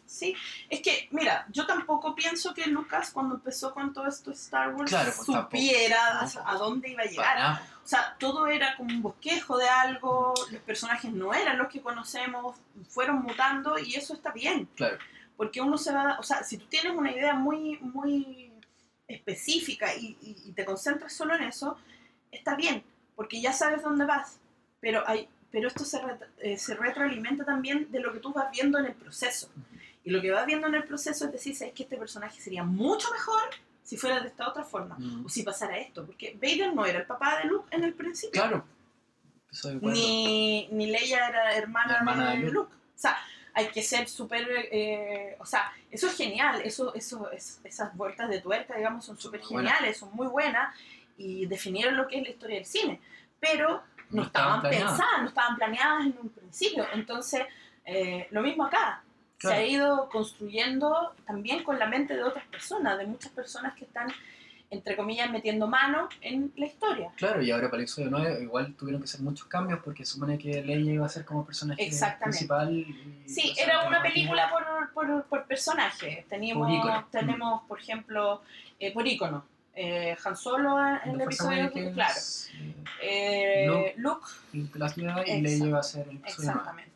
Sí, 0.05 0.37
es 0.69 0.83
que, 0.83 1.09
mira, 1.11 1.47
yo 1.51 1.65
tampoco 1.67 2.15
pienso 2.15 2.53
que 2.53 2.67
Lucas, 2.67 3.13
cuando 3.13 3.37
empezó 3.37 3.73
con 3.73 3.95
todo 3.95 4.07
esto 4.07 4.31
Star 4.33 4.75
Wars, 4.75 4.91
Claro, 4.91 5.11
pues, 5.17 5.25
supiera 5.25 6.21
No, 6.35 6.43
a, 6.47 6.55
dónde 6.57 6.91
iba 6.91 7.03
a 7.03 7.07
llegar. 7.07 7.63
O 7.83 7.89
sea, 7.89 8.15
todo 8.19 8.47
era 8.47 8.77
como 8.77 8.91
un 8.95 9.01
bosquejo 9.01 9.57
de 9.57 9.71
algo, 9.71 10.35
los 10.51 10.61
personajes 10.63 11.11
no 11.11 11.33
eran 11.33 11.57
los 11.57 11.69
que 11.69 11.81
conocemos, 11.81 12.57
fueron 12.91 13.23
mutando 13.23 13.79
y 13.79 13.95
eso 13.95 14.13
está 14.13 14.33
bien. 14.33 14.69
Claro. 14.77 14.99
Porque 15.35 15.63
uno 15.63 15.79
se 15.79 15.93
va, 15.95 16.19
o 16.19 16.23
sea, 16.23 16.45
si 16.45 16.59
tú 16.59 16.67
tienes 16.67 16.93
una 16.93 17.11
idea 17.11 17.33
muy, 17.33 17.79
muy 17.81 18.53
específica 19.09 19.95
y, 19.95 20.17
y- 20.21 20.43
y 20.45 20.53
te 20.53 20.67
concentras 20.67 21.15
solo 21.15 21.35
en 21.37 21.45
eso, 21.45 21.79
está 22.31 22.55
bien, 22.55 22.85
porque 23.17 23.41
ya 23.41 23.53
sabes 23.53 23.83
dónde 23.83 24.05
vas. 24.05 24.39
Pero, 24.81 25.03
hay, 25.07 25.29
pero 25.51 25.69
esto 25.69 25.85
se, 25.85 26.01
ret- 26.01 26.27
eh, 26.39 26.59
se 26.59 26.75
retroalimenta 26.75 27.45
también 27.45 27.91
de 27.93 28.01
lo 28.01 28.13
que 28.13 28.19
tú 28.19 28.33
vas 28.33 28.51
viendo 28.51 28.79
en 28.79 28.87
el 28.87 28.95
proceso. 28.95 29.49
Y 30.05 30.11
lo 30.11 30.21
que 30.21 30.31
vas 30.33 30.45
viendo 30.47 30.67
en 30.67 30.75
el 30.75 30.85
proceso 30.85 31.27
es 31.27 31.33
decir, 31.33 31.53
es 31.53 31.73
que 31.73 31.85
este 31.85 31.97
personaje 31.97 32.41
sería 32.41 32.65
mucho 32.65 33.09
mejor 33.13 33.43
si 33.85 33.97
fuera 33.97 34.21
de 34.21 34.29
esta 34.29 34.49
otra 34.49 34.65
forma. 34.65 34.97
Mm. 34.99 35.27
O 35.27 35.29
si 35.29 35.43
pasara 35.45 35.79
esto, 35.79 36.05
porque 36.05 36.37
Vader 36.41 36.75
no 36.75 36.85
era 36.85 36.99
el 37.01 37.07
papá 37.07 37.39
de 37.39 37.45
Luke 37.49 37.69
en 37.71 37.85
el 37.85 37.95
principio. 37.95 38.41
Claro. 38.43 38.65
Ni, 39.81 40.69
ni 40.73 40.87
Leia 40.91 41.29
era 41.29 41.55
hermana, 41.55 41.99
Hermana 41.99 42.31
de 42.31 42.37
de 42.39 42.43
Luke. 42.45 42.53
Luke. 42.55 42.73
O 42.75 42.99
sea, 42.99 43.17
hay 43.55 43.69
que 43.69 43.83
ser 43.83 44.09
súper... 44.09 44.47
eh, 44.73 45.37
o 45.39 45.45
sea, 45.47 45.71
eso 45.91 46.07
es 46.07 46.17
genial, 46.17 46.63
eso, 46.65 46.95
eso, 46.95 47.31
es- 47.31 47.61
esas 47.65 47.95
vueltas 47.97 48.29
de 48.31 48.41
tuerca, 48.41 48.75
digamos, 48.77 49.05
son 49.05 49.19
súper 49.19 49.43
geniales, 49.43 49.99
son 49.99 50.11
muy 50.15 50.27
buenas 50.27 50.75
y 51.17 51.47
definieron 51.47 51.97
lo 51.97 52.09
que 52.09 52.19
es 52.19 52.23
la 52.25 52.31
historia 52.31 52.57
del 52.57 52.67
cine. 52.67 53.01
Pero 53.41 53.83
no, 54.11 54.21
No 54.21 54.23
estaban, 54.23 54.63
pensadas, 54.63 55.23
no 55.23 55.29
estaban 55.29 55.57
planeadas 55.57 56.07
en 56.07 56.17
un 56.21 56.29
principio. 56.29 56.85
Entonces, 56.95 57.43
eh, 57.85 58.29
lo 58.31 58.43
mismo 58.43 58.65
acá. 58.65 59.03
Se 59.39 59.53
ha 59.53 59.67
ido 59.67 60.09
construyendo 60.09 61.15
también 61.27 61.65
con 61.65 61.77
la 61.77 61.87
mente 61.87 62.15
de 62.15 62.23
otras 62.23 62.45
personas, 62.47 62.97
de 62.97 63.07
muchas 63.07 63.33
personas 63.33 63.75
que 63.75 63.85
están, 63.87 64.07
entre 64.71 64.95
comillas, 64.95 65.29
metiendo 65.33 65.67
mano 65.67 66.09
en 66.21 66.53
la 66.57 66.67
historia. 66.67 67.11
Claro, 67.17 67.43
y 67.43 67.51
ahora 67.51 67.67
para 67.69 67.79
el 67.79 67.83
episodio 67.83 68.09
9 68.09 68.39
igual 68.41 68.75
tuvieron 68.77 69.01
que 69.03 69.07
hacer 69.07 69.21
muchos 69.21 69.49
cambios 69.49 69.81
porque 69.85 70.05
supone 70.07 70.39
que 70.39 70.63
Leia 70.63 70.93
iba 70.93 71.07
a 71.07 71.09
ser 71.09 71.25
como 71.25 71.45
personaje 71.45 71.91
principal. 72.23 72.73
y- 72.73 73.25
Sí, 73.27 73.51
o 73.51 73.55
sea, 73.57 73.65
era 73.65 73.89
una 73.89 74.01
película 74.01 74.49
por, 74.49 74.93
por, 74.93 75.25
por 75.25 75.45
personaje. 75.47 76.25
Teníamos, 76.29 76.69
Por 76.69 76.77
ícono. 76.77 77.09
tenemos, 77.11 77.63
por 77.65 77.81
ejemplo, 77.81 78.43
eh, 78.79 78.93
por 78.93 79.05
icono. 79.09 79.45
Eh, 79.75 80.17
Han 80.25 80.37
Solo 80.37 80.79
en 81.05 81.11
el 81.13 81.21
episodio, 81.23 81.63
Awakens, 81.65 81.95
claro. 81.95 82.21
eh, 83.03 83.95
Luke. 83.97 84.27
Luke, 84.53 84.71
y 84.77 85.25
Jedi. 85.25 85.41
Leia 85.41 85.67
iba 85.67 85.79
a 85.79 85.83
ser 85.83 86.09
el 86.09 86.17
episodio 86.17 86.51
9. 86.53 86.59
exactamente. 86.61 86.93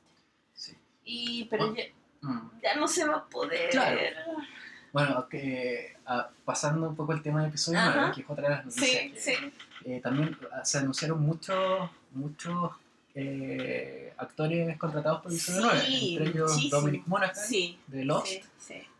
Sí. 0.54 0.76
Y, 1.04 1.44
pero 1.46 1.66
Bueno. 1.68 1.76
ya, 1.82 1.92
Mm. 2.22 2.50
ya 2.62 2.74
no 2.76 2.88
se 2.88 3.04
va 3.06 3.16
a 3.16 3.24
poder. 3.26 3.70
Claro. 3.70 4.00
Bueno, 4.92 5.28
que, 5.28 5.94
ah, 6.06 6.28
pasando 6.44 6.88
un 6.88 6.96
poco 6.96 7.12
el 7.12 7.22
tema 7.22 7.40
del 7.40 7.48
episodio 7.50 7.78
Ajá. 7.78 7.92
9, 7.96 8.12
que 8.14 8.20
es 8.22 8.30
otra 8.30 8.48
de 8.48 8.54
las 8.56 8.64
noticias, 8.64 8.90
Sí, 8.90 9.12
que, 9.12 9.20
sí. 9.20 9.32
eh, 9.84 10.00
también 10.02 10.36
ah, 10.52 10.64
se 10.64 10.78
anunciaron 10.78 11.20
muchos 11.22 11.90
muchos 12.12 12.72
eh, 13.14 14.12
actores 14.16 14.76
contratados 14.78 15.22
por 15.22 15.30
el 15.30 15.36
episodio 15.38 15.60
9, 15.62 15.80
Sí, 15.86 16.16
entre 16.16 16.30
ellos 16.30 16.52
muchísimo. 16.52 16.80
Dominic 16.80 17.06
Monaghan 17.06 17.34
Sí. 17.36 17.78
de 17.86 18.04
Lost, 18.04 18.32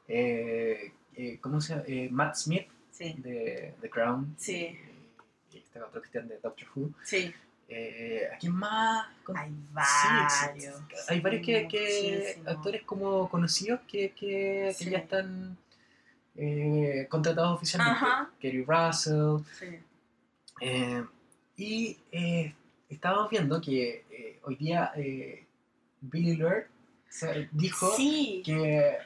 eh, 0.08 0.92
eh, 1.16 1.38
¿cómo 1.40 1.60
se 1.60 1.72
llama? 1.74 1.84
Eh, 1.88 2.08
Matt 2.10 2.34
Smith 2.36 2.66
sí, 2.96 3.14
de 3.18 3.74
The 3.80 3.90
Crown, 3.90 4.34
Sí. 4.38 4.78
y 5.52 5.58
este 5.58 5.80
otro 5.82 6.00
Cristian 6.00 6.28
de 6.28 6.38
Doctor 6.38 6.68
Who. 6.74 6.90
sí. 7.04 7.32
Eh, 7.68 8.28
¿A 8.32 8.38
quién 8.38 8.52
más? 8.52 9.08
Con- 9.24 9.36
Hay 9.36 9.50
varios. 9.72 10.32
sí, 10.78 10.94
Hay 11.08 11.20
varios 11.20 11.44
que, 11.44 11.66
que 11.66 12.40
actores 12.46 12.82
como 12.84 13.28
conocidos 13.28 13.80
que, 13.88 14.12
que, 14.12 14.72
que 14.78 14.84
ya 14.90 14.98
están 14.98 15.56
eh, 16.36 17.08
contratados 17.10 17.56
oficialmente. 17.56 17.98
Ajá. 18.04 18.30
Kerry 18.38 18.62
Russell. 18.64 19.38
Eh, 20.60 21.04
y 21.56 21.98
estábamos 22.88 23.30
viendo 23.30 23.60
que 23.60 24.38
hoy 24.44 24.54
día 24.54 24.92
Billy 26.02 26.36
Lord 26.36 26.66
dijo 27.50 27.96
que 27.96 28.96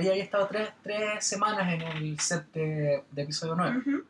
ella 0.00 0.10
había 0.12 0.24
estado 0.24 0.46
tres, 0.48 0.68
tres 0.82 1.24
semanas 1.24 1.72
en 1.72 1.82
el 1.82 2.20
set 2.20 2.44
de, 2.52 3.02
de 3.10 3.22
episodio 3.22 3.54
9 3.56 3.78
Ujú. 3.78 4.04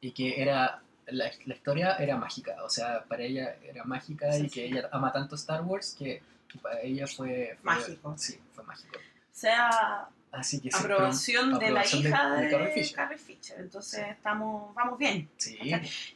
y 0.00 0.10
que 0.12 0.40
era 0.42 0.80
la, 1.06 1.30
la 1.46 1.54
historia 1.54 1.96
era 1.96 2.16
mágica, 2.16 2.56
o 2.64 2.70
sea, 2.70 3.04
para 3.04 3.22
ella 3.22 3.56
era 3.64 3.84
mágica 3.84 4.32
Sí, 4.32 4.40
y 4.40 4.48
sí. 4.48 4.50
que 4.50 4.64
ella 4.66 4.88
ama 4.92 5.12
tanto 5.12 5.34
Star 5.34 5.62
Wars 5.62 5.94
que, 5.98 6.22
que 6.48 6.58
para 6.58 6.80
ella 6.80 7.06
fue, 7.06 7.56
fue- 7.62 7.64
Mágico. 7.74 8.14
Sí, 8.16 8.38
fue 8.54 8.64
mágico. 8.64 8.96
O 8.98 9.34
sea, 9.34 10.08
Así 10.30 10.60
que 10.60 10.70
aprobación 10.72 11.58
de 11.58 11.70
la 11.70 11.80
aprobación 11.80 12.02
de- 12.04 12.08
hija 12.08 12.30
de 12.36 12.44
de, 12.46 12.50
Carrie 12.50 12.72
Fisher. 12.74 12.96
Carrie 12.96 13.18
Fisher. 13.18 13.60
Entonces 13.60 14.06
estamos, 14.08 14.74
vamos 14.74 14.98
bien. 14.98 15.28
sí, 15.36 15.58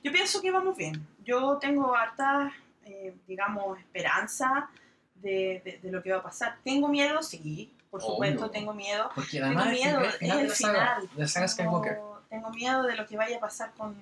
Yo 0.03 0.11
pienso 0.13 0.41
que 0.41 0.51
vamos 0.51 0.75
bien. 0.77 1.07
Yo 1.25 1.59
tengo 1.59 1.95
harta, 1.95 2.51
eh, 2.85 3.15
digamos, 3.27 3.79
esperanza 3.79 4.71
de, 5.23 5.63
de- 5.65 5.79
de 5.83 5.91
lo 5.93 6.03
que 6.03 6.11
va 6.13 6.19
a 6.19 6.23
pasar. 6.23 6.59
Tengo 6.65 6.89
miedo, 6.89 7.23
sí, 7.23 7.73
por 7.91 8.01
Obvio. 8.01 8.11
supuesto 8.13 8.51
tengo 8.51 8.75
miedo. 8.75 9.11
porque 9.15 9.41
Tengo 9.41 9.65
miedo, 9.67 10.01
es 10.01 10.07
el 10.15 10.19
final 10.19 10.37
de 10.39 10.45
el 10.45 10.51
saga, 10.53 10.73
final. 10.97 11.09
de 11.15 11.21
la 11.23 11.29
saga 11.29 11.49
Skywalker. 11.49 11.93
Tengo, 11.95 12.23
tengo 12.31 12.51
miedo 12.51 12.83
de 12.85 12.97
lo 12.97 13.07
que 13.07 13.17
vaya 13.17 13.37
a 13.37 13.41
pasar 13.41 13.73
con, 13.77 13.95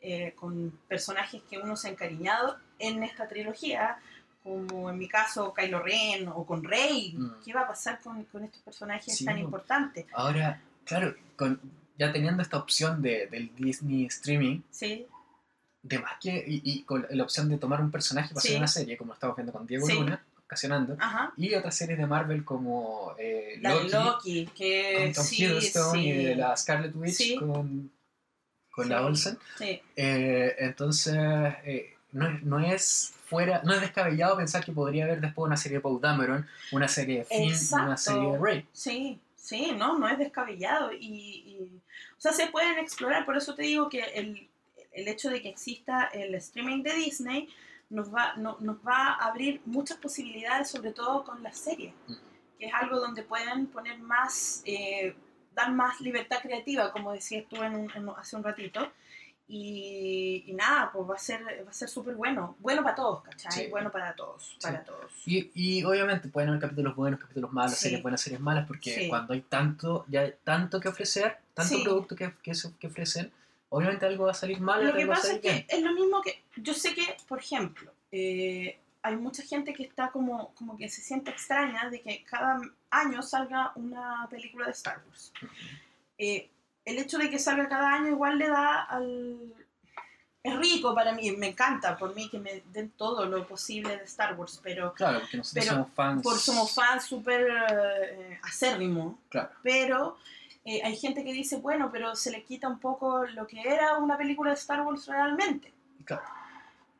eh, 0.00 0.32
con 0.36 0.70
personajes 0.88 1.42
que 1.48 1.58
uno 1.58 1.76
se 1.76 1.88
ha 1.88 1.90
encariñado 1.90 2.56
en 2.78 3.02
esta 3.02 3.26
trilogía, 3.28 3.98
como 4.42 4.90
en 4.90 4.98
mi 4.98 5.08
caso 5.08 5.54
Kylo 5.54 5.80
Ren 5.82 6.28
o 6.28 6.44
con 6.44 6.62
Rey. 6.64 7.14
Mm. 7.16 7.30
¿Qué 7.44 7.52
va 7.54 7.62
a 7.62 7.68
pasar 7.68 8.00
con, 8.00 8.24
con 8.24 8.44
estos 8.44 8.60
personajes 8.62 9.16
Sí, 9.16 9.24
tan 9.24 9.38
importantes? 9.38 10.04
Ahora, 10.12 10.60
claro, 10.84 11.14
con, 11.36 11.60
ya 11.98 12.12
teniendo 12.12 12.42
esta 12.42 12.58
opción 12.58 13.00
de, 13.00 13.26
del 13.28 13.54
Disney 13.56 14.04
Streaming, 14.06 14.60
Sí, 14.70 15.06
de 15.82 15.98
más 15.98 16.12
que, 16.20 16.44
y, 16.46 16.60
y 16.64 16.82
con 16.82 17.06
la 17.10 17.22
opción 17.22 17.48
de 17.48 17.56
tomar 17.58 17.80
un 17.80 17.90
personaje 17.90 18.28
para 18.30 18.40
Sí. 18.42 18.48
hacer 18.48 18.58
una 18.58 18.68
serie, 18.68 18.96
como 18.98 19.08
lo 19.08 19.14
estamos 19.14 19.36
viendo 19.36 19.52
con 19.52 19.66
Diego 19.66 19.86
Sí. 19.86 19.94
Luna, 19.94 20.22
ocasionando, 20.46 20.96
ajá. 21.00 21.32
y 21.36 21.54
otras 21.54 21.74
series 21.76 21.98
de 21.98 22.06
Marvel 22.06 22.44
como 22.44 23.14
eh, 23.18 23.58
La 23.60 23.74
Loki, 23.74 23.88
Loki, 23.92 24.46
que 24.54 24.94
con 25.04 25.12
Tom 25.14 25.24
sí, 25.24 25.44
Hiddleston 25.44 25.92
sí, 25.92 25.98
y 26.08 26.12
de 26.24 26.36
la 26.36 26.56
Scarlet 26.56 26.94
Witch 26.94 27.14
Sí. 27.14 27.36
con, 27.36 27.90
con 28.70 28.88
la 28.88 29.04
Olsen. 29.04 29.38
Eh, 29.96 30.54
entonces, 30.58 31.14
eh, 31.16 31.94
no, 32.12 32.28
es, 32.28 32.42
no 32.42 32.58
es 32.60 33.12
fuera, 33.26 33.62
no 33.64 33.72
es 33.72 33.80
descabellado 33.80 34.36
pensar 34.36 34.64
que 34.64 34.72
podría 34.72 35.04
haber 35.04 35.20
después 35.20 35.46
una 35.46 35.56
serie 35.56 35.78
de 35.78 35.82
Paul 35.82 36.00
Dameron, 36.00 36.46
una 36.72 36.88
serie 36.88 37.18
de 37.18 37.24
Finn, 37.24 37.42
y 37.44 37.46
una 37.46 37.54
Exacto. 37.56 37.96
serie 37.96 38.30
de 38.32 38.38
Rey. 38.38 38.66
Sí, 38.72 39.18
sí, 39.36 39.72
no, 39.76 39.98
no 39.98 40.08
es 40.08 40.18
descabellado. 40.18 40.92
Y, 40.92 40.98
y- 41.06 41.80
o 42.16 42.20
sea, 42.20 42.32
se 42.32 42.46
pueden 42.48 42.78
explorar, 42.78 43.24
por 43.26 43.36
eso 43.36 43.54
te 43.54 43.62
digo 43.62 43.88
que 43.88 44.00
el, 44.00 44.48
el 44.92 45.08
hecho 45.08 45.30
de 45.30 45.42
que 45.42 45.48
exista 45.48 46.04
el 46.12 46.34
streaming 46.36 46.82
de 46.82 46.94
Disney 46.94 47.48
nos 47.90 48.12
va, 48.14 48.34
no- 48.36 48.56
nos 48.60 48.76
va 48.86 49.12
a 49.14 49.26
abrir 49.26 49.60
muchas 49.66 49.98
posibilidades, 49.98 50.70
sobre 50.70 50.92
todo 50.92 51.24
con 51.24 51.42
las 51.42 51.56
series, 51.58 51.92
que 52.58 52.66
es 52.66 52.74
algo 52.74 52.98
donde 53.00 53.22
pueden 53.22 53.66
poner 53.66 53.98
más, 53.98 54.62
eh, 54.64 55.14
dar 55.54 55.72
más 55.72 56.00
libertad 56.00 56.38
creativa, 56.42 56.90
como 56.92 57.12
decías 57.12 57.44
tú 57.48 57.56
en 57.62 57.74
un- 57.76 57.90
en- 57.94 58.08
hace 58.10 58.36
un 58.36 58.42
ratito. 58.44 58.90
Y, 59.46 60.42
y 60.46 60.54
nada, 60.54 60.90
pues 60.90 61.08
va 61.08 61.16
a 61.16 61.18
ser 61.18 61.42
va 61.66 61.70
a 61.70 61.72
ser 61.74 61.86
súper 61.88 62.14
bueno. 62.14 62.56
Bueno 62.60 62.82
para 62.82 62.94
todos, 62.94 63.22
¿cachai? 63.24 63.52
Sí. 63.52 63.66
Bueno 63.70 63.92
para 63.92 64.14
todos, 64.16 64.56
para 64.62 64.82
todos. 64.82 65.12
Y, 65.26 65.50
y 65.54 65.84
obviamente 65.84 66.28
pueden 66.28 66.48
haber 66.48 66.62
capítulos 66.62 66.96
buenos, 66.96 67.20
capítulos 67.20 67.52
malos, 67.52 67.74
Sí. 67.74 67.82
series 67.84 68.02
buenas, 68.02 68.22
series 68.22 68.40
malas, 68.40 68.66
porque 68.66 69.06
cuando 69.08 69.34
hay 69.34 69.42
tanto, 69.42 70.06
ya 70.08 70.22
hay 70.22 70.34
tanto 70.44 70.80
que 70.80 70.88
ofrecer, 70.88 71.36
tanto 71.52 71.76
producto 71.82 72.16
que, 72.16 72.32
que, 72.42 72.52
que 72.80 72.86
ofrecen, 72.86 73.30
obviamente 73.76 74.06
algo 74.06 74.24
va 74.24 74.30
a 74.32 74.34
salir 74.34 74.60
mal 74.60 74.84
Lo 74.86 74.94
que 74.94 75.06
pasa 75.06 75.20
es 75.22 75.26
salir 75.28 75.40
que 75.42 75.50
bien. 75.52 75.66
es 75.68 75.82
lo 75.82 75.92
mismo 75.92 76.22
que. 76.22 76.42
Yo 76.56 76.74
sé 76.74 76.94
que, 76.94 77.16
por 77.28 77.38
ejemplo, 77.40 77.92
eh, 78.12 78.78
hay 79.02 79.16
mucha 79.16 79.42
gente 79.42 79.72
que 79.74 79.82
está 79.84 80.10
como, 80.10 80.54
como 80.54 80.76
que 80.76 80.88
se 80.88 81.02
siente 81.02 81.30
extraña 81.30 81.90
de 81.90 82.00
que 82.00 82.24
cada 82.24 82.60
año 82.90 83.22
salga 83.22 83.72
una 83.76 84.26
película 84.30 84.66
de 84.66 84.72
Star 84.72 85.02
Wars. 85.06 85.32
Eh, 86.18 86.48
el 86.84 86.98
hecho 86.98 87.18
de 87.18 87.28
que 87.30 87.38
salga 87.38 87.68
cada 87.68 87.92
año 87.94 88.08
igual 88.08 88.38
le 88.38 88.48
da 88.48 88.82
al. 88.82 89.52
Es 90.42 90.54
rico 90.58 90.94
para 90.94 91.12
mí, 91.14 91.30
me 91.32 91.48
encanta 91.48 91.96
por 91.96 92.14
mí 92.14 92.28
que 92.28 92.38
me 92.38 92.62
den 92.72 92.90
todo 92.90 93.24
lo 93.24 93.46
posible 93.46 93.96
de 93.96 94.04
Star 94.04 94.34
Wars, 94.38 94.60
pero 94.62 94.92
Claro, 94.92 95.20
porque 95.20 95.38
nosotros 95.38 95.64
pero 95.64 95.76
somos 95.76 95.92
fans. 95.94 96.22
por 96.22 96.38
somos 96.38 96.74
fans 96.74 97.04
súper 97.06 97.48
eh, 97.70 98.38
acérrimos, 98.42 99.16
Claro. 99.30 99.48
pero 99.62 100.18
eh, 100.64 100.80
hay 100.82 100.96
gente 100.96 101.24
que 101.24 101.32
dice, 101.32 101.56
bueno, 101.56 101.90
pero 101.92 102.14
se 102.16 102.30
le 102.30 102.42
quita 102.44 102.68
un 102.68 102.78
poco 102.78 103.24
lo 103.26 103.46
que 103.46 103.60
era 103.60 103.98
una 103.98 104.16
película 104.16 104.50
de 104.50 104.56
Star 104.56 104.80
Wars 104.82 105.06
realmente. 105.06 105.72
Claro. 106.04 106.22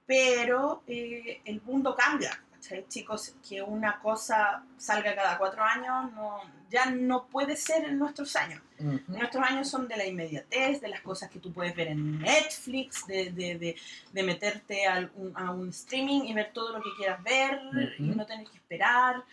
Pero 0.06 0.82
eh, 0.86 1.40
el 1.46 1.62
mundo 1.62 1.94
cambia, 1.96 2.38
¿cachai? 2.52 2.84
Chicos, 2.88 3.34
que 3.48 3.62
una 3.62 3.98
cosa 4.00 4.62
salga 4.76 5.14
cada 5.14 5.38
cuatro 5.38 5.62
años 5.62 6.12
no, 6.12 6.40
ya 6.68 6.90
no 6.90 7.26
puede 7.26 7.56
ser 7.56 7.84
en 7.86 7.98
nuestros 7.98 8.36
años. 8.36 8.60
Ujú. 8.78 9.00
Nuestros 9.08 9.42
años 9.48 9.68
son 9.70 9.88
de 9.88 9.96
la 9.96 10.04
inmediatez, 10.04 10.82
de 10.82 10.88
las 10.88 11.00
cosas 11.00 11.30
que 11.30 11.38
tú 11.38 11.52
puedes 11.52 11.74
ver 11.74 11.88
en 11.88 12.18
Netflix, 12.18 13.06
de, 13.06 13.30
de, 13.32 13.56
de, 13.58 13.76
de 14.12 14.22
meterte 14.22 14.86
al- 14.86 15.10
un- 15.14 15.32
a 15.36 15.50
un 15.52 15.70
streaming 15.70 16.22
y 16.24 16.34
ver 16.34 16.52
todo 16.52 16.76
lo 16.76 16.82
que 16.82 16.90
quieras 16.98 17.22
ver 17.22 17.60
y 17.98 18.10
Ujú. 18.10 18.18
no 18.18 18.26
tener 18.26 18.46
que 18.46 18.56
esperar. 18.58 19.24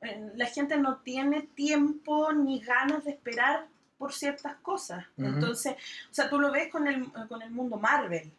Eh, 0.00 0.30
La 0.36 0.46
gente 0.46 0.78
no 0.78 0.96
tiene 0.98 1.42
tiempo 1.42 2.32
ni 2.32 2.60
ganas 2.60 3.04
de 3.04 3.10
esperar 3.10 3.66
por 4.04 4.12
ciertas 4.12 4.56
cosas. 4.56 5.02
Entonces, 5.16 5.72
o 6.10 6.14
sea, 6.14 6.28
tú 6.28 6.38
lo 6.38 6.52
ves 6.52 6.68
con 6.70 6.86
el, 6.86 7.10
con 7.26 7.40
el 7.40 7.50
mundo 7.50 7.78
Marvel. 7.78 8.30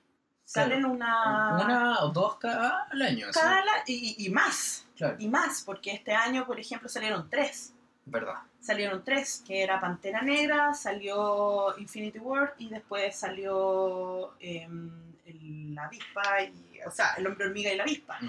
Salen 0.44 0.86
una... 0.86 1.58
Una 1.66 2.00
o 2.04 2.10
dos 2.10 2.36
cada 2.38 2.84
al 2.92 3.02
año. 3.02 3.26
sí. 3.34 3.40
cada 3.40 3.66
la- 3.66 3.84
y, 3.88 4.28
y 4.28 4.30
más, 4.30 4.86
Claro, 4.96 5.16
y 5.18 5.28
más, 5.28 5.64
porque 5.66 5.92
este 5.92 6.14
año, 6.14 6.46
por 6.46 6.60
ejemplo, 6.60 6.88
salieron 6.88 7.28
tres 7.32 7.74
verdad. 8.06 8.36
salieron 8.62 9.04
tres, 9.04 9.44
que 9.48 9.64
era 9.64 9.82
Pantera 9.82 10.22
Negra, 10.22 10.76
salió 10.76 11.76
Infinity 11.80 12.20
War 12.20 12.54
y 12.60 12.70
después 12.70 13.16
salió 13.16 14.36
em, 14.40 14.92
el- 15.26 15.74
la 15.74 15.86
avispa, 15.86 16.44
y, 16.44 16.80
o 16.86 16.92
sea, 16.92 17.16
el 17.18 17.26
hombre 17.26 17.48
hormiga 17.48 17.72
y 17.74 17.78
la 17.78 17.84
avispa. 17.84 18.20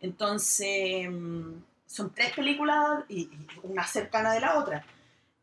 Entonces, 0.00 0.66
em, 1.06 1.60
son 1.86 2.10
tres 2.14 2.32
películas 2.34 3.04
y, 3.08 3.20
y 3.24 3.46
una 3.64 3.86
cercana 3.86 4.32
de 4.32 4.40
la 4.40 4.58
otra. 4.58 4.84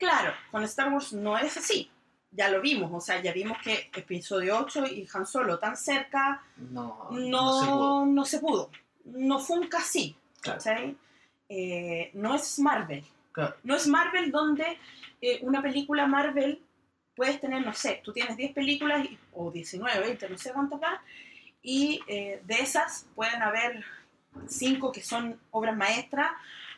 Claro, 0.02 0.34
con 0.49 0.64
Star 0.64 0.91
Wars 0.91 1.14
no 1.14 1.38
es 1.38 1.56
así. 1.58 1.88
Ya 2.32 2.49
lo 2.49 2.60
vimos, 2.60 2.89
o 2.91 2.99
sea, 2.99 3.22
ya 3.22 3.32
vimos 3.34 3.60
que 3.64 3.91
episodio 3.95 4.58
8 4.58 4.86
y 4.88 5.08
Han 5.14 5.28
Solo 5.28 5.60
tan 5.60 5.78
cerca 5.78 6.41
No, 6.58 7.08
no, 7.12 7.60
se 7.62 7.66
pudo. 7.68 8.06
no 8.08 8.26
se 8.26 8.39
pudo. 8.39 8.72
no 9.06 9.38
funca 9.39 9.78
así, 9.78 10.16
Claro. 10.41 10.58
¿cachai? 10.58 10.97
Eh, 11.49 12.10
no 12.16 12.34
es 12.34 12.58
Marvel. 12.58 13.04
Claro. 13.32 13.56
No 13.64 13.76
es 13.76 13.86
Marvel 13.86 14.32
donde 14.32 14.80
eh, 15.22 15.38
una 15.43 15.62
película 15.62 16.08
Marvel 16.08 16.64
puedes 17.16 17.39
tener, 17.39 17.64
no 17.64 17.74
sé, 17.74 18.02
tú 18.04 18.12
tienes 18.12 18.36
10 18.38 18.54
películas 18.54 19.06
y- 19.06 19.20
o 19.34 19.52
19, 19.52 19.99
20, 19.99 20.28
no 20.30 20.38
sé 20.39 20.52
cuántas 20.52 20.82
más, 20.82 20.99
y 21.62 21.99
eh, 22.08 22.41
de 22.43 22.56
esas 22.56 23.06
pueden 23.14 23.43
haber 23.43 23.86
5 24.47 24.91
que 24.91 25.04
son 25.04 25.39
obras 25.52 25.78
maestras, 25.78 26.32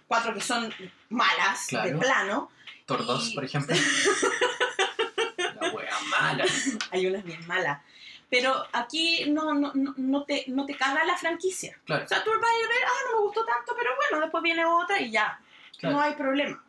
4 0.10 0.34
que 0.34 0.42
son 0.42 0.74
malas, 1.10 1.68
de 1.68 1.78
Claro. 1.78 2.00
plano, 2.00 2.50
Thor 2.98 3.06
2, 3.06 3.30
Y- 3.32 3.36
por 3.36 3.44
ejemplo. 3.46 3.76
La 5.62 5.70
wea 5.74 5.94
mala. 6.10 6.46
hay 6.92 7.08
unas 7.08 7.24
bien 7.24 7.46
malas. 7.48 7.82
Pero 8.30 8.66
aquí 8.72 9.26
no, 9.30 9.54
no, 9.54 9.72
no, 9.76 10.24
te, 10.24 10.46
no 10.48 10.66
te 10.66 10.76
caga 10.76 11.04
la 11.06 11.16
franquicia. 11.18 11.78
Claro, 11.86 12.06
O 12.06 12.08
sea, 12.08 12.24
tú 12.24 12.32
vas 12.32 12.40
a 12.40 12.68
ver, 12.68 12.84
ah, 12.88 13.12
no 13.12 13.18
me 13.20 13.24
gustó 13.26 13.46
tanto, 13.46 13.74
pero 13.78 13.92
bueno, 13.96 14.22
después 14.24 14.42
viene 14.44 14.66
otra 14.66 15.00
y 15.00 15.12
ya, 15.12 15.40
claro. 15.78 15.96
no 15.98 16.02
hay 16.02 16.14
problema. 16.16 16.64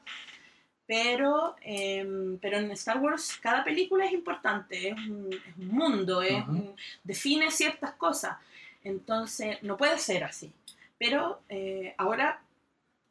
Pero, 0.87 1.57
em, 1.63 2.37
pero 2.39 2.59
en 2.59 2.71
Star 2.73 2.99
Wars 2.99 3.39
cada 3.41 3.65
película 3.65 4.05
es 4.05 4.13
importante, 4.13 4.89
es 4.91 4.95
un, 4.95 5.31
es 5.33 5.57
un 5.57 5.69
mundo, 5.69 6.21
es 6.21 6.43
Ujú. 6.43 6.51
un- 6.51 6.77
define 7.03 7.51
ciertas 7.51 7.93
cosas. 7.93 8.37
Entonces, 8.83 9.63
no 9.63 9.79
puede 9.79 9.99
ser 9.99 10.25
así. 10.25 10.53
Pero 10.99 11.41
eh, 11.49 11.95
ahora, 11.97 12.43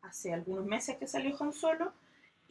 hace 0.03 0.31
algunos 0.31 0.65
meses 0.65 0.97
que 0.97 1.07
salió 1.07 1.35
Han 1.41 1.51
Solo, 1.53 1.91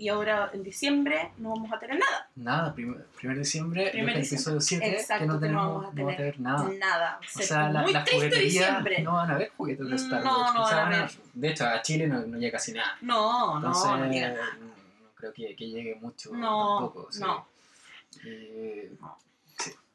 y 0.02 0.08
ahora 0.08 0.50
en 0.52 0.64
diciembre 0.64 1.30
no 1.38 1.50
vamos 1.50 1.72
a 1.72 1.78
tener 1.78 1.96
nada. 1.98 2.28
Nada, 2.34 2.74
primer, 2.74 3.06
primer 3.18 3.38
diciembre, 3.38 3.90
Primer 3.92 4.16
el 4.16 4.24
episodio 4.24 4.60
7, 4.60 4.90
Exacto, 4.90 5.20
que 5.20 5.26
no 5.26 5.32
que 5.34 5.34
no 5.34 5.40
tenemos, 5.40 5.66
vamos 5.66 5.92
a 5.92 5.94
no 5.94 6.06
va 6.06 6.12
a 6.12 6.16
tener 6.16 6.40
nada. 6.40 6.68
Nada. 6.78 7.20
O 7.20 7.38
Se- 7.38 7.42
sea, 7.44 7.68
la, 7.70 7.82
muy 7.82 7.92
las 7.92 8.04
triste 8.04 8.26
jugueterías 8.26 8.52
diciembre. 8.66 9.02
no 9.02 9.12
van 9.12 9.30
a 9.30 9.34
haber 9.34 9.52
juguetes 9.56 9.88
de 9.88 9.94
Star 9.96 10.24
No, 10.24 10.38
Wars. 10.40 10.54
no 10.54 10.62
O 10.62 10.66
sea, 10.66 10.76
van 10.78 10.86
a 10.86 10.90
van 10.90 10.92
a- 10.94 11.04
haber. 11.04 11.16
de 11.34 11.48
hecho, 11.50 11.66
a 11.68 11.82
Chile 11.82 12.06
no, 12.08 12.20
no 12.26 12.36
llega 12.38 12.52
casi 12.58 12.72
nada. 12.72 12.96
No, 13.00 13.56
Entonces, 13.58 13.84
no, 13.84 13.96
no 13.98 14.06
llega 14.12 14.28
nada. 14.30 14.56
no 14.60 14.72
creo 15.14 15.32
que, 15.32 15.54
que 15.54 15.68
llegue 15.68 15.94
mucho 16.00 16.32
No, 16.32 16.78
tampoco. 16.80 17.08
no. 17.20 17.46
Eh, 18.24 18.92
No. 19.00 19.18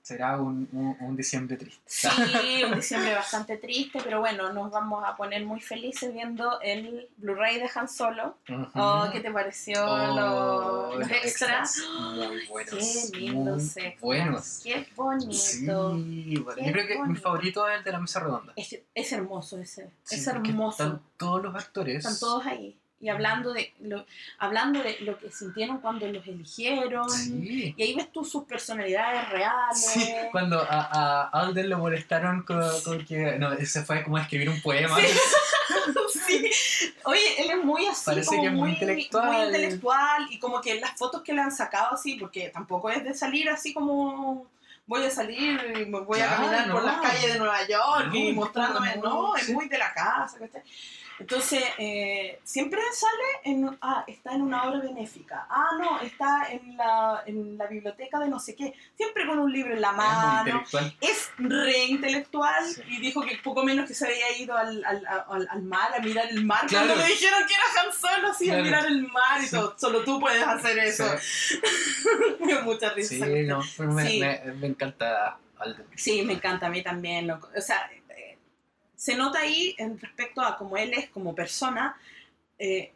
Será 0.07 0.39
un, 0.39 0.69
un, 0.71 0.95
un 1.01 1.17
diciembre 1.17 1.57
triste. 1.57 1.81
Sí, 1.85 2.07
un 2.63 2.75
diciembre 2.75 3.13
bastante 3.13 3.57
triste, 3.57 3.99
pero 4.01 4.21
bueno, 4.21 4.53
nos 4.53 4.71
vamos 4.71 5.03
a 5.05 5.17
poner 5.17 5.45
muy 5.45 5.59
felices 5.59 6.13
viendo 6.13 6.61
el 6.61 7.09
Blu-ray 7.17 7.59
de 7.59 7.69
Han 7.75 7.89
Solo. 7.89 8.37
Oh, 8.73 9.09
¿Qué 9.11 9.19
te 9.19 9.29
pareció 9.31 9.83
Oh, 9.85 10.95
los, 10.95 10.99
los 10.99 11.11
extras? 11.11 11.75
Muy 12.15 12.47
buenos. 12.47 12.71
Qué 13.11 13.17
lindos 13.19 13.63
extras. 13.77 13.99
buenos. 13.99 14.59
Qué 14.63 14.87
bonito. 14.95 15.33
Sí, 15.33 15.65
bueno, 15.65 16.55
Qué 16.55 16.65
yo 16.67 16.71
creo 16.71 16.87
que 16.87 16.99
mi 17.03 17.15
favorito 17.17 17.67
es 17.67 17.77
el 17.79 17.83
de 17.83 17.91
la 17.91 17.99
mesa 17.99 18.21
redonda. 18.21 18.53
Es, 18.55 18.79
es 18.95 19.11
hermoso 19.11 19.59
ese. 19.59 19.89
Sí, 20.03 20.15
es 20.15 20.27
hermoso. 20.27 20.83
Están 20.83 21.01
todos 21.17 21.43
los 21.43 21.53
actores. 21.53 21.97
Están 21.97 22.17
todos 22.17 22.45
ahí. 22.45 22.79
Y 22.99 23.09
hablando 23.09 23.53
de 23.53 23.73
lo, 23.81 24.05
hablando 24.39 24.81
de 24.81 24.97
lo 25.01 25.19
que 25.19 25.31
sintieron 25.31 25.79
cuando 25.79 26.07
los 26.07 26.25
eligieron. 26.25 27.07
Sí. 27.09 27.75
Y 27.77 27.83
ahí 27.83 27.93
ves 27.93 28.11
tú 28.11 28.25
sus 28.25 28.45
personalidades 28.45 29.29
reales. 29.29 29.85
Sí, 29.85 30.13
cuando 30.31 30.59
a, 30.59 31.29
a 31.29 31.29
Alden 31.41 31.69
lo 31.69 31.77
molestaron 31.77 32.41
con, 32.41 32.59
con 32.83 33.05
que. 33.05 33.37
No, 33.37 33.53
ese 33.53 33.83
fue 33.83 34.03
como 34.03 34.17
a 34.17 34.21
escribir 34.21 34.49
un 34.49 34.61
poema. 34.61 34.97
Sí. 36.27 36.49
Oye, 37.05 37.41
él 37.41 37.51
es 37.51 37.63
muy 37.63 37.85
así, 37.85 38.05
Parece 38.05 38.27
como 38.29 38.41
que 38.41 38.47
es 38.47 38.53
muy 38.53 38.69
intelectual. 38.71 39.27
muy 39.31 39.45
intelectual, 39.45 40.27
y 40.29 40.39
como 40.39 40.61
que 40.61 40.79
las 40.79 40.91
fotos 40.97 41.21
que 41.21 41.33
le 41.33 41.41
han 41.41 41.51
sacado 41.51 41.93
así, 41.95 42.15
porque 42.15 42.49
tampoco 42.49 42.89
es 42.89 43.03
de 43.03 43.13
salir 43.13 43.49
así 43.49 43.73
como 43.73 44.45
voy 44.85 45.03
a 45.05 45.09
salir 45.09 45.59
y 45.79 45.85
me 45.85 45.99
voy 46.01 46.19
a 46.19 46.27
caminar 46.29 46.71
por 46.71 46.81
no. 46.81 46.87
las 46.87 46.99
calles 47.01 47.33
de 47.33 47.39
Nueva 47.39 47.65
York 47.67 48.07
No, 48.07 48.15
y 48.15 48.33
mostrándome, 48.33 48.95
no, 49.03 49.27
muy- 49.29 49.39
es 49.39 49.45
sí. 49.47 49.53
muy 49.53 49.67
de 49.69 49.77
la 49.77 49.93
casa, 49.93 50.37
¿cachai? 50.39 50.61
Entonces, 51.19 51.63
eh, 51.79 52.39
siempre 52.43 52.79
sale 52.93 53.23
en, 53.55 53.77
ah, 53.81 54.03
está 54.07 54.33
en 54.35 54.43
una 54.43 54.63
obra 54.69 54.79
benéfica, 54.81 55.47
ah, 55.49 55.69
no, 55.79 55.99
está 56.01 56.47
en 56.51 56.77
la, 56.77 57.23
en 57.25 57.57
la 57.57 57.65
biblioteca 57.65 58.19
de 58.19 58.29
no 58.29 58.39
sé 58.39 58.55
qué, 58.55 58.73
siempre 58.95 59.25
con 59.25 59.39
un 59.39 59.51
libro 59.51 59.73
en 59.73 59.81
la 59.81 59.93
mano, 59.93 60.63
es 61.01 61.31
re 61.39 61.85
intelectual 61.85 62.63
Sí. 62.65 62.81
y 62.87 62.99
dijo 63.01 63.21
que 63.21 63.35
poco 63.43 63.63
menos 63.63 63.87
que 63.87 63.95
se 63.95 64.05
había 64.05 64.37
ido 64.37 64.55
al, 64.55 64.83
al, 64.85 65.03
al, 65.07 65.47
al 65.49 65.61
mar 65.63 65.91
a 65.95 65.99
mirar 66.01 66.27
el 66.29 66.45
mar. 66.45 66.65
Claro. 66.67 66.85
cuando 66.87 67.03
le 67.03 67.09
dijeron 67.11 67.39
que 67.47 67.53
era 67.53 67.63
Han 67.87 67.93
Solo 67.93 68.27
así 68.29 68.49
a 68.51 68.57
mirar 68.61 68.85
el 68.85 69.01
mar 69.07 69.41
y 69.41 69.45
Sí. 69.45 69.51
todo. 69.55 69.75
Solo 69.77 70.03
tú 70.03 70.19
puedes 70.19 70.43
hacer 70.43 70.77
eso. 70.79 71.05
Dio 72.45 72.61
mucha 72.61 72.91
risa. 72.93 73.09
Sí, 73.09 73.21
sí, 73.23 73.43
no, 73.47 73.59
me, 73.93 74.07
Sí. 74.07 74.19
me, 74.19 74.39
me 74.53 74.67
encanta. 74.67 75.37
Sí, 75.95 76.21
me 76.21 76.33
encanta 76.33 76.67
a 76.67 76.69
mí 76.69 76.83
también 76.83 77.31
o 77.31 77.39
sea 77.59 77.89
se 78.97 79.15
nota 79.15 79.39
ahí 79.39 79.73
en 79.77 79.97
respecto 79.99 80.41
a 80.41 80.57
cómo 80.57 80.75
él 80.75 80.93
es 80.93 81.07
como 81.09 81.33
persona 81.33 81.95
eh, 82.59 82.91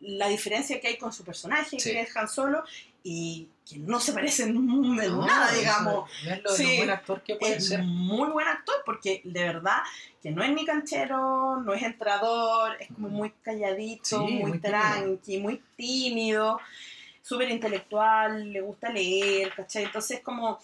la 0.00 0.28
diferencia 0.28 0.80
que 0.80 0.88
hay 0.88 0.96
con 0.96 1.12
su 1.12 1.24
personaje 1.24 1.78
Sí. 1.78 1.90
que 1.92 2.00
es 2.00 2.16
Han 2.16 2.28
Solo 2.28 2.64
y 3.04 3.48
que 3.68 3.78
no 3.78 3.98
se 4.00 4.12
parecen 4.12 4.50
en 4.50 4.66
No, 4.66 5.26
nada 5.26 5.50
digamos 5.52 6.08
Es 6.24 6.42
lo, 6.42 6.50
Sí. 6.50 6.76
buen 6.78 6.90
actor 6.90 7.20
que 7.22 7.34
puede 7.36 7.56
es 7.56 7.68
ser. 7.68 7.82
muy 7.82 8.30
buen 8.30 8.46
actor 8.48 8.76
porque 8.86 9.20
de 9.24 9.42
verdad 9.44 9.78
que 10.22 10.30
no 10.30 10.42
es 10.42 10.50
ni 10.50 10.64
canchero, 10.64 11.56
no 11.60 11.74
es 11.74 11.82
entrador, 11.82 12.76
es 12.80 12.88
como 12.94 13.08
muy 13.08 13.30
calladito, 13.42 14.04
Sí, 14.04 14.16
muy, 14.16 14.32
muy 14.34 14.52
tímido. 14.52 14.60
tranqui, 14.70 15.38
muy 15.38 15.62
tímido, 15.76 16.60
súper 17.22 17.50
intelectual, 17.50 18.52
le 18.52 18.60
gusta 18.60 18.88
leer, 18.90 19.52
¿cachai? 19.54 19.84
Entonces 19.84 20.20
como 20.20 20.58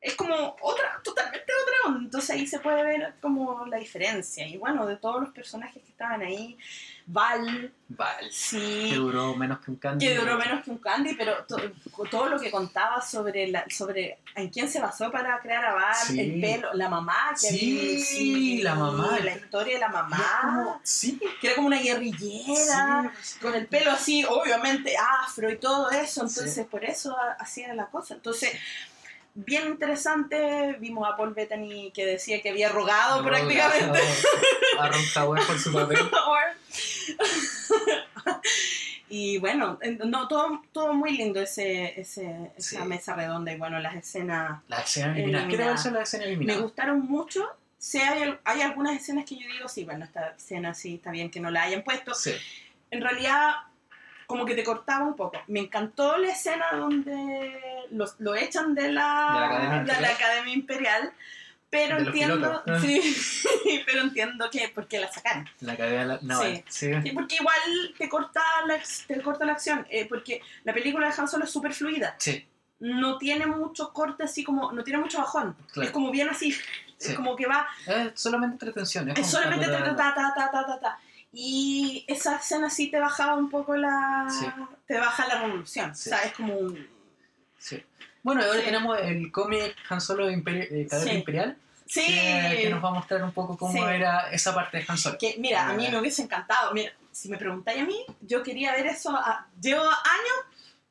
es 0.00 0.14
como 0.14 0.56
otra. 0.62 0.97
Entonces 2.18 2.34
ahí 2.36 2.46
se 2.48 2.58
puede 2.58 2.82
ver 2.82 3.14
como 3.22 3.64
la 3.66 3.76
diferencia. 3.76 4.44
Y 4.44 4.56
bueno, 4.56 4.86
de 4.86 4.96
todos 4.96 5.20
los 5.20 5.30
personajes 5.30 5.80
que 5.84 5.88
estaban 5.90 6.20
ahí, 6.20 6.58
Val. 7.06 7.72
Que 7.96 8.30
sí, 8.32 8.90
duró 8.96 9.34
menos 9.36 9.60
que 9.60 9.70
un 9.70 9.76
candy. 9.76 10.04
que 10.04 10.16
duró 10.16 10.36
menos 10.36 10.64
que 10.64 10.70
un 10.72 10.78
Candy, 10.78 11.14
pero 11.14 11.44
to- 11.46 11.58
todo 12.10 12.28
lo 12.28 12.38
que 12.40 12.50
contaba 12.50 13.00
sobre 13.00 13.46
la, 13.46 13.64
sobre 13.70 14.18
en 14.34 14.48
quién 14.50 14.68
se 14.68 14.80
basó 14.80 15.10
para 15.12 15.38
crear 15.38 15.64
a 15.64 15.74
Val, 15.74 15.94
Sí. 15.94 16.20
el 16.20 16.40
pelo, 16.40 16.74
la 16.74 16.88
mamá, 16.90 17.30
que 17.40 17.48
Sí, 17.50 18.58
había- 18.58 18.64
la 18.64 18.74
mamá. 18.74 19.18
la 19.20 19.36
historia 19.36 19.74
de 19.74 19.80
la 19.80 19.88
mamá, 19.88 20.38
como- 20.42 20.80
Sí. 20.82 21.20
que 21.40 21.46
era 21.46 21.54
como 21.56 21.68
una 21.68 21.78
guerrillera, 21.80 23.12
sí, 23.22 23.38
con 23.40 23.54
el 23.54 23.66
pelo 23.68 23.92
así, 23.92 24.24
obviamente 24.24 24.94
afro 25.22 25.50
y 25.50 25.56
todo 25.56 25.88
eso, 25.90 26.22
entonces 26.22 26.66
por 26.66 26.84
eso 26.84 27.16
ha- 27.16 27.36
hacía 27.40 27.72
la 27.74 27.86
cosa. 27.86 28.14
Entonces, 28.14 28.52
bien 29.46 29.66
interesante, 29.68 30.76
vimos 30.80 31.08
a 31.08 31.16
Paul 31.16 31.32
Bettany 31.34 31.92
que 31.92 32.04
decía 32.04 32.42
que 32.42 32.50
había 32.50 32.68
rogado 32.70 33.22
prácticamente. 33.24 34.00
A 34.78 34.88
Ron 34.88 35.00
Howard 35.16 35.46
por 35.46 35.58
su 35.58 35.72
papel. 35.72 35.98
y 39.08 39.38
bueno, 39.38 39.78
en- 39.80 39.98
no, 40.10 40.28
todo, 40.28 40.62
todo 40.72 40.92
muy 40.92 41.16
lindo 41.16 41.40
ese, 41.40 41.98
ese, 42.00 42.50
esa 42.56 42.80
Sí. 42.82 42.86
mesa 42.86 43.14
redonda 43.14 43.52
y 43.52 43.56
bueno, 43.56 43.78
las 43.78 43.94
escenas 43.94 44.60
La 44.68 44.80
escena 44.80 45.12
eliminada. 45.12 45.44
¿Qué 45.44 45.56
te 45.56 45.62
Eliminada. 45.62 45.70
pareció 45.70 45.90
la 45.92 46.02
escena 46.02 46.24
me 46.44 46.56
gustaron 46.58 47.00
mucho. 47.06 47.46
Sí, 47.78 47.98
hay, 47.98 48.36
hay 48.44 48.60
algunas 48.62 48.96
escenas 48.96 49.24
que 49.24 49.36
yo 49.36 49.46
digo, 49.46 49.68
sí, 49.68 49.84
bueno, 49.84 50.04
esta 50.04 50.30
escena 50.30 50.74
sí 50.74 50.96
está 50.96 51.10
bien 51.12 51.30
que 51.30 51.38
no 51.40 51.50
la 51.50 51.62
hayan 51.62 51.82
puesto. 51.84 52.12
Sí. 52.14 52.32
En 52.90 53.00
realidad, 53.02 53.52
como 54.28 54.44
que 54.44 54.54
te 54.54 54.62
cortaba 54.62 55.04
un 55.06 55.16
poco. 55.16 55.40
Me 55.48 55.58
encantó 55.60 56.16
la 56.18 56.28
escena 56.28 56.66
donde 56.72 57.86
los, 57.90 58.14
lo 58.20 58.34
echan 58.36 58.74
de 58.74 58.92
la, 58.92 58.92
De 58.94 59.40
la 59.40 59.46
Academia 59.46 59.68
de 59.68 59.72
la 59.72 59.78
Imperial. 59.80 60.14
Academia 60.14 60.54
Imperial, 60.54 61.12
pero 61.70 61.98
entiendo, 61.98 62.62
sí, 62.80 63.00
pero 63.86 64.02
entiendo 64.02 64.48
que 64.50 64.70
porque 64.74 65.00
la 65.00 65.10
sacaron. 65.10 65.48
La 65.60 65.76
cadena 65.76 66.18
naval. 66.22 66.62
Sí. 66.68 66.90
Sí, 67.02 67.10
porque 67.12 67.36
igual 67.36 67.94
te 67.98 68.08
corta 68.08 68.42
la, 68.66 68.78
te 69.06 69.22
corta 69.22 69.44
la 69.46 69.52
acción, 69.52 69.86
eh, 69.90 70.06
porque 70.06 70.42
la 70.64 70.72
película 70.74 71.08
de 71.08 71.14
Han 71.18 71.26
Solo 71.26 71.44
es 71.44 71.50
súper 71.50 71.72
fluida. 71.72 72.14
Sí, 72.18 72.46
No 72.80 73.16
tiene 73.18 73.46
mucho 73.46 73.92
corte 73.94 74.24
así 74.24 74.44
como, 74.44 74.70
no 74.72 74.84
tiene 74.84 75.00
mucho 75.00 75.18
bajón. 75.18 75.56
claro. 75.72 75.88
Es 75.88 75.92
como 75.92 76.10
bien 76.10 76.28
así, 76.28 76.52
Sí. 77.00 77.12
es 77.12 77.14
como 77.16 77.34
que 77.36 77.46
va, 77.46 77.66
Es 77.86 78.20
solamente 78.20 78.54
entretención. 78.54 79.08
es 79.08 79.14
como 79.14 79.26
solamente 79.26 79.66
ta, 79.66 79.84
ta, 79.94 79.94
ta, 79.94 80.34
ta, 80.34 80.50
ta, 80.50 80.66
ta, 80.66 80.80
ta. 80.80 80.98
Y 81.40 82.04
esa 82.08 82.34
escena 82.36 82.68
sí 82.68 82.88
te 82.90 82.98
bajaba 82.98 83.36
un 83.36 83.48
poco 83.48 83.76
la... 83.76 84.26
Sí. 84.28 84.44
Te 84.88 84.98
baja 84.98 85.24
la 85.28 85.40
revolución. 85.42 85.94
Sí. 85.94 86.10
O 86.10 86.12
sea, 86.16 86.24
es 86.24 86.32
como 86.32 86.52
un... 86.56 86.88
Sí. 87.60 87.80
Bueno, 88.24 88.42
ahora 88.42 88.58
Sí. 88.58 88.64
tenemos 88.64 88.98
el 89.00 89.30
cómic 89.30 89.76
Han 89.88 90.00
Solo 90.00 90.28
Imperi- 90.28 90.66
eh, 90.68 90.88
Cadena 90.90 91.12
Sí. 91.12 91.16
Imperial, 91.18 91.56
Sí. 91.86 92.04
que, 92.04 92.58
que 92.62 92.70
nos 92.70 92.82
va 92.84 92.88
a 92.88 92.94
mostrar 92.94 93.22
un 93.22 93.30
poco 93.32 93.56
cómo 93.56 93.72
Sí. 93.72 93.78
era 93.78 94.30
esa 94.32 94.52
parte 94.52 94.78
de 94.78 94.84
Han 94.88 94.98
Solo. 94.98 95.16
Que, 95.16 95.36
mira, 95.38 95.68
a 95.68 95.74
mí 95.74 95.86
Eh. 95.86 95.90
me 95.92 96.00
hubiese 96.00 96.22
encantado. 96.22 96.74
Mira, 96.74 96.92
si 97.12 97.28
me 97.28 97.36
preguntáis 97.38 97.82
a 97.82 97.84
mí, 97.84 98.04
yo 98.20 98.42
quería 98.42 98.72
ver 98.72 98.86
eso. 98.86 99.10
a- 99.16 99.46
llevo 99.60 99.82
años 99.82 99.94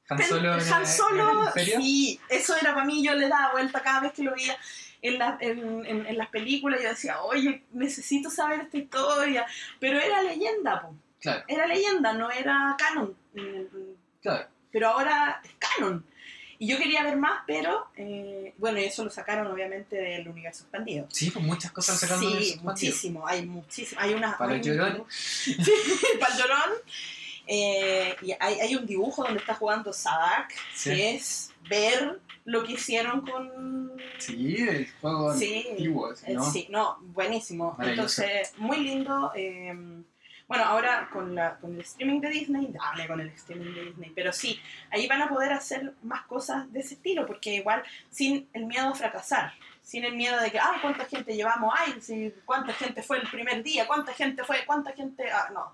Han 0.10 0.24
Solo, 0.24 0.54
en, 0.54 0.74
Han 0.74 0.82
en 0.82 0.88
Solo, 0.88 1.42
el 1.42 1.48
Imperio. 1.48 1.78
sí, 1.82 2.22
eso 2.30 2.56
era 2.56 2.74
para 2.74 2.86
mí, 2.86 3.04
yo 3.04 3.14
le 3.16 3.28
daba 3.28 3.52
vuelta 3.52 3.82
cada 3.82 4.00
vez 4.00 4.14
que 4.14 4.24
lo 4.24 4.34
veía 4.34 4.58
en, 5.02 5.20
la- 5.20 5.38
en, 5.42 5.86
en- 5.86 6.06
en 6.06 6.18
las 6.18 6.30
películas, 6.30 6.82
yo 6.82 6.90
decía, 6.90 7.22
oye, 7.22 7.64
necesito 7.72 8.30
saber 8.30 8.62
esta 8.62 8.78
historia, 8.78 9.46
pero 9.80 10.00
era 10.00 10.22
leyenda, 10.22 10.82
po. 10.82 10.96
Claro, 11.20 11.44
era 11.48 11.66
leyenda, 11.68 12.14
no 12.14 12.30
era 12.30 12.76
canon, 12.78 13.16
claro. 14.22 14.48
pero 14.72 14.90
ahora 14.90 15.42
es 15.44 15.52
canon. 15.58 16.06
Y 16.60 16.68
yo 16.68 16.78
quería 16.80 17.04
ver 17.04 17.18
más, 17.18 17.42
pero 17.46 17.88
eh, 17.98 18.54
bueno, 18.58 18.80
y 18.80 18.86
eso 18.86 19.04
lo 19.04 19.10
sacaron 19.12 19.46
obviamente 19.48 19.96
del 19.96 20.28
universo 20.28 20.64
expandido. 20.64 21.06
Sí, 21.12 21.30
pues 21.32 21.44
muchas 21.46 21.72
cosas 21.72 21.96
lo 21.96 22.00
sacaron 22.02 22.22
del 22.22 22.30
universo 22.30 22.48
Sí, 22.50 22.54
expandido. 22.56 22.90
muchísimo, 22.92 23.28
hay 23.28 23.46
muchísimo. 23.46 24.02
Hay 24.02 24.14
una. 24.16 24.38
Para 24.38 24.54
hay 24.54 24.62
el 24.62 24.72
un 24.72 24.78
llorón. 24.78 25.06
Sí, 25.10 25.56
para 26.20 26.34
el 26.36 26.40
llorón. 26.42 26.72
Eh, 27.48 28.16
y 28.24 28.32
hay, 28.40 28.60
hay 28.60 28.76
un 28.76 28.86
dibujo 28.86 29.24
donde 29.24 29.40
está 29.40 29.54
jugando 29.56 29.94
Sadak, 29.94 30.54
Sí. 30.76 30.90
que 30.90 31.16
es 31.16 31.52
ver 31.70 32.20
lo 32.48 32.64
que 32.64 32.74
hicieron 32.74 33.22
con. 33.22 33.92
Sí, 34.20 34.56
el 34.58 34.90
juego 35.02 35.34
Sí, 35.34 35.68
antiguo, 35.70 36.12
eh, 36.26 36.34
¿no? 36.34 36.44
sí, 36.50 36.68
no, 36.70 36.98
buenísimo. 37.02 37.78
Entonces, 37.80 38.54
muy 38.58 38.78
lindo. 38.80 39.32
eh, 39.36 39.76
bueno, 40.48 40.64
ahora 40.64 41.10
con, 41.12 41.36
la, 41.36 41.58
con 41.58 41.76
el 41.76 41.82
streaming 41.82 42.22
de 42.22 42.30
Disney, 42.30 42.68
dale 42.72 43.06
con 43.06 43.20
el 43.20 43.28
streaming 43.32 43.74
de 43.74 43.84
Disney, 43.88 44.12
pero 44.16 44.32
sí, 44.32 44.58
ahí 44.92 45.06
van 45.06 45.22
a 45.22 45.28
poder 45.28 45.52
hacer 45.52 45.94
más 46.04 46.22
cosas 46.26 46.72
de 46.72 46.80
ese 46.80 46.94
estilo, 46.94 47.26
porque 47.26 47.56
igual 47.56 47.84
sin 48.10 48.48
el 48.54 48.66
miedo 48.66 48.88
a 48.88 48.96
fracasar, 48.96 49.52
sin 49.84 50.06
el 50.06 50.16
miedo 50.16 50.40
de 50.40 50.50
que, 50.50 50.58
ay, 50.58 50.80
cuánta 50.82 51.04
gente 51.04 51.36
llevamos, 51.36 51.74
ay, 51.78 52.32
cuánta 52.46 52.72
gente 52.72 53.04
fue 53.04 53.18
el 53.18 53.28
primer 53.30 53.62
día, 53.62 53.86
cuánta 53.88 54.14
gente 54.14 54.46
fue, 54.46 54.64
cuánta 54.66 54.94
gente, 54.94 55.30
ah, 55.30 55.50
no. 55.54 55.74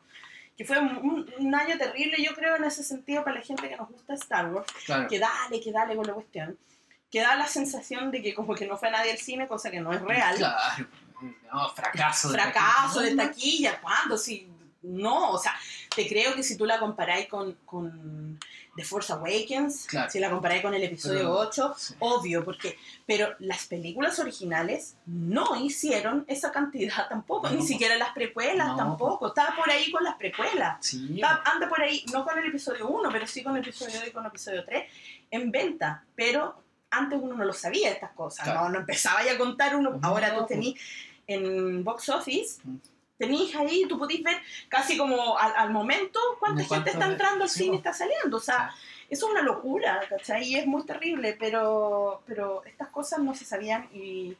Que 0.57 0.65
fue 0.65 0.77
un, 0.79 1.27
un- 1.39 1.55
año 1.55 1.77
terrible, 1.77 2.17
yo 2.23 2.33
creo, 2.35 2.55
en 2.55 2.63
ese 2.63 2.83
sentido, 2.83 3.23
para 3.23 3.37
la 3.37 3.41
gente 3.41 3.67
que 3.67 3.75
nos 3.75 3.89
gusta 3.89 4.13
Star 4.13 4.51
Wars 4.53 4.67
Claro. 4.85 5.07
que 5.07 5.17
dale, 5.19 5.59
que 5.61 5.71
dale 5.71 5.95
con 5.95 6.05
la 6.05 6.13
cuestión, 6.13 6.57
que 7.11 7.21
da 7.21 7.35
la 7.35 7.47
sensación 7.47 8.11
de 8.11 8.21
que 8.21 8.33
como 8.35 8.53
que 8.55 8.67
no 8.67 8.77
fue 8.77 8.91
nadie 8.91 9.11
al 9.11 9.17
cine, 9.17 9.47
cosa 9.47 9.71
que 9.71 9.79
no 9.79 9.91
es 9.93 10.01
real. 10.01 10.35
Claro. 10.35 10.87
No, 11.51 11.69
fracaso. 11.69 12.29
de 12.31 12.37
Fracaso 12.39 12.99
de 12.99 13.15
taquilla. 13.15 13.27
taquilla, 13.29 13.81
¿cuándo? 13.81 14.17
Si, 14.17 14.47
no, 14.81 15.31
o 15.31 15.37
sea, 15.39 15.55
te 15.95 16.07
creo 16.07 16.35
que 16.35 16.43
si 16.43 16.57
tú 16.57 16.65
la 16.65 16.79
comparáis 16.79 17.27
con, 17.27 17.53
con 17.65 18.37
The 18.75 18.83
Force 18.83 19.13
Awakens, 19.13 19.85
Claro. 19.87 20.09
si 20.09 20.19
la 20.19 20.29
comparáis 20.31 20.61
con 20.63 20.73
el 20.73 20.83
episodio 20.83 21.19
Pero- 21.19 21.37
8, 21.39 21.75
Sí. 21.77 21.93
obvio, 21.99 22.43
porque, 22.43 22.77
pero 23.05 23.35
las 23.39 23.67
películas 23.67 24.17
originales 24.17 24.95
no 25.05 25.55
hicieron 25.63 26.25
esa 26.27 26.51
cantidad 26.51 27.07
tampoco, 27.07 27.49
No. 27.49 27.55
ni 27.55 27.65
siquiera 27.67 27.95
las 27.97 28.09
precuelas 28.13 28.67
No. 28.69 28.75
tampoco, 28.75 29.27
estaba 29.27 29.55
por 29.55 29.69
ahí 29.69 29.91
con 29.91 30.03
las 30.03 30.15
precuelas. 30.15 30.77
Sí, 30.85 31.15
Está- 31.15 31.43
anda 31.45 31.69
por 31.69 31.81
ahí, 31.81 32.03
no 32.11 32.23
con 32.25 32.37
el 32.39 32.47
episodio 32.47 32.87
1, 32.87 33.09
pero 33.11 33.27
sí 33.27 33.43
con 33.43 33.55
el 33.55 33.61
episodio 33.61 33.99
2 33.99 34.07
y 34.07 34.11
con 34.11 34.23
el 34.23 34.29
episodio 34.29 34.65
3, 34.65 34.85
en 35.29 35.51
venta. 35.51 36.03
Pero 36.15 36.61
antes 36.89 37.19
uno 37.21 37.35
no 37.35 37.45
lo 37.45 37.53
sabía 37.53 37.91
estas 37.91 38.11
cosas, 38.13 38.43
Claro. 38.45 38.61
no, 38.63 38.69
no 38.69 38.79
empezaba 38.79 39.23
ya 39.23 39.33
a 39.33 39.37
contar 39.37 39.75
uno. 39.75 39.91
No, 39.91 39.99
Ahora 40.07 40.29
tú 40.31 40.37
pues. 40.37 40.47
tenés 40.47 40.73
en 41.27 41.83
Box 41.83 42.09
Office, 42.09 42.61
Tenés 43.17 43.55
ahí, 43.55 43.85
tú 43.87 43.97
podés 43.97 44.21
ver 44.23 44.41
casi 44.67 44.97
como 44.97 45.37
al, 45.37 45.53
al 45.55 45.69
momento 45.71 46.19
cuánta 46.39 46.63
gente 46.63 46.89
está 46.89 47.05
entrando 47.05 47.43
al 47.43 47.49
cine 47.49 47.75
y 47.75 47.77
está 47.77 47.93
saliendo. 47.93 48.37
O 48.37 48.41
sea, 48.41 48.73
eso 49.09 49.27
es 49.27 49.31
una 49.31 49.41
locura, 49.41 50.01
¿cachai? 50.09 50.43
Y 50.43 50.55
es 50.55 50.65
muy 50.65 50.83
terrible, 50.85 51.37
pero, 51.39 52.23
pero 52.25 52.63
estas 52.65 52.89
cosas 52.89 53.19
no 53.19 53.35
se 53.35 53.45
sabían 53.45 53.87
y, 53.93 54.35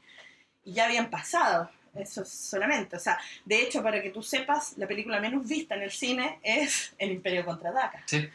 y 0.66 0.74
ya 0.74 0.86
habían 0.86 1.10
pasado. 1.10 1.70
Eso 1.94 2.24
es 2.24 2.30
solamente. 2.30 2.96
O 2.96 3.00
sea, 3.00 3.20
de 3.46 3.62
hecho, 3.62 3.84
para 3.84 4.02
que 4.02 4.10
tú 4.10 4.24
sepas, 4.24 4.78
la 4.78 4.88
película 4.88 5.20
menos 5.20 5.48
vista 5.48 5.76
en 5.76 5.84
el 5.84 5.92
cine 5.92 6.40
es 6.42 6.94
El 6.98 7.12
Imperio 7.12 7.46
Contraataca. 7.46 8.04
Sí. 8.08 8.28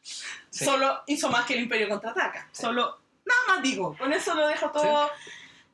Sí. 0.00 0.64
Solo 0.64 1.02
hizo 1.06 1.28
más 1.28 1.44
que 1.44 1.54
El 1.54 1.60
Imperio 1.60 1.88
Contraataca. 1.88 2.48
Sí. 2.50 2.62
Solo, 2.62 3.00
nada 3.24 3.40
más 3.48 3.62
digo. 3.62 3.96
Con 3.98 4.12
eso 4.12 4.34
lo 4.34 4.46
dejo 4.48 4.70
todo. 4.70 5.10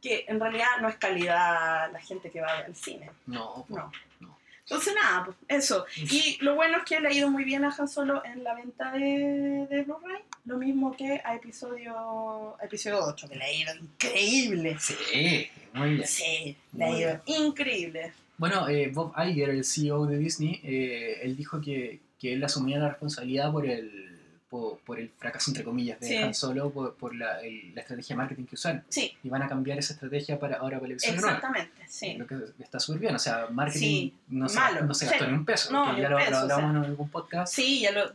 Que 0.02 0.24
en 0.28 0.38
realidad 0.40 0.66
no 0.80 0.88
es 0.88 0.96
calidad 0.96 1.90
la 1.92 2.00
gente 2.00 2.30
que 2.30 2.40
va 2.40 2.58
al 2.58 2.74
cine. 2.76 3.10
No, 3.26 3.64
No. 3.68 3.90
no. 4.20 4.38
Entonces, 4.70 4.94
nada, 5.02 5.24
pues 5.24 5.36
eso. 5.48 5.86
Y 5.96 6.36
lo 6.42 6.54
bueno 6.54 6.76
es 6.76 6.84
que 6.84 7.00
le 7.00 7.08
ha 7.08 7.12
ido 7.12 7.30
muy 7.30 7.42
bien 7.44 7.64
a 7.64 7.74
Han 7.76 7.88
Solo 7.88 8.22
en 8.22 8.44
la 8.44 8.54
venta 8.54 8.92
de, 8.92 9.66
de 9.70 9.82
Blu-ray. 9.84 10.20
Lo 10.44 10.58
mismo 10.58 10.94
que 10.94 11.22
a 11.24 11.34
episodio, 11.36 12.54
a 12.60 12.64
episodio 12.66 13.02
8, 13.02 13.28
que 13.30 13.36
le 13.36 13.44
ha 13.44 13.52
ido 13.52 13.74
increíble. 13.76 14.76
Sí, 14.78 15.48
muy 15.72 15.94
bien. 15.94 16.06
Sí, 16.06 16.54
le 16.74 16.84
ha 16.84 16.90
ido 16.90 17.20
increíble. 17.24 18.12
Bueno, 18.36 18.68
eh, 18.68 18.90
Bob 18.92 19.14
Iger, 19.18 19.48
el 19.48 19.64
CEO 19.64 20.04
de 20.04 20.18
Disney, 20.18 20.60
eh, 20.62 21.20
él 21.22 21.34
dijo 21.34 21.62
que, 21.62 22.00
que 22.20 22.34
él 22.34 22.44
asumía 22.44 22.78
la 22.78 22.90
responsabilidad 22.90 23.50
por 23.50 23.64
el, 23.66 24.07
por, 24.48 24.78
por 24.78 24.98
el 24.98 25.10
fracaso, 25.10 25.50
entre 25.50 25.62
comillas, 25.64 26.00
de 26.00 26.06
Sí. 26.08 26.16
Han 26.16 26.32
Solo, 26.34 26.70
por, 26.70 26.94
por 26.94 27.14
la, 27.14 27.40
el- 27.42 27.74
la 27.74 27.82
estrategia 27.82 28.14
de 28.14 28.18
marketing 28.18 28.44
que 28.44 28.54
usaron. 28.54 28.82
Sí, 28.88 29.16
Y 29.22 29.28
van 29.28 29.42
a 29.42 29.48
cambiar 29.48 29.78
esa 29.78 29.92
estrategia 29.92 30.40
para 30.40 30.56
ahora 30.56 30.78
para 30.78 30.86
el 30.86 30.92
episodio 30.92 31.20
9. 31.20 31.34
exactamente, 31.36 31.82
sí. 31.88 32.14
Lo 32.16 32.26
que 32.26 32.36
está 32.58 32.80
súper 32.80 33.00
bien, 33.00 33.14
o 33.14 33.18
sea, 33.18 33.46
marketing 33.50 34.10
no, 34.28 34.48
se, 34.48 34.56
malo, 34.58 34.84
no 34.86 34.94
se 34.94 35.06
gastó 35.06 35.26
ni 35.26 35.34
un 35.34 35.44
peso, 35.44 35.72
No, 35.72 35.96
ya 35.98 36.08
lo, 36.08 36.18
lo 36.18 36.24
o 36.24 36.28
sea. 36.28 36.40
hablamos 36.40 36.76
en 36.76 36.84
algún 36.90 37.08
podcast. 37.10 37.52
Sí, 37.54 37.80
ya 37.80 37.92
lo, 37.92 38.06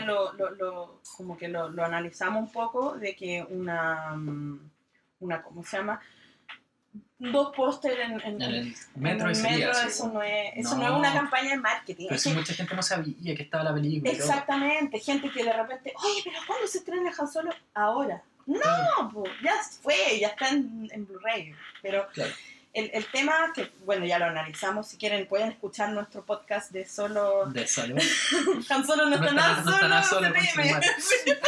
no- 0.00 0.06
lo, 0.06 0.32
lo, 0.34 0.50
lo- 0.56 1.00
como 1.16 1.36
que 1.38 1.48
lo, 1.48 1.68
lo 1.70 1.84
analizamos 1.84 2.42
un 2.42 2.52
poco 2.52 2.98
de 2.98 3.16
que 3.16 3.46
una, 3.48 4.14
mm, 4.14 4.70
una 5.20 5.42
¿cómo 5.42 5.64
se 5.64 5.78
llama? 5.78 6.00
Dos 7.20 7.54
póster 7.56 7.98
en, 7.98 8.12
en, 8.20 8.40
En 8.40 8.42
el 8.42 8.74
metro 8.94 9.24
un 9.26 9.32
ese 9.32 9.42
metro, 9.42 9.56
día, 9.56 9.74
sí, 9.74 9.88
eso, 9.88 10.08
no 10.12 10.22
es, 10.22 10.52
eso 10.54 10.76
no. 10.76 10.82
No. 10.82 10.86
es 10.86 10.98
una 11.00 11.12
campaña 11.12 11.50
de 11.50 11.56
marketing. 11.56 12.06
Pero 12.08 12.20
si 12.20 12.30
mucha 12.30 12.54
gente 12.54 12.76
no 12.76 12.82
sabía 12.82 13.34
que 13.34 13.42
estaba 13.42 13.64
la 13.64 13.74
película. 13.74 14.12
exactamente, 14.12 15.00
gente 15.00 15.28
que 15.30 15.42
de 15.42 15.52
repente, 15.52 15.92
oye, 15.96 16.20
pero 16.22 16.36
¿cuándo 16.46 16.66
se 16.68 16.78
estrena 16.78 17.12
Han 17.18 17.28
Solo? 17.28 17.50
Ahora. 17.74 18.22
No, 18.46 19.10
po, 19.12 19.24
ya 19.42 19.52
fue, 19.82 20.18
ya 20.20 20.28
está 20.28 20.48
en, 20.48 20.88
en 20.92 21.06
Blu-ray. 21.06 21.52
Pero 21.82 22.06
Claro. 22.14 22.30
el, 22.72 22.90
el 22.94 23.04
tema 23.10 23.52
que, 23.54 23.70
bueno, 23.84 24.06
ya 24.06 24.18
lo 24.20 24.24
analizamos, 24.26 24.86
si 24.86 24.96
quieren 24.96 25.26
pueden 25.26 25.50
escuchar 25.50 25.90
nuestro 25.90 26.24
podcast 26.24 26.70
de 26.70 26.86
solo... 26.88 27.46
De 27.46 27.66
solo. 27.66 27.96
Han 28.70 28.86
Solo 28.86 29.04
no, 29.06 29.10
No 29.10 29.16
está 29.16 29.32
nada 29.32 29.56
no 29.56 29.64
solo, 29.64 29.74
está 29.74 29.88
nada 29.88 30.00
no 30.00 30.06
solo, 30.06 30.28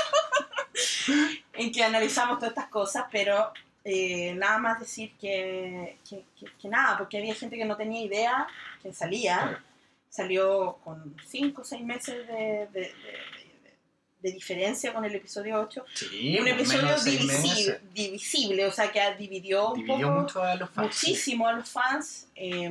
en 1.54 1.72
que 1.72 1.84
analizamos 1.84 2.38
todas 2.38 2.50
estas 2.50 2.68
cosas, 2.68 3.04
pero 3.10 3.52
eh, 3.84 4.34
nada 4.34 4.58
más 4.58 4.80
decir 4.80 5.12
que, 5.20 5.98
que, 6.08 6.24
que- 6.38 6.52
que 6.60 6.68
nada, 6.68 6.98
porque 6.98 7.18
había 7.18 7.34
gente 7.34 7.56
que 7.56 7.64
no 7.64 7.76
tenía 7.76 8.02
idea 8.02 8.46
que 8.82 8.92
salía, 8.92 9.62
salió 10.08 10.78
con 10.84 11.16
5 11.26 11.62
o 11.62 11.64
6 11.64 11.82
meses 11.82 12.26
de, 12.26 12.34
de- 12.34 12.66
de- 12.72 12.80
de- 12.82 13.76
de 14.22 14.32
diferencia 14.32 14.92
con 14.92 15.04
el 15.06 15.14
episodio 15.14 15.58
8, 15.60 15.84
Sí, 15.94 16.36
un 16.38 16.46
episodio 16.48 16.94
divisible, 17.02 17.80
divisible, 17.94 18.66
o 18.66 18.72
sea 18.72 18.92
que 18.92 19.00
dividió, 19.16 19.70
un 19.70 19.76
Dividió 19.82 20.08
poco, 20.08 20.20
mucho 20.20 20.42
a 20.42 20.54
los 20.56 20.68
fans. 20.70 20.86
muchísimo 20.88 21.46
a 21.48 21.52
los 21.54 21.68
fans. 21.70 22.26
eh, 22.34 22.64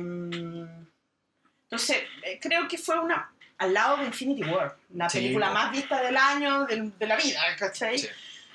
entonces, 1.64 1.98
eh, 2.24 2.38
creo 2.40 2.66
que 2.68 2.78
fue 2.78 2.98
una 2.98 3.32
al 3.58 3.74
lado 3.74 3.98
de 3.98 4.06
Infinity 4.06 4.42
War, 4.44 4.74
la 4.94 5.08
Sí, 5.10 5.18
película 5.18 5.48
po. 5.48 5.54
más 5.54 5.70
vista 5.72 6.00
del 6.02 6.16
año, 6.16 6.64
del- 6.64 6.96
de, 6.98 7.06
la 7.06 7.16
vida, 7.16 7.40
¿cachai? 7.58 8.00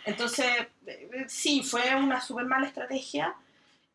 Entonces, 0.05 0.45
eh, 0.87 1.25
sí, 1.27 1.63
fue 1.63 1.95
una 1.95 2.21
súper 2.21 2.45
mala 2.45 2.67
estrategia. 2.67 3.35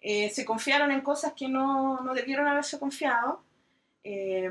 Eh, 0.00 0.30
se 0.30 0.44
confiaron 0.44 0.90
en 0.90 1.02
cosas 1.02 1.32
que 1.34 1.48
no, 1.48 2.00
no 2.00 2.14
debieron 2.14 2.46
haberse 2.48 2.78
confiado. 2.78 3.42
Eh, 4.02 4.50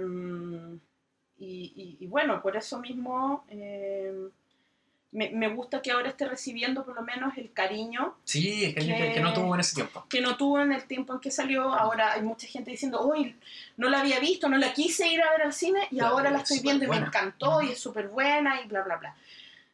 y, 1.39 1.73
y- 1.75 1.97
y 2.03 2.07
bueno, 2.07 2.41
por 2.41 2.55
eso 2.57 2.79
mismo 2.79 3.45
eh, 3.49 4.13
me, 5.11 5.29
me 5.31 5.47
gusta 5.47 5.81
que 5.81 5.89
ahora 5.91 6.09
esté 6.09 6.25
recibiendo 6.27 6.85
por 6.85 6.93
lo 6.95 7.01
menos 7.01 7.35
el 7.37 7.51
cariño 7.51 8.15
Sí, 8.25 8.65
es 8.65 8.75
que, 8.75 8.81
Que- 8.85 9.11
que 9.15 9.21
no 9.21 9.33
tuvo 9.33 9.55
en 9.55 9.61
ese 9.61 9.73
tiempo. 9.75 10.05
que 10.07 10.21
no 10.21 10.37
tuvo 10.37 10.59
en 10.59 10.71
el 10.73 10.83
tiempo 10.83 11.13
en 11.13 11.19
que 11.19 11.31
salió. 11.31 11.73
Ahora 11.73 12.13
hay 12.13 12.21
mucha 12.21 12.45
gente 12.47 12.69
diciendo, 12.71 13.01
uy, 13.07 13.35
no 13.77 13.89
la 13.89 14.01
había 14.01 14.19
visto, 14.19 14.47
no 14.49 14.57
la 14.57 14.71
quise 14.73 15.07
ir 15.07 15.21
a 15.23 15.31
ver 15.31 15.41
al 15.43 15.53
cine 15.53 15.87
y 15.89 15.95
Claro, 15.97 16.13
ahora 16.13 16.29
la 16.29 16.39
es 16.39 16.51
estoy 16.51 16.59
viendo 16.63 16.85
y 16.85 16.89
me 16.89 16.97
encantó 16.97 17.61
y 17.63 17.69
es 17.71 17.79
súper 17.79 18.09
buena 18.09 18.61
y 18.61 18.67
bla, 18.67 18.83
bla, 18.83 18.97
bla. 18.97 19.15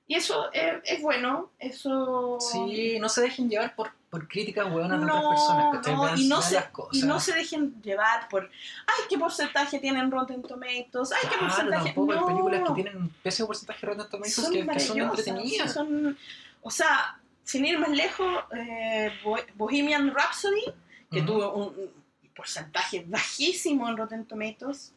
Y 0.07 0.15
eso 0.15 0.49
eh, 0.53 0.81
es 0.83 1.01
bueno, 1.01 1.49
eso... 1.57 2.37
Sí, 2.39 2.99
no 2.99 3.09
se 3.09 3.21
dejen 3.21 3.49
llevar 3.49 3.75
por, 3.75 3.89
por 4.11 4.27
críticas 4.27 4.71
hueonas 4.71 4.99
de 4.99 5.05
No, 5.07 5.17
otras 5.17 5.31
personas, 5.31 5.87
no, 5.87 6.15
y 6.21 6.27
no, 6.27 6.41
se, 6.43 6.55
las 6.55 6.67
cosas. 6.69 6.95
y 7.03 7.07
no 7.07 7.19
se 7.19 7.33
dejen 7.33 7.81
llevar 7.81 8.29
por, 8.29 8.43
ay, 8.85 9.03
qué 9.09 9.17
porcentaje 9.17 9.79
tienen 9.79 10.11
Rotten 10.11 10.43
Tomatoes, 10.43 11.11
ay, 11.11 11.27
qué 11.29 11.37
porcentaje... 11.39 11.85
tampoco 11.85 12.11
hay 12.13 12.19
no. 12.19 12.25
películas 12.27 12.61
que 12.67 12.73
tienen 12.75 12.97
un 12.97 13.09
pésimo 13.09 13.47
porcentaje 13.47 13.79
de 13.81 13.87
Rotten 13.93 14.09
Tomatoes 14.11 14.35
son 14.35 14.53
que, 14.53 14.67
que 14.67 14.79
son 14.79 14.99
entretenidas. 15.01 15.73
son- 15.73 16.17
o 16.61 16.69
sea, 16.69 17.19
sin 17.43 17.65
ir 17.65 17.79
más 17.79 17.89
lejos, 17.89 18.27
eh, 18.55 19.11
Bo- 19.23 19.37
Bohemian 19.55 20.13
Rhapsody, 20.13 20.65
que 21.11 21.21
tuvo 21.23 21.51
un, 21.53 21.63
un 21.79 22.29
porcentaje 22.35 23.03
bajísimo 23.07 23.89
en 23.89 23.97
Rotten 23.97 24.25
Tomatoes, 24.25 24.93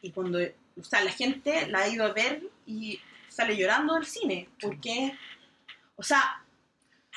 y 0.00 0.10
cuando, 0.10 0.38
o 0.40 0.82
sea, 0.84 1.04
la 1.04 1.12
gente 1.12 1.68
la 1.68 1.80
ha 1.80 1.88
ido 1.88 2.04
a 2.04 2.12
ver 2.12 2.42
y 2.66 2.98
sale 3.32 3.56
llorando 3.56 3.94
del 3.94 4.06
cine, 4.06 4.48
porque, 4.60 5.16
o 5.96 6.02
sea, 6.02 6.42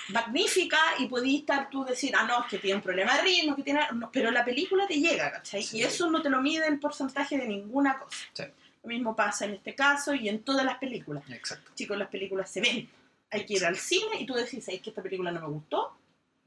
magnífica 0.10 0.78
y 1.00 1.08
podías 1.08 1.42
estar 1.42 1.70
tú 1.70 1.84
decir, 1.84 2.14
ah, 2.16 2.26
no, 2.26 2.44
es 2.44 2.50
que 2.50 2.60
tiene 2.60 2.78
un 2.78 2.82
problema 2.82 3.16
de 3.18 3.24
ritmo, 3.24 3.56
que 3.56 3.64
tiene, 3.64 3.82
no, 3.94 4.12
pero 4.12 4.32
la 4.32 4.46
película 4.46 4.88
te 4.88 4.96
llega, 5.00 5.32
¿cachai? 5.32 5.64
Sí. 5.64 5.78
Y 5.78 5.84
eso 5.84 6.10
no 6.10 6.22
te 6.22 6.30
lo 6.30 6.42
mide 6.42 6.68
el 6.68 6.80
porcentaje 6.80 7.38
de 7.38 7.48
ninguna 7.48 7.98
cosa. 7.98 8.18
Sí. 8.34 8.44
Lo 8.84 8.90
mismo 8.90 9.16
pasa 9.16 9.46
en 9.46 9.56
este 9.56 9.74
caso 9.74 10.14
y 10.14 10.30
en 10.30 10.44
todas 10.44 10.64
las 10.64 10.78
películas 10.78 11.24
Exacto. 11.30 11.72
chicos, 11.74 11.98
las 11.98 12.10
películas 12.10 12.52
se 12.52 12.62
ven. 12.62 12.90
Hay 13.32 13.46
que 13.46 13.56
ir 13.56 13.66
al 13.66 13.78
cine 13.78 14.20
y 14.20 14.26
tú 14.26 14.36
decís, 14.36 14.68
es 14.68 14.82
que 14.82 14.92
esta 14.92 15.02
película 15.02 15.32
no 15.32 15.42
me 15.42 15.48
gustó, 15.48 15.98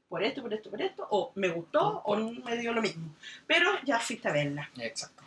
por 0.07 0.23
esto, 0.23 0.41
por 0.41 0.53
esto, 0.53 0.71
por 0.71 0.81
esto, 0.81 1.07
o 1.11 1.31
me 1.35 1.49
gustó, 1.49 2.01
o 2.05 2.15
me 2.15 2.57
dio 2.57 2.73
lo 2.73 2.81
mismo. 2.81 3.13
Pero 3.45 3.71
ya 3.83 3.99
fuiste 3.99 4.27
a 4.29 4.31
verla. 4.31 4.69
Exacto. 4.77 5.23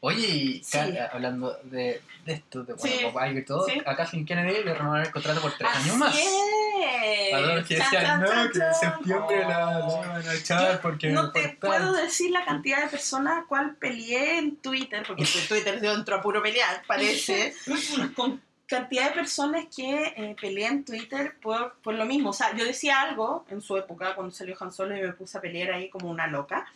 Oye, 0.00 0.26
y 0.28 0.62
Sí. 0.64 0.78
ca- 0.78 1.10
hablando 1.12 1.58
de, 1.64 2.00
de 2.24 2.32
esto, 2.32 2.62
de 2.62 2.74
bueno, 2.74 2.96
Sí. 2.96 3.04
Iger 3.04 3.36
y 3.36 3.44
todo, 3.44 3.66
Sí. 3.66 3.82
a 3.84 3.96
Kathleen 3.96 4.24
Kennedy 4.24 4.62
le 4.62 4.74
renovaron 4.74 5.04
el 5.06 5.10
contrato 5.12 5.40
por 5.40 5.52
tres 5.58 5.70
Así 5.74 5.88
años 5.88 5.96
más. 5.98 6.16
es. 6.16 7.34
A 7.34 7.38
todos 7.38 7.54
los 7.56 7.66
que 7.66 7.76
Chan, 7.76 7.84
decían, 7.90 8.04
chan, 8.06 8.20
no, 8.20 8.26
chan, 8.28 8.50
que 8.52 8.58
en 8.60 8.74
septiembre 8.74 9.40
la, 9.40 9.48
la 9.48 9.78
van 9.86 10.28
a 10.28 10.34
echar 10.34 10.80
porque 10.80 11.08
No 11.10 11.32
te 11.32 11.48
puedo 11.60 11.92
decir 11.94 12.30
la 12.30 12.44
cantidad 12.44 12.82
de 12.82 12.88
personas 12.88 13.44
cual 13.48 13.74
peleé 13.76 14.38
en 14.38 14.56
Twitter, 14.56 15.02
porque 15.06 15.22
en 15.42 15.48
Twitter 15.48 15.80
yo 15.82 15.92
entro 15.92 16.16
a 16.16 16.22
puro 16.22 16.40
pelear, 16.42 16.82
parece, 16.86 17.54
con 18.14 18.40
cantidad 18.66 19.06
de 19.08 19.14
personas 19.14 19.64
que 19.74 20.12
eh, 20.16 20.36
peleé 20.40 20.66
en 20.66 20.84
Twitter 20.84 21.34
por, 21.42 21.74
por 21.82 21.94
lo 21.94 22.04
mismo. 22.06 22.30
O 22.30 22.32
sea, 22.34 22.54
yo 22.54 22.64
decía 22.64 23.00
algo 23.00 23.46
en 23.50 23.60
su 23.62 23.76
época, 23.76 24.14
cuando 24.14 24.32
salió 24.32 24.54
Han 24.60 24.70
Solo 24.72 24.96
y 24.96 25.00
me 25.02 25.12
puse 25.12 25.38
a 25.38 25.40
pelear 25.40 25.72
ahí 25.72 25.88
como 25.88 26.08
una 26.10 26.26
loca. 26.28 26.66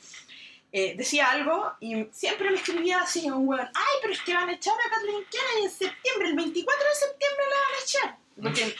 Eh, 0.75 0.95
decía 0.97 1.31
algo 1.31 1.71
y 1.81 2.07
siempre 2.13 2.49
me 2.51 2.57
escribía 2.57 3.01
así 3.03 3.29
un 3.31 3.47
weón, 3.47 3.69
ay, 3.75 3.95
pero 4.01 4.15
es 4.15 4.21
que 4.23 4.33
van 4.33 4.49
a 4.49 4.53
echar 4.55 4.73
a 4.75 4.91
Kathleen 4.91 5.25
Kennedy 5.31 5.65
en 5.67 5.71
septiembre, 5.71 6.29
el 6.31 6.35
24 6.37 6.89
de 6.89 6.95
septiembre 6.95 7.45
la 7.51 7.57
van 7.57 7.75
a 7.79 7.83
echar. 7.85 8.17
Porque- 8.43 8.77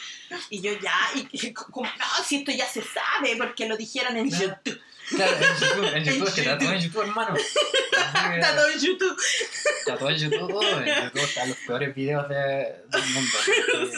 y 0.49 0.61
yo 0.63 0.73
ya, 0.81 0.95
y, 1.15 1.29
y 1.49 1.53
como, 1.55 1.87
no, 1.87 2.25
si 2.27 2.37
esto 2.37 2.51
ya 2.53 2.67
se 2.67 2.81
sabe, 2.83 3.37
porque 3.37 3.67
lo 3.69 3.77
dijeron 3.77 4.17
en 4.17 4.31
Claro. 4.31 4.57
YouTube. 4.65 4.81
Claro, 5.11 5.37
en 5.37 5.43
YouTube, 5.61 5.97
en 5.97 6.05
YouTube, 6.07 6.29
es 6.29 6.35
que 6.35 6.41
está 6.41 6.59
todo 6.59 6.73
en 6.73 6.81
YouTube, 6.81 7.03
hermano. 7.03 7.35
Que 7.35 7.41
Está 8.39 8.57
todo 8.57 8.69
en 8.69 8.79
YouTube. 8.81 9.17
Está 9.81 9.99
todo 9.99 10.09
en 10.09 10.17
YouTube, 10.17 10.63
en 10.63 11.05
YouTube 11.05 11.23
están 11.23 11.49
los 11.51 11.59
peores 11.59 11.95
videos 11.95 12.29
de- 12.31 12.77
del 12.89 13.05
mundo. 13.13 13.39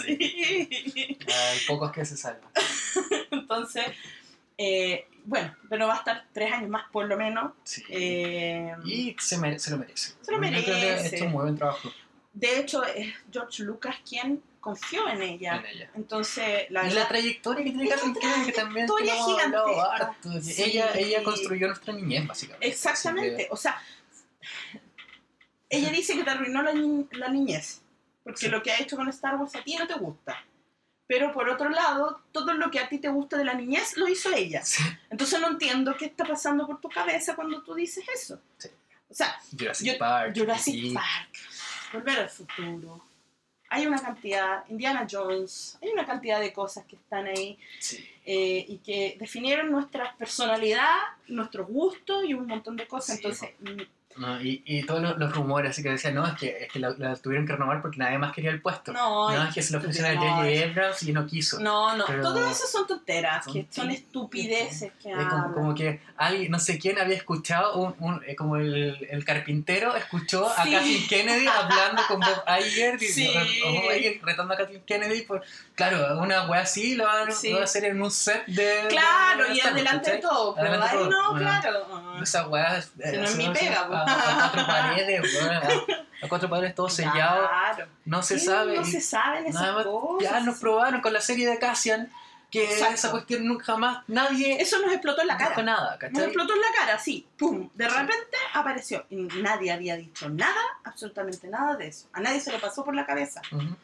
Sí. 0.05 1.19
Hay 1.29 1.61
pocos 1.69 1.93
que 1.93 2.05
se 2.05 2.17
salvan. 2.17 2.51
Entonces, 3.31 3.85
eh, 4.59 5.07
bueno, 5.25 5.55
pero 5.71 5.87
va 5.87 5.95
a 5.95 5.99
estar 5.99 6.27
tres 6.33 6.53
años 6.53 6.69
más 6.71 6.85
por 6.91 7.07
lo 7.07 7.17
menos. 7.17 7.53
Sí. 7.65 7.83
Eh, 7.89 8.75
Y 8.85 9.17
se, 9.19 9.37
se 9.59 9.71
lo 9.71 9.79
merece. 9.79 10.13
Se 10.21 10.33
lo 10.33 10.37
Yo 10.43 10.49
creo 10.49 10.65
que 10.65 10.71
merece. 10.71 10.73
ha 10.73 11.07
hecho 11.07 11.25
un 11.27 11.33
muy 11.33 11.43
buen 11.43 11.57
trabajo 11.57 11.91
de 12.37 12.59
hecho, 12.59 12.83
es 12.85 13.15
George 13.33 13.63
Lucas 13.63 13.95
quien 14.09 14.43
confió 14.59 15.09
en 15.09 15.23
ella. 15.23 15.55
en 15.59 15.67
ella. 15.67 15.91
Entonces, 15.95 16.69
la 16.71 16.85
y 16.85 16.91
la 16.93 17.07
trayectoria 17.07 17.63
que 17.65 17.71
tiene 17.71 17.89
Kathleen 17.89 18.15
Kennedy, 18.15 18.47
que 18.47 18.53
también 18.53 18.87
harto, 19.81 20.19
que 20.23 20.43
Sí. 20.43 20.63
ella, 20.65 20.91
ella 20.97 21.23
construyó 21.23 21.69
nuestra 21.69 21.95
niñez, 21.95 22.27
básicamente. 22.27 22.67
exactamente. 22.67 23.47
O 23.53 23.57
sea, 23.57 23.81
ella 25.71 25.91
dice 25.91 26.17
que 26.17 26.25
te 26.25 26.31
arruinó 26.31 26.63
la, 26.63 26.73
ni- 26.73 27.07
la 27.13 27.29
niñez. 27.29 27.83
Porque 28.23 28.41
Sí. 28.41 28.49
lo 28.49 28.63
que 28.63 28.73
ha 28.73 28.81
hecho 28.81 28.97
con 28.97 29.09
Star 29.11 29.37
Wars 29.37 29.55
a 29.55 29.63
ti 29.63 29.77
no 29.77 29.87
te 29.87 29.95
gusta. 29.95 30.43
Pero 31.07 31.33
por 31.33 31.49
otro 31.51 31.69
lado, 31.69 32.21
todo 32.33 32.55
lo 32.55 32.71
que 32.71 32.79
a 32.81 32.89
ti 32.89 32.99
te 32.99 33.09
gusta 33.09 33.37
de 33.37 33.45
la 33.45 33.55
niñez 33.55 33.97
lo 33.97 34.09
hizo 34.09 34.33
ella. 34.33 34.65
Sí. 34.65 34.83
Entonces 35.11 35.39
no 35.41 35.49
entiendo 35.49 35.97
qué 35.99 36.07
está 36.07 36.25
pasando 36.25 36.67
por 36.67 36.81
tu 36.81 36.89
cabeza 36.89 37.35
cuando 37.37 37.63
tú 37.63 37.75
dices 37.75 38.05
eso. 38.15 38.41
Sí. 38.57 38.69
O 39.11 39.15
sea, 39.15 39.39
Jurassic 39.57 39.87
Yo- 39.93 39.99
Park. 39.99 40.35
Jurassic 40.37 40.75
y- 40.75 40.95
Park, 40.95 41.29
Volver 41.93 42.19
al 42.21 42.29
futuro. 42.31 43.05
Hay 43.71 43.87
una 43.87 43.99
cantidad, 44.01 44.65
Indiana 44.69 45.07
Jones, 45.11 45.79
hay 45.83 45.91
una 45.91 46.07
cantidad 46.07 46.41
de 46.41 46.53
cosas 46.53 46.85
que 46.87 46.97
están 46.97 47.27
ahí 47.27 47.59
Sí. 47.81 48.09
eh, 48.25 48.65
y 48.69 48.79
que 48.79 49.17
definieron 49.19 49.71
nuestra 49.71 50.15
personalidad, 50.17 50.97
nuestros 51.29 51.67
gustos 51.69 52.25
y 52.25 52.35
un 52.35 52.47
montón 52.47 52.77
de 52.77 52.87
cosas. 52.87 53.17
Sí, 53.19 53.23
Entonces, 53.25 53.51
mm, 53.61 53.83
No, 54.17 54.41
y, 54.41 54.63
y 54.65 54.85
todos 54.85 55.03
los, 55.03 55.19
los 55.19 55.35
rumores 55.35 55.71
así 55.73 55.83
que 55.83 55.91
decían, 55.91 56.15
no, 56.15 56.27
es 56.27 56.35
que, 56.35 56.57
es 56.65 56.73
que 56.73 56.79
la, 56.79 56.91
la 56.99 57.17
tuvieron 57.17 57.47
que 57.47 57.53
renovar 57.53 57.83
porque 57.83 57.99
nadie 57.99 58.17
más 58.19 58.33
quería 58.33 58.51
el 58.51 58.61
puesto. 58.63 58.93
no, 58.93 59.31
No, 59.33 59.49
es 59.49 59.55
que 59.55 59.63
se 59.63 59.73
lo 59.73 59.81
ofrecieron 59.81 60.17
a 60.17 60.21
J.J. 60.21 60.65
Abrams 60.71 61.03
y 61.03 61.13
no 61.13 61.27
quiso. 61.27 61.59
no, 61.61 61.97
no, 61.97 62.05
todas 62.05 62.51
esas 62.57 62.71
son 62.71 62.87
tonteras, 62.87 63.45
Son 63.45 63.53
que 63.55 63.67
son 63.71 63.91
estupideces 63.91 64.93
que 65.03 65.11
Es 65.11 65.17
como, 65.55 65.75
que 65.75 66.01
alguien, 66.17 66.51
no 66.51 66.59
sé 66.59 66.79
quién 66.79 66.99
había 66.99 67.17
escuchado, 67.17 67.75
un, 67.77 67.95
un- 67.99 68.23
eh, 68.27 68.37
como 68.37 68.57
el, 68.57 69.07
el 69.11 69.25
carpintero 69.25 69.95
escuchó 69.97 70.49
a 70.49 70.65
Sí. 70.65 70.71
Kathleen 70.73 71.07
Kennedy 71.09 71.47
hablando 71.47 72.03
con 72.09 72.21
Bob 72.21 72.43
Iger, 72.61 73.03
y- 73.03 73.07
Sí. 73.07 73.31
o 73.67 73.73
Bob 73.73 73.93
Iger 73.97 74.21
retando 74.23 74.55
a 74.55 74.57
Kathleen 74.57 74.83
Kennedy. 74.85 75.23
Por, 75.23 75.43
claro, 75.75 76.19
una 76.21 76.47
wea 76.49 76.61
así 76.63 76.95
lo 76.95 77.05
van, 77.05 77.33
Sí. 77.33 77.49
lo 77.49 77.55
van 77.57 77.63
a 77.63 77.65
hacer 77.65 77.85
en 77.87 78.01
un 78.01 78.11
set 78.11 78.47
de. 78.47 78.87
Claro, 78.89 79.49
de 79.49 79.55
y 79.55 79.61
adelante 79.61 80.13
de 80.13 80.19
todo, 80.19 80.55
pero 80.55 80.81
ahí 80.83 80.97
no. 81.11 81.33
Bueno, 81.33 81.51
claro. 81.61 82.21
Esa. 82.23 82.45
Si 82.45 83.17
no 83.17 83.25
es 83.25 83.37
mi 83.37 83.47
hacerlo 83.47 83.53
pega, 83.53 83.81
a, 83.81 84.04
a- 84.07 84.51
cuatro 84.53 84.67
paredes, 84.67 85.35
weón, 85.35 85.55
a, 86.23 86.29
cuatro 86.29 86.49
paredes 86.51 86.75
todo 86.75 86.89
sellado, 86.89 87.49
Claro. 87.49 87.87
no 88.05 88.23
se 88.23 88.39
sabe. 88.39 88.77
No 88.77 88.85
se 88.85 89.01
saben 89.01 89.47
esas 89.47 89.61
nada 89.63 89.75
más, 89.75 89.85
cosas. 89.85 90.31
ya 90.31 90.41
nos 90.41 90.59
probaron 90.59 91.01
con 91.01 91.13
la 91.13 91.21
serie 91.21 91.49
de 91.49 91.59
Cassian 91.59 92.11
que 92.51 92.65
Exacto. 92.65 92.95
esa 92.95 93.11
cuestión 93.11 93.45
nunca 93.49 93.65
jamás 93.65 94.05
nadie 94.07 94.63
Eso 94.63 94.79
nos 94.79 94.93
explotó 94.93 95.23
en 95.23 95.27
la 95.27 95.37
cara. 95.37 95.61
nada, 95.63 95.91
Nos 95.91 95.99
¿cachai? 95.99 96.25
explotó 96.25 96.55
en 96.55 96.61
la 96.61 96.67
cara, 96.79 96.99
sí, 97.01 97.27
pum, 97.37 97.69
de 97.75 97.89
Sí. 97.91 97.95
repente 97.97 98.37
apareció. 98.53 99.05
Y 99.11 99.17
nadie 99.17 99.73
había 99.73 99.97
dicho 99.97 100.29
nada, 100.29 100.61
absolutamente 100.85 101.49
nada 101.49 101.75
de 101.77 101.89
eso. 101.89 102.07
A 102.13 102.21
nadie 102.21 102.41
se 102.41 102.53
le 102.53 102.59
pasó 102.61 102.85
por 102.85 102.95
la 102.95 103.05
cabeza. 103.07 103.43
Ujú. 103.51 103.75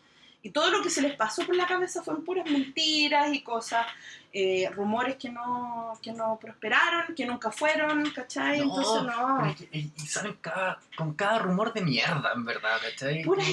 Y 0.42 0.50
todo 0.50 0.70
lo 0.70 0.82
que 0.82 0.88
se 0.90 1.02
les 1.02 1.14
pasó 1.16 1.44
por 1.44 1.54
la 1.54 1.66
cabeza 1.66 2.02
fueron 2.02 2.24
puras 2.24 2.50
mentiras 2.50 3.32
y 3.32 3.42
cosas, 3.42 3.86
eh, 4.32 4.70
rumores 4.74 5.16
que 5.16 5.28
no, 5.28 5.98
que 6.02 6.12
no 6.12 6.38
prosperaron, 6.40 7.14
que 7.14 7.26
nunca 7.26 7.50
fueron, 7.50 8.08
¿cachai? 8.10 8.60
No, 8.60 8.64
Entonces 8.64 9.02
no. 9.02 9.54
Que- 9.54 9.78
y, 9.78 9.92
y 9.96 10.06
salen 10.06 10.38
cada, 10.40 10.78
con 10.96 11.12
cada 11.14 11.40
rumor 11.40 11.74
de 11.74 11.82
mierda, 11.82 12.32
en 12.34 12.44
verdad, 12.46 12.78
¿cachai? 12.82 13.22
Pura 13.22 13.44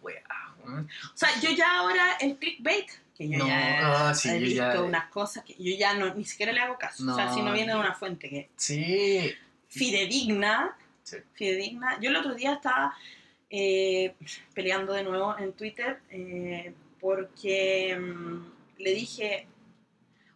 weá, 0.00 0.24
weón. 0.64 0.88
O 1.14 1.16
sea, 1.16 1.28
yo 1.40 1.50
ya 1.50 1.78
ahora 1.80 2.16
el 2.20 2.36
clickbait, 2.38 2.88
que 3.16 3.28
yo 3.28 3.38
No, 3.38 3.46
ya 3.48 4.08
ah, 4.08 4.14
sí, 4.14 4.28
he 4.30 4.40
yo 4.40 4.46
visto 4.46 4.74
ya- 4.74 4.82
unas 4.82 5.10
cosas 5.10 5.44
que 5.44 5.54
yo 5.58 5.76
ya 5.76 5.92
no, 5.94 6.14
ni 6.14 6.24
siquiera 6.24 6.52
le 6.52 6.60
hago 6.60 6.78
caso. 6.78 7.02
o 7.10 7.14
sea, 7.14 7.26
No, 7.26 7.34
si 7.34 7.42
no 7.42 7.52
viene 7.52 7.68
de 7.72 7.74
no. 7.74 7.80
una 7.80 7.94
fuente 7.94 8.30
que 8.30 8.48
Sí. 8.56 9.34
fidedigna, 9.68 10.76
Sí. 11.02 11.16
fidedigna. 11.34 11.98
Yo 12.00 12.10
el 12.10 12.16
otro 12.16 12.34
día 12.34 12.52
estaba 12.54 12.94
eh, 13.50 14.14
peleando 14.54 14.92
de 14.92 15.04
nuevo 15.04 15.36
en 15.38 15.52
Twitter 15.54 16.00
eh, 16.10 16.74
porque 17.00 17.96
mm, 17.98 18.46
le 18.78 18.92
dije, 18.92 19.46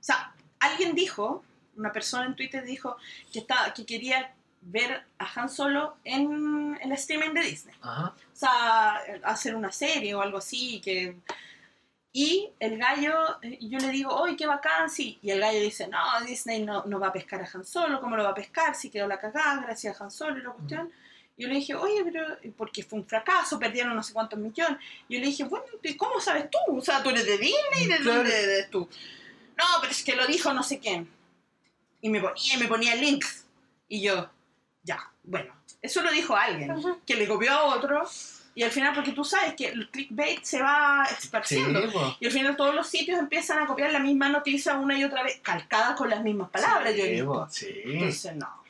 o 0.00 0.02
sea, 0.02 0.34
alguien 0.60 0.94
dijo, 0.94 1.44
una 1.76 1.92
persona 1.92 2.26
en 2.26 2.36
Twitter 2.36 2.64
dijo 2.64 2.96
que, 3.32 3.40
estaba, 3.40 3.72
que 3.74 3.84
quería 3.84 4.34
ver 4.62 5.02
a 5.18 5.26
Han 5.34 5.48
Solo 5.48 5.96
en 6.04 6.78
el 6.80 6.92
streaming 6.92 7.34
de 7.34 7.42
Disney. 7.42 7.74
Ajá. 7.82 8.14
O 8.16 8.36
sea, 8.36 9.02
hacer 9.24 9.54
una 9.54 9.72
serie 9.72 10.14
o 10.14 10.22
algo 10.22 10.38
así, 10.38 10.80
que... 10.80 11.16
Y 12.14 12.50
el 12.60 12.76
gallo, 12.76 13.40
eh, 13.40 13.58
yo 13.62 13.78
le 13.78 13.88
digo, 13.88 14.22
¡ay, 14.22 14.36
qué 14.36 14.46
bacán! 14.46 14.90
Sí. 14.90 15.18
Y 15.22 15.30
el 15.30 15.40
gallo 15.40 15.60
dice, 15.60 15.88
no, 15.88 15.98
Disney 16.26 16.62
no, 16.62 16.84
no 16.84 17.00
va 17.00 17.08
a 17.08 17.12
pescar 17.12 17.40
a 17.40 17.48
Han 17.52 17.64
Solo, 17.64 18.02
¿cómo 18.02 18.16
lo 18.16 18.24
va 18.24 18.30
a 18.30 18.34
pescar? 18.34 18.74
Si 18.74 18.90
quedó 18.90 19.06
la 19.06 19.18
cagada 19.18 19.62
gracias 19.62 19.98
a 19.98 20.04
Han 20.04 20.10
Solo 20.10 20.38
y 20.38 20.42
la 20.42 20.50
cuestión. 20.50 20.92
Yo 21.38 21.48
le 21.48 21.54
dije, 21.54 21.74
oye, 21.74 22.04
pero 22.04 22.26
porque 22.56 22.82
fue 22.82 22.98
un 22.98 23.06
fracaso, 23.06 23.58
perdieron 23.58 23.94
no 23.96 24.02
sé 24.02 24.12
cuántos 24.12 24.38
millones. 24.38 24.78
Yo 25.08 25.18
le 25.18 25.26
dije, 25.26 25.44
bueno, 25.44 25.64
¿y 25.82 25.96
¿cómo 25.96 26.20
sabes 26.20 26.48
tú? 26.50 26.76
O 26.76 26.80
sea, 26.80 27.02
tú 27.02 27.10
eres 27.10 27.24
de 27.26 27.38
Disney, 27.38 27.86
¿de 27.88 27.96
Claro. 27.98 28.18
dónde 28.18 28.42
eres 28.42 28.70
tú? 28.70 28.88
No, 29.56 29.64
pero 29.80 29.90
es 29.92 30.02
que 30.04 30.14
lo 30.14 30.26
dijo 30.26 30.52
no 30.52 30.62
sé 30.62 30.78
quién. 30.78 31.08
Y 32.00 32.08
me 32.10 32.20
ponía, 32.20 32.54
y 32.54 32.56
me 32.58 32.66
ponía 32.68 32.94
links. 32.96 33.46
Y 33.88 34.02
yo, 34.02 34.28
ya, 34.82 35.10
bueno, 35.22 35.54
eso 35.80 36.02
lo 36.02 36.10
dijo 36.12 36.36
alguien, 36.36 36.74
que 37.06 37.14
le 37.16 37.26
copió 37.28 37.52
a 37.52 37.64
otro. 37.76 38.02
Y 38.54 38.62
al 38.64 38.70
final, 38.70 38.94
porque 38.94 39.12
tú 39.12 39.24
sabes 39.24 39.54
que 39.54 39.68
el 39.68 39.88
clickbait 39.90 40.42
se 40.44 40.60
va 40.60 41.06
Sí, 41.08 41.14
esparciendo. 41.20 41.80
Y 42.20 42.26
al 42.26 42.32
final 42.32 42.54
todos 42.56 42.74
los 42.74 42.86
sitios 42.86 43.18
empiezan 43.18 43.58
a 43.60 43.66
copiar 43.66 43.90
la 43.92 43.98
misma 43.98 44.28
noticia 44.28 44.74
una 44.76 44.98
y 44.98 45.04
otra 45.04 45.22
vez, 45.22 45.40
calcada 45.40 45.94
con 45.94 46.10
las 46.10 46.22
mismas 46.22 46.50
palabras. 46.50 46.94
yo 46.94 47.04
Sí, 47.04 47.22
po, 47.22 47.46
sí. 47.50 47.80
Entonces, 47.84 48.36
no. 48.36 48.61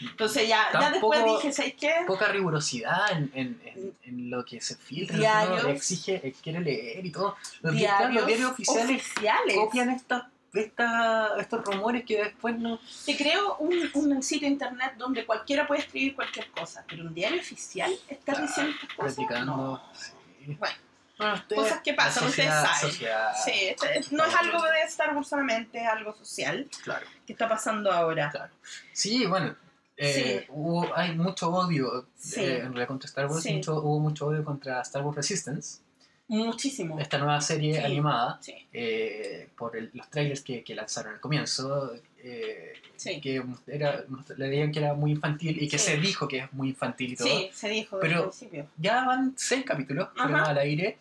Entonces 0.00 0.48
ya, 0.48 0.68
ya 0.72 0.90
después 0.90 1.24
dije, 1.24 1.52
¿sabes 1.52 1.74
qué? 1.74 1.94
Poca 2.06 2.26
rigurosidad 2.28 3.12
en, 3.12 3.30
en, 3.34 3.60
en, 3.64 3.96
en 4.02 4.30
lo 4.30 4.44
que 4.44 4.60
se 4.60 4.74
filtra, 4.76 5.16
Diarios. 5.16 5.62
lo 5.62 5.68
que 5.68 5.74
exige, 5.76 6.20
eh, 6.26 6.34
quiere 6.42 6.60
leer 6.60 7.06
y 7.06 7.10
todo. 7.10 7.36
Los, 7.62 7.72
di- 7.72 7.78
Diarios, 7.80 7.98
claro, 7.98 8.14
los 8.14 8.26
diarios 8.26 8.50
oficiales 8.50 9.00
oficiales. 9.00 9.56
copian 9.56 9.90
estas 9.90 10.24
esta, 10.52 11.36
estos 11.40 11.64
rumores 11.64 12.04
que 12.04 12.22
después 12.22 12.56
no. 12.56 12.78
Te 13.04 13.16
creo 13.16 13.56
un, 13.56 13.90
un 13.94 14.22
sitio 14.22 14.46
internet 14.46 14.94
donde 14.96 15.26
cualquiera 15.26 15.66
puede 15.66 15.80
escribir 15.80 16.14
cualquier 16.14 16.48
cosa, 16.50 16.84
pero 16.88 17.02
un 17.02 17.12
diario 17.12 17.40
oficial 17.40 17.92
está 18.08 18.32
Claro, 18.34 18.46
diciendo 18.46 18.72
estas 18.80 18.94
cosas. 18.96 19.14
Practicando. 19.16 19.56
No. 19.56 19.82
sí. 19.94 20.12
Bueno, 20.56 20.74
Bueno, 21.18 21.34
ustedes- 21.34 21.60
cosas 21.62 21.80
que 21.82 21.94
pasan, 21.94 22.22
la 22.24 22.30
ustedes 22.30 22.48
sociedad- 22.50 22.74
saben. 22.76 22.90
sociedad, 22.92 23.32
Sí, 23.44 23.50
este- 23.68 24.14
no 24.14 24.24
es 24.26 24.34
algo 24.34 24.62
de 24.62 24.80
Star 24.82 25.14
Wars 25.16 25.26
solamente, 25.28 25.80
es 25.82 25.88
algo 25.88 26.14
social 26.14 26.68
Claro, 26.84 27.06
que 27.26 27.32
está 27.32 27.48
pasando 27.48 27.90
ahora. 27.90 28.30
claro. 28.30 28.52
Sí, 28.92 29.26
bueno. 29.26 29.56
Eh, 29.96 30.46
hubo, 30.50 30.94
hay 30.96 31.14
mucho 31.16 31.50
odio 31.50 32.06
Sí. 32.16 32.40
eh, 32.40 32.58
en 32.58 32.64
realidad 32.72 32.88
contra 32.88 33.08
Star 33.08 33.26
Wars, 33.26 33.42
Sí. 33.42 33.54
mucho, 33.54 33.76
hubo 33.82 34.00
mucho 34.00 34.26
odio 34.26 34.44
contra 34.44 34.80
Star 34.82 35.02
Wars 35.04 35.16
Resistance, 35.16 35.78
Muchísimo. 36.26 36.98
esta 36.98 37.18
nueva 37.18 37.40
serie 37.40 37.74
Sí. 37.76 37.80
animada, 37.84 38.38
Sí, 38.40 38.54
eh, 38.72 39.48
por 39.56 39.76
el- 39.76 39.90
los 39.94 40.08
trailers 40.10 40.40
que, 40.42 40.64
que 40.64 40.74
lanzaron 40.74 41.14
al 41.14 41.20
comienzo, 41.20 41.92
eh, 42.18 42.72
sí. 42.96 43.20
que 43.20 43.42
era, 43.66 44.04
le 44.36 44.48
digan 44.50 44.72
que 44.72 44.78
era 44.80 44.94
muy 44.94 45.12
infantil 45.12 45.62
y 45.62 45.68
que 45.68 45.78
Sí. 45.78 45.92
se 45.92 45.96
dijo 45.98 46.26
que 46.26 46.38
es 46.38 46.52
muy 46.52 46.70
infantil 46.70 47.12
y 47.12 47.16
todo. 47.16 47.28
Sí, 47.28 47.50
se 47.52 47.68
dijo 47.68 47.98
Pero- 48.00 48.22
principio. 48.30 48.66
Ya 48.78 49.04
van 49.04 49.34
seis 49.36 49.64
capítulos 49.64 50.08
al 50.16 50.58
aire 50.58 50.98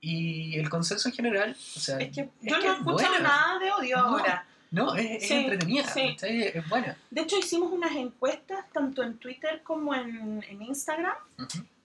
y 0.00 0.58
el 0.58 0.68
consenso 0.68 1.08
en 1.10 1.14
general, 1.14 1.56
o 1.76 1.78
sea, 1.80 1.98
Es 1.98 2.08
que 2.08 2.28
yo 2.40 2.58
no 2.58 2.64
he 2.64 2.66
es 2.72 2.78
escuchado 2.78 3.18
nada 3.20 3.58
de 3.60 3.70
odio 3.70 3.96
No. 3.98 4.02
ahora. 4.18 4.46
No, 4.72 4.94
es, 4.96 5.22
es 5.22 5.28
Sí, 5.28 5.34
entretenida, 5.34 5.84
sí. 5.86 6.16
Es 6.20 6.68
buena. 6.68 6.96
De 7.10 7.20
hecho, 7.20 7.38
hicimos 7.38 7.70
unas 7.72 7.92
encuestas 7.92 8.64
tanto 8.72 9.02
en 9.02 9.18
Twitter 9.18 9.62
como 9.62 9.94
en, 9.94 10.42
en 10.48 10.62
Instagram 10.62 11.14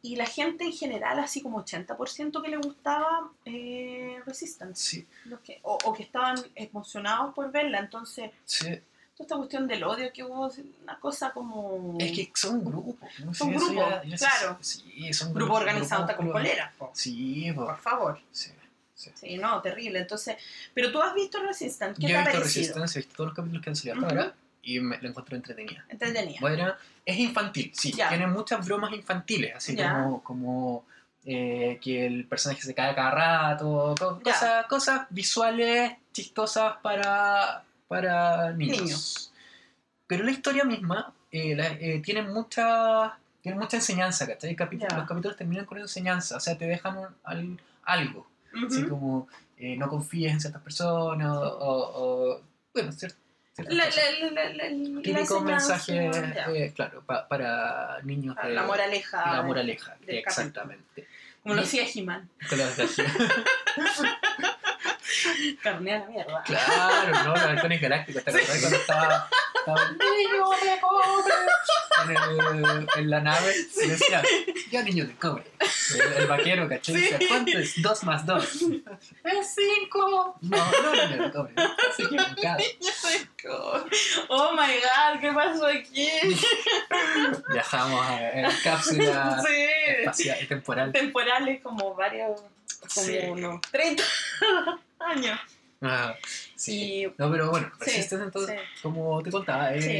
y 0.02 0.16
la 0.16 0.26
gente 0.26 0.64
en 0.64 0.72
general, 0.72 1.20
así 1.20 1.42
como 1.42 1.64
80% 1.64 2.42
que 2.42 2.48
le 2.50 2.58
gustaba 2.58 3.30
eh, 3.46 4.20
Resistance, 4.26 4.82
Sí, 4.82 5.08
los 5.26 5.40
que, 5.42 5.60
o, 5.64 5.78
o 5.84 5.94
que 5.94 6.04
estaban 6.04 6.38
emocionados 6.56 7.34
por 7.36 7.52
verla. 7.52 7.80
Entonces, 7.80 8.32
sí. 8.46 8.66
toda 9.16 9.26
esta 9.26 9.36
cuestión 9.36 9.68
del 9.68 9.84
odio 9.84 10.14
que 10.14 10.24
hubo, 10.24 10.50
una 10.84 10.98
cosa 11.00 11.32
como... 11.32 11.98
Es 12.00 12.12
que 12.14 12.32
son 12.36 12.64
grupos. 12.64 13.10
¿no? 13.26 13.34
Son 13.34 13.50
grupos, 13.52 13.74
ya- 13.76 14.04
ya 14.06 14.18
se- 14.18 14.26
claro. 14.26 14.58
Sí, 14.62 15.14
son 15.14 15.34
grupo 15.34 15.56
grupos- 15.56 15.62
organizado 15.62 16.02
está 16.04 16.16
con 16.16 16.32
po. 16.78 16.92
Sí, 16.94 17.52
po, 17.54 17.66
Por 17.66 17.78
favor. 17.80 18.22
sí. 18.32 18.52
Sí. 18.98 19.12
Sí, 19.16 19.38
no, 19.38 19.62
terrible. 19.62 20.00
Entonces, 20.00 20.36
pero 20.74 20.91
tú 20.91 21.02
has 21.02 21.14
visto 21.14 21.41
Resistance, 21.41 22.02
¿qué 22.02 22.08
Yo 22.12 22.16
te 22.16 22.22
he 22.22 22.26
visto? 22.26 22.39
Resistance, 22.43 23.00
he 23.00 23.02
visto 23.04 23.16
todos 23.16 23.28
los 23.30 23.36
capítulos 23.36 23.64
que 23.64 23.70
han 23.70 23.76
salido 23.78 23.95
hasta 23.95 24.08
Ujú. 24.08 24.16
ahora 24.20 24.36
y 24.64 24.80
me 24.82 25.02
la 25.02 25.08
encuentro 25.10 25.36
entretenida. 25.38 25.86
Entretenida. 25.88 26.38
Bueno, 26.41 26.74
es 27.06 27.18
infantil, 27.18 27.72
sí. 27.74 27.93
Ya. 27.93 28.10
Tiene 28.10 28.28
muchas 28.28 28.66
bromas 28.66 28.91
infantiles, 28.93 29.56
así 29.56 29.76
Ya. 29.78 29.93
como, 29.93 30.22
como 30.24 30.86
eh, 31.24 31.80
que 31.82 32.06
el 32.06 32.26
personaje 32.26 32.62
se 32.62 32.74
cae 32.74 32.93
cada 32.95 33.12
rato, 33.12 33.95
cosas, 34.24 34.66
cosas 34.68 35.02
visuales 35.10 35.93
chistosas 36.12 36.76
para, 36.82 37.64
para 37.88 38.52
niños. 38.54 38.82
Niños. 38.82 39.34
Pero 40.08 40.24
la 40.24 40.32
historia 40.32 40.64
misma 40.64 41.14
eh, 41.32 41.56
la- 41.56 41.74
eh, 41.74 42.02
tiene 42.04 42.22
mucha 42.24 43.18
tiene 43.41 43.60
mucha 43.60 43.78
enseñanza, 43.78 44.28
¿cachai? 44.28 44.56
Ya. 44.78 44.88
Los 44.98 45.08
capítulos 45.08 45.38
terminan 45.38 45.66
con 45.66 45.78
enseñanza, 45.78 46.36
o 46.36 46.39
sea, 46.41 46.58
te 46.58 46.66
dejan 46.66 46.98
un- 46.98 47.16
al- 47.24 47.60
algo. 47.84 48.28
Así 48.68 48.84
como 48.84 49.28
eh, 49.58 49.76
no 49.78 49.88
confíes 49.89 50.34
en 50.34 50.41
ciertas 50.41 50.62
personas 50.62 51.28
o, 51.30 51.41
o- 51.41 52.36
o- 52.36 52.41
bueno, 52.74 52.91
cier- 52.91 53.16
ciertas 53.54 53.76
La, 53.76 53.86
la, 53.86 54.50
la, 54.54 54.70
Típico 55.02 55.41
mensaje, 55.41 56.12
eh, 56.56 56.72
claro, 56.76 57.02
pa- 57.06 57.28
para 57.28 58.00
niños 58.04 58.36
Para 58.36 58.50
de 58.50 58.54
la 58.56 58.64
moraleja. 58.64 59.36
la 59.36 59.41
moraleja, 59.41 59.95
del 60.06 60.18
exactamente. 60.18 61.08
Como 61.41 61.56
lo 61.56 61.62
decía 61.62 61.84
He-Man. 61.93 62.30
Con 62.50 62.58
la- 65.86 66.06
mierda. 66.08 66.43
claro, 66.43 67.24
¿no? 67.24 67.36
La 67.36 67.43
halcones 67.52 67.82
galácticos, 67.82 68.24
¿te 68.24 68.30
acordás 68.32 68.60
cuando 68.60 68.78
estaba, 68.78 69.30
niño 69.76 70.49
de 70.63 70.80
cobre 70.82 72.20
en, 72.49 72.65
el- 72.65 72.88
en 72.97 73.09
la 73.09 73.20
nave? 73.22 73.53
Y 73.76 74.72
yo 74.72 74.84
niño 74.84 75.05
de 75.05 75.15
cobre. 75.15 75.43
El, 75.95 76.13
el 76.22 76.28
vaquero, 76.28 76.68
¿cachai? 76.70 76.95
Sí. 76.95 77.01
Decía, 77.01 77.28
¿cuánto 77.28 77.57
es? 77.57 77.82
Dos 77.82 78.03
más 78.03 78.26
dos. 78.26 78.43
Es 79.24 79.55
cinco. 79.55 80.38
No, 80.41 80.57
no 80.82 80.91
niño 81.07 81.24
de 81.24 81.32
cobre. 81.32 81.53
Se 81.95 82.03
equivocado. 82.03 82.57
Oh 84.30 84.51
my 84.51 84.74
god, 84.82 85.22
¿qué 85.22 85.32
pasó 85.32 85.68
aquí? 85.68 86.09
Viajamos 87.53 88.05
a- 88.05 88.30
en 88.32 88.51
cápsula 88.63 89.41
Sí. 89.45 89.53
espacial, 89.99 90.47
temporal. 90.47 90.91
Temporales 90.91 91.61
como 91.61 91.93
varios, 91.95 92.41
como 92.93 93.07
Sí. 93.07 93.18
unos 93.28 93.61
30 93.72 94.03
años. 94.99 95.39
Ah, 95.82 96.15
sí. 96.55 97.03
Y 97.03 97.05
No, 97.17 97.32
pero 97.32 97.49
bueno, 97.51 97.71
Resistance 97.80 98.23
entonces, 98.25 98.59
como 98.82 99.21
te 99.21 99.32
contaba, 99.32 99.73
es, 99.73 99.86
Sí. 99.86 99.91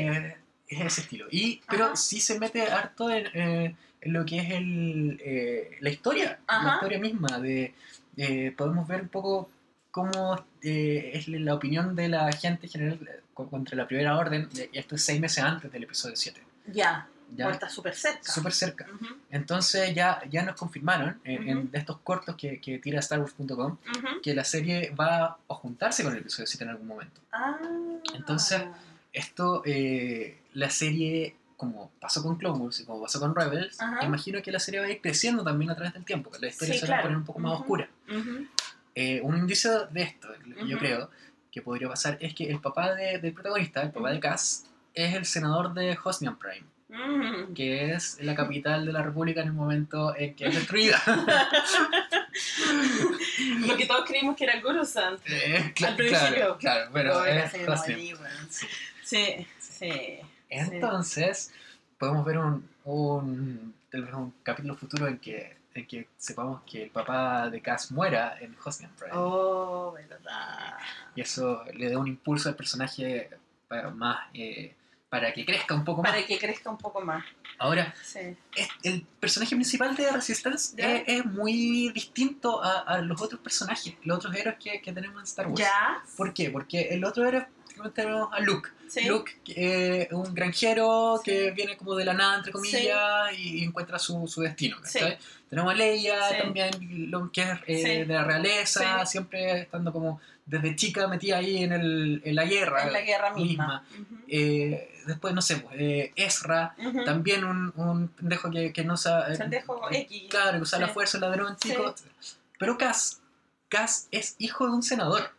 es 0.70 0.82
ese 0.82 1.02
estilo. 1.02 1.28
Y, 1.32 1.62
pero 1.70 1.86
Ajá. 1.86 1.96
sí 1.96 2.20
se 2.20 2.40
mete 2.40 2.64
harto 2.64 3.10
en, 3.10 3.28
eh, 3.34 3.76
en 4.02 4.14
lo 4.14 4.26
que 4.26 4.40
es 4.40 4.52
el, 4.52 5.22
eh, 5.24 5.78
la 5.82 5.90
historia, 5.90 6.40
la 6.48 6.74
historia 6.76 7.00
misma. 7.00 7.40
de 7.40 7.74
eh, 8.18 8.52
Podemos 8.58 8.88
ver 8.88 9.02
un 9.04 9.10
poco 9.10 9.50
cómo 9.92 10.44
eh, 10.62 11.12
es 11.14 11.28
la 11.28 11.54
opinión 11.56 11.96
de 11.96 12.08
la 12.10 12.32
gente 12.32 12.66
en 12.68 12.72
general 12.72 13.00
eh, 13.08 13.22
co- 13.34 13.50
contra 13.50 13.76
la 13.78 13.88
primera 13.88 14.18
orden, 14.18 14.50
de- 14.50 14.70
y 14.74 14.78
esto 14.80 14.96
es 14.96 15.04
seis 15.04 15.20
meses 15.20 15.44
antes 15.44 15.72
del 15.72 15.84
episodio 15.84 16.16
7. 16.16 16.42
ya, 16.68 17.08
Ya, 17.36 17.46
pues 17.46 17.56
está 17.56 17.70
súper 17.70 17.94
cerca. 17.96 18.32
súper 18.32 18.54
cerca. 18.54 18.86
Ujú, 18.94 19.06
Entonces 19.30 19.94
ya, 19.94 20.22
ya 20.30 20.44
nos 20.44 20.56
confirmaron 20.56 21.20
eh, 21.26 21.40
en, 21.46 21.58
Ujú. 21.58 21.68
de 21.72 21.78
estos 21.78 21.98
cortos 22.00 22.36
que, 22.36 22.60
que 22.62 22.80
tira 22.80 23.02
StarWars.com 23.02 23.74
ujú. 23.74 24.22
que 24.24 24.34
la 24.34 24.44
serie 24.46 24.92
va 25.00 25.26
a 25.50 25.54
juntarse 25.56 26.04
con 26.04 26.14
el 26.14 26.20
episodio 26.20 26.48
7 26.48 26.64
en 26.64 26.70
algún 26.70 26.88
momento. 26.88 27.20
Ah. 27.32 27.58
Entonces, 28.14 28.64
Esto, 29.14 29.64
eh, 29.66 30.40
la 30.54 30.70
serie, 30.70 31.36
como 31.58 31.90
pasó 32.00 32.22
con 32.22 32.38
Clone 32.38 32.60
Wars 32.60 32.80
y 32.82 32.86
como 32.86 33.02
pasó 33.02 33.20
con 33.20 33.34
Rebels, 33.36 33.78
imagino 34.04 34.42
que 34.44 34.52
la 34.52 34.60
serie 34.60 34.80
va 34.80 34.86
a 34.86 34.90
ir 34.92 35.02
creciendo 35.02 35.44
también 35.44 35.72
a 35.72 35.76
través 35.76 35.94
del 35.94 36.06
tiempo, 36.06 36.30
que 36.30 36.38
la 36.40 36.48
historia 36.48 36.76
Sí, 36.76 36.82
se 36.82 36.86
va 36.86 36.94
a 36.94 36.98
claro. 36.98 37.04
poner 37.04 37.18
un 37.18 37.26
poco 37.26 37.40
más 37.40 37.54
oscura. 37.60 37.90
Eh, 38.96 39.22
un 39.22 39.38
indicio 39.38 39.86
de 39.88 40.02
esto, 40.04 40.28
yo 40.66 40.78
creo 40.80 41.10
que 41.52 41.62
podría 41.62 41.88
pasar, 41.88 42.18
es 42.20 42.34
que 42.36 42.50
el 42.50 42.60
papá 42.60 42.94
de- 42.96 43.20
del 43.20 43.34
protagonista, 43.34 43.82
el 43.82 43.92
papá 43.92 44.12
de. 44.12 44.20
Cass, 44.20 44.66
es 44.94 45.14
el 45.16 45.26
senador 45.26 45.74
de 45.74 45.98
Hosnian 46.04 46.38
Prime, 46.38 46.66
Mm. 46.90 47.54
que 47.54 47.92
es 47.94 48.18
la 48.22 48.34
capital 48.34 48.86
de 48.86 48.94
la 48.94 49.04
república 49.04 49.42
en 49.42 49.48
el 49.48 49.54
momento 49.54 50.16
en 50.16 50.34
que 50.36 50.48
es 50.48 50.56
destruida. 50.56 51.02
Lo 53.68 53.76
que 53.76 53.86
todos 53.86 54.06
creímos 54.06 54.38
que 54.38 54.46
era 54.46 54.62
Coruscant. 54.62 55.20
Eh, 55.26 55.74
Al 55.86 55.96
principio. 55.98 56.58
Claro, 56.58 56.58
claro, 56.58 56.90
pero 56.94 57.26
es 57.26 57.54
así. 57.68 58.14
Sí, 59.04 59.48
sí. 59.60 60.20
Entonces, 60.50 61.52
podemos 61.98 62.26
ver 62.26 62.38
un, 62.38 62.68
un, 62.86 63.74
un 63.94 64.34
capítulo 64.44 64.76
futuro 64.76 65.08
en 65.08 65.18
que, 65.20 65.56
en 65.74 65.86
que 65.86 66.08
sepamos 66.18 66.62
que 66.64 66.84
el 66.84 66.90
papá 66.90 67.50
de 67.50 67.62
Cass 67.62 67.92
muera 67.92 68.38
en 68.40 68.56
Hosnian 68.64 68.92
Prime. 68.98 69.12
Oh, 69.14 69.94
verdad. 69.94 70.78
Y 71.16 71.22
eso 71.22 71.64
le 71.74 71.92
da 71.92 72.00
un 72.00 72.08
impulso 72.08 72.50
al 72.50 72.56
personaje 72.56 73.30
más, 73.94 74.20
eh, 74.34 74.74
para 75.10 75.34
que 75.34 75.46
crezca 75.46 75.74
un 75.74 75.86
poco 75.86 76.02
más. 76.04 76.12
Para 76.12 76.26
que 76.26 76.38
crezca 76.38 76.70
un 76.70 76.78
poco 76.78 77.02
más. 77.02 77.24
Ahora, 77.60 77.94
Sí. 78.04 78.20
es- 78.56 78.70
el 78.84 79.02
personaje 79.20 79.56
principal 79.56 79.96
de 79.96 80.12
Resistance 80.12 80.76
es, 80.78 81.04
es 81.08 81.26
muy 81.26 81.90
distinto 81.94 82.64
a, 82.64 82.80
a 82.82 83.02
los 83.02 83.22
otros 83.22 83.40
personajes, 83.42 83.96
los 84.04 84.18
otros 84.18 84.36
héroes 84.36 84.58
que, 84.62 84.82
que 84.82 84.92
tenemos 84.94 85.18
en 85.20 85.24
Star 85.24 85.48
Wars. 85.48 85.60
¿Ya? 85.60 86.04
¿Por 86.18 86.34
qué? 86.34 86.50
Porque 86.50 86.90
el 86.90 87.04
otro 87.06 87.26
héroe, 87.28 87.48
prácticamente 87.78 88.02
tenemos 88.02 88.30
a 88.34 88.40
Luke. 88.40 88.70
Sí. 88.90 89.06
Luke, 89.06 89.32
eh, 89.48 90.08
un 90.12 90.34
granjero 90.34 91.20
Sí. 91.24 91.30
que 91.32 91.52
viene 91.52 91.76
como 91.78 91.94
de 91.96 92.06
la 92.06 92.14
nada, 92.14 92.38
entre 92.38 92.52
comillas, 92.52 93.38
y, 93.38 93.64
encuentra 93.64 94.00
su, 94.00 94.28
su 94.28 94.42
destino. 94.42 94.78
Tenemos 95.50 95.72
a 95.72 95.76
Leia, 95.76 96.30
Sí. 96.30 96.36
también, 96.42 96.72
lo 97.12 97.32
que 97.32 97.42
es 97.42 97.50
eh, 97.68 97.78
Sí. 97.84 97.84
de 97.84 98.06
la 98.06 98.24
realeza, 98.24 99.06
Sí. 99.06 99.12
siempre 99.12 99.62
estando 99.62 99.92
como 99.94 100.20
desde 100.46 100.76
chica 100.78 101.08
metida 101.08 101.38
ahí 101.38 101.64
en, 101.64 101.74
el, 101.74 102.22
en 102.24 102.36
la 102.36 102.46
guerra. 102.46 102.84
En 102.88 102.94
la 102.94 103.02
guerra 103.02 103.34
misma. 103.34 103.84
Eh, 104.28 104.94
después, 105.06 105.34
no 105.34 105.42
sé, 105.42 105.58
pues, 105.58 105.76
eh, 105.80 106.14
Ezra, 106.16 106.74
Ujú. 106.78 106.90
Ujú. 106.90 107.04
también 107.06 107.44
un, 107.44 107.74
un 107.76 108.08
pendejo 108.10 108.50
que, 108.52 108.72
que 108.74 108.84
no 108.86 108.96
sabe. 108.98 109.38
Pendejo 109.38 109.82
X. 109.92 110.24
Claro, 110.30 110.58
que 110.58 110.64
usa 110.64 110.80
la 110.80 110.88
Sí. 110.88 110.94
fuerza, 110.94 111.18
ladrón, 111.20 111.58
Sí. 111.62 111.70
chico. 111.70 111.94
Pero 112.60 112.78
Cass, 112.78 113.22
Cass 113.70 114.08
es 114.12 114.36
hijo 114.40 114.66
de 114.66 114.72
un 114.72 114.84
senador. 114.84 115.32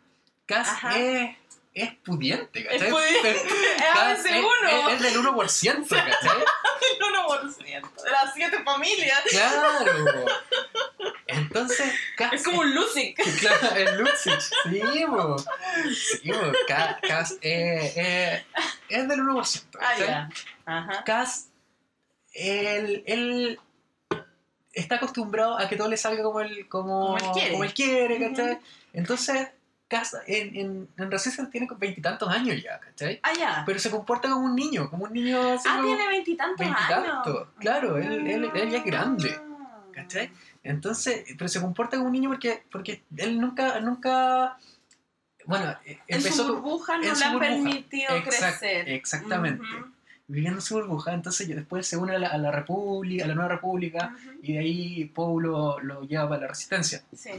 Cass 0.45 0.69
Ajá. 0.69 0.97
es, 0.99 1.35
es 1.83 1.93
pudiente, 1.95 2.59
Es 2.61 2.67
¿cachai? 2.67 2.89
pudiente. 2.91 3.31
Es 3.77 3.83
Cass 3.93 4.19
ese 4.25 4.39
uno. 4.39 4.89
Es, 4.89 4.93
es 4.95 5.01
del 5.01 5.23
1%, 5.23 5.87
¿cachai? 5.87 6.37
El 6.99 7.05
1%. 7.05 8.03
De 8.03 8.11
las 8.11 8.33
7 8.33 8.63
familias. 8.63 9.21
Claro. 9.29 10.25
Entonces, 11.27 11.93
Cass 12.17 12.33
Es 12.33 12.43
como 12.43 12.61
un 12.61 12.73
Lucic. 12.73 13.17
Claro, 13.39 13.75
el 13.75 13.97
Luxich, 13.99 14.41
sí, 14.63 15.05
bo. 15.05 15.37
Sí, 15.37 16.31
bo. 16.31 16.51
Ca- 16.67 16.99
Cass 17.07 17.33
eh, 17.41 17.93
eh, 17.95 18.45
es 18.89 19.07
del 19.07 19.19
1%. 19.21 19.63
Ah, 19.79 19.93
ya. 19.99 20.29
Ajá. 20.65 21.03
Cass, 21.03 21.49
él, 22.33 23.03
él 23.05 23.59
está 24.73 24.95
acostumbrado 24.95 25.57
a 25.57 25.67
que 25.69 25.75
todo 25.75 25.87
le 25.87 25.97
salga 25.97 26.23
como 26.23 26.41
él, 26.41 26.67
como, 26.67 27.15
Como 27.15 27.17
él 27.17 27.31
quiere. 27.33 27.51
como 27.51 27.63
él 27.63 27.73
quiere. 27.73 28.19
¿cachai? 28.29 28.59
Entonces, 28.93 29.49
Cass 29.89 30.15
en, 30.27 30.55
en, 30.55 30.87
en 30.97 31.11
Resistance 31.11 31.51
tiene 31.51 31.67
veintitantos 31.77 32.29
años 32.29 32.61
ya, 32.63 32.79
¿cachai? 32.79 33.19
Ah, 33.23 33.33
ya. 33.37 33.63
Pero 33.65 33.79
se 33.79 33.89
comporta 33.91 34.29
como 34.29 34.45
un 34.45 34.55
niño, 34.55 34.89
como 34.89 35.03
un 35.05 35.11
niño 35.13 35.41
así 35.53 35.67
Ah, 35.69 35.77
como 35.81 35.87
tiene 35.87 36.07
veintitantos 36.07 36.65
años. 36.65 37.47
Claro, 37.59 37.97
él, 37.97 38.25
él, 38.27 38.49
él 38.53 38.69
ya 38.69 38.77
es 38.77 38.85
grande. 38.85 39.35
Ah. 39.37 39.81
¿Cachai? 39.91 40.31
Entonces, 40.63 41.25
pero 41.37 41.47
se 41.49 41.59
comporta 41.59 41.97
como 41.97 42.07
un 42.07 42.13
niño 42.13 42.29
porque, 42.29 42.63
porque 42.71 43.03
él 43.17 43.39
nunca, 43.41 43.79
nunca, 43.81 44.57
bueno, 45.45 45.75
eh, 45.85 45.99
En 46.07 46.21
su 46.21 46.27
empezó 46.27 46.53
burbuja 46.53 46.97
no 46.97 47.03
le 47.03 47.09
han 47.09 47.33
burbuja. 47.33 47.39
permitido 47.39 48.09
Exact- 48.15 48.59
crecer. 48.59 48.89
exactamente. 48.89 49.65
Viviendo 50.27 50.59
en 50.59 50.61
su 50.61 50.75
burbuja, 50.75 51.13
entonces 51.13 51.47
después 51.47 51.87
se 51.87 51.97
une 51.97 52.15
a 52.15 52.19
la, 52.19 52.27
a 52.27 52.37
la 52.37 52.51
república, 52.51 53.25
a 53.25 53.27
la 53.27 53.33
nueva 53.33 53.49
república, 53.49 54.15
y 54.43 54.53
de 54.53 54.59
ahí 54.59 55.05
Poe 55.05 55.41
lo, 55.41 55.79
lo 55.79 56.03
lleva 56.03 56.29
para 56.29 56.41
la 56.41 56.47
resistencia. 56.49 57.01
Sí, 57.11 57.31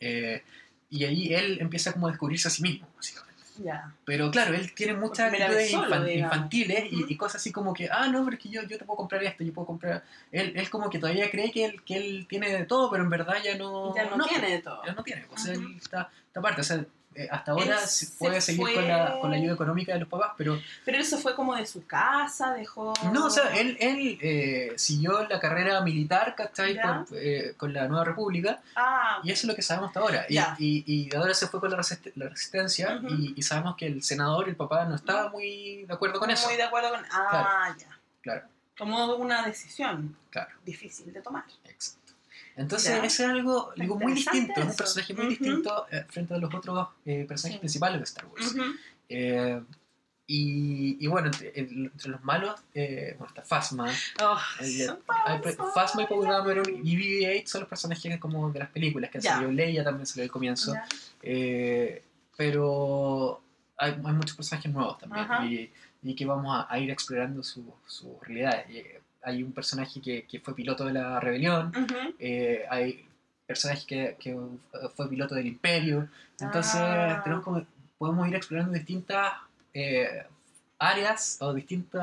Eh, 0.00 0.42
y 0.90 1.04
ahí 1.04 1.32
él 1.34 1.58
empieza 1.60 1.92
como 1.92 2.08
a 2.08 2.10
descubrirse 2.10 2.48
a 2.48 2.50
sí 2.50 2.62
mismo, 2.62 2.88
básicamente. 2.96 3.30
ya. 3.62 3.92
Pero 4.04 4.30
claro, 4.30 4.54
él 4.54 4.72
tiene 4.74 4.94
muchas 4.94 5.32
actitudes 5.32 5.72
infan- 5.72 6.12
infantiles 6.18 6.84
y- 6.90 7.04
y, 7.12 7.16
cosas 7.16 7.36
así 7.40 7.52
como 7.52 7.72
que, 7.74 7.88
ah, 7.90 8.08
no, 8.08 8.24
pero 8.24 8.36
es 8.36 8.42
que 8.42 8.48
yo, 8.48 8.62
yo 8.62 8.78
te 8.78 8.84
puedo 8.84 8.96
comprar 8.96 9.22
esto, 9.22 9.44
yo 9.44 9.52
puedo 9.52 9.66
comprar... 9.66 10.02
Él, 10.32 10.52
él 10.56 10.70
como 10.70 10.88
que 10.90 10.98
todavía 10.98 11.30
cree 11.30 11.50
que 11.52 11.64
él, 11.66 11.82
que 11.84 11.96
él 11.96 12.26
tiene 12.28 12.50
de 12.50 12.64
todo, 12.64 12.90
pero 12.90 13.02
en 13.04 13.10
verdad 13.10 13.36
ya 13.44 13.56
no... 13.56 13.94
Ya 13.94 14.04
no, 14.16 14.24
tiene 14.26 14.50
de 14.50 14.58
todo. 14.62 14.82
ya 14.84 14.92
no 14.94 15.02
tiene, 15.04 15.26
o 15.30 15.36
sea, 15.38 15.52
Ujú. 15.54 15.62
él 15.62 15.76
está, 15.76 16.10
está 16.26 16.40
aparte, 16.40 16.60
o 16.62 16.64
sea, 16.64 16.84
eh, 17.14 17.28
hasta 17.30 17.52
ahora 17.52 17.74
Él 17.80 17.88
se 17.88 18.06
se 18.06 18.16
puede 18.18 18.40
seguir 18.40 18.62
fue- 18.62 18.74
con 18.74 18.86
la, 18.88 19.18
con 19.20 19.30
la 19.30 19.36
ayuda 19.36 19.54
económica 19.54 19.92
de 19.92 19.98
los 20.00 20.08
papás, 20.08 20.32
pero 20.36 20.60
Pero 20.84 20.98
él 20.98 21.04
se 21.04 21.16
fue 21.18 21.34
como 21.34 21.56
de 21.56 21.66
su 21.66 21.84
casa, 21.86 22.52
dejó... 22.54 22.92
no, 23.12 23.26
o 23.26 23.30
sea, 23.30 23.56
él, 23.58 23.76
él 23.80 24.18
eh, 24.22 24.72
siguió 24.76 25.26
la 25.28 25.40
carrera 25.40 25.80
militar, 25.80 26.34
¿cachai? 26.36 26.80
Por, 26.80 27.06
eh, 27.18 27.54
con 27.56 27.72
la 27.72 27.88
Nueva 27.88 28.04
República, 28.04 28.60
Ah, 28.76 29.20
y 29.24 29.30
eso 29.32 29.40
es 29.42 29.48
lo 29.48 29.54
que 29.56 29.62
sabemos 29.62 29.88
hasta 29.88 30.00
ahora. 30.00 30.24
Y, 30.28 30.38
y, 30.58 30.84
y 31.10 31.14
ahora 31.16 31.34
se 31.34 31.46
fue 31.48 31.58
con 31.60 31.70
la, 31.70 31.76
resist- 31.78 32.12
la 32.14 32.28
resistencia, 32.28 33.00
y, 33.08 33.34
y 33.36 33.42
sabemos 33.42 33.76
que 33.76 33.86
el 33.86 34.02
senador, 34.02 34.48
el 34.48 34.56
papá, 34.56 34.84
no 34.84 34.94
estaba 34.94 35.28
muy 35.30 35.84
de 35.86 35.92
acuerdo 35.94 36.18
con 36.20 36.30
eso. 36.30 36.46
muy 36.46 36.56
de 36.56 36.62
acuerdo 36.62 36.90
con... 36.90 37.04
Ah, 37.12 37.74
ya. 37.78 37.88
Claro. 38.22 38.46
Tomó 38.76 39.14
una 39.16 39.42
decisión 39.44 40.16
Claro. 40.30 40.50
difícil 40.64 41.12
de 41.12 41.20
tomar. 41.20 41.44
Entonces, 42.56 42.90
Ya. 42.90 43.04
eso 43.04 43.22
es 43.24 43.28
algo, 43.30 43.72
algo 43.78 43.98
muy 43.98 44.12
distinto, 44.12 44.60
es 44.60 44.66
un 44.66 44.76
personaje 44.76 45.14
muy 45.14 45.26
distinto 45.28 45.86
eh, 45.90 46.04
frente 46.08 46.34
a 46.34 46.38
los 46.38 46.52
otros 46.54 46.88
eh, 47.06 47.24
personajes 47.26 47.56
Sí. 47.56 47.60
principales 47.60 47.98
de 48.00 48.04
Star 48.04 48.26
Wars. 48.26 48.54
Eh, 49.08 49.60
y, 50.26 51.04
y 51.04 51.06
bueno, 51.08 51.26
entre, 51.28 51.58
entre 51.58 52.10
los 52.10 52.22
malos, 52.22 52.60
eh, 52.74 53.14
bueno, 53.18 53.28
está 53.34 53.42
Phasma. 53.42 53.90
Oh, 54.22 54.38
Phasma 55.74 56.02
y 56.02 56.06
Poe. 56.06 56.26
Dameron 56.28 56.64
y 56.86 56.96
BB-8 56.96 57.46
son 57.46 57.60
los 57.62 57.68
personajes 57.68 58.18
como 58.20 58.50
de 58.52 58.60
las 58.60 58.68
películas 58.70 59.10
que 59.10 59.18
han 59.18 59.22
salido. 59.22 59.50
Leia 59.50 59.82
también 59.82 60.06
salió 60.06 60.24
al 60.24 60.30
comienzo. 60.30 60.72
Pero 62.36 63.42
hay, 63.76 63.92
hay 63.92 64.12
muchos 64.12 64.36
personajes 64.36 64.72
nuevos 64.72 64.98
también 64.98 65.26
y, 65.44 65.70
y 66.10 66.14
que 66.14 66.24
vamos 66.26 66.54
a, 66.56 66.72
a 66.72 66.78
ir 66.78 66.90
explorando 66.90 67.42
su, 67.42 67.64
su 67.86 68.18
realidad. 68.20 68.64
Hay 69.22 69.42
un 69.42 69.52
personaje 69.52 70.00
que, 70.00 70.24
que 70.26 70.40
fue 70.40 70.54
piloto 70.54 70.84
de 70.86 70.92
la 70.94 71.20
rebelión, 71.20 71.72
eh, 72.18 72.64
hay 72.70 73.06
personajes 73.46 73.84
que, 73.84 74.16
que 74.18 74.36
fue 74.96 75.08
piloto 75.10 75.34
del 75.34 75.46
imperio. 75.46 76.08
Entonces 76.40 76.76
Ah. 76.76 77.20
tenemos 77.22 77.44
como- 77.44 77.66
podemos 77.98 78.26
ir 78.28 78.34
explorando 78.34 78.72
distintas 78.72 79.32
eh, 79.74 80.24
áreas 80.78 81.36
o 81.40 81.52
distintos 81.52 82.02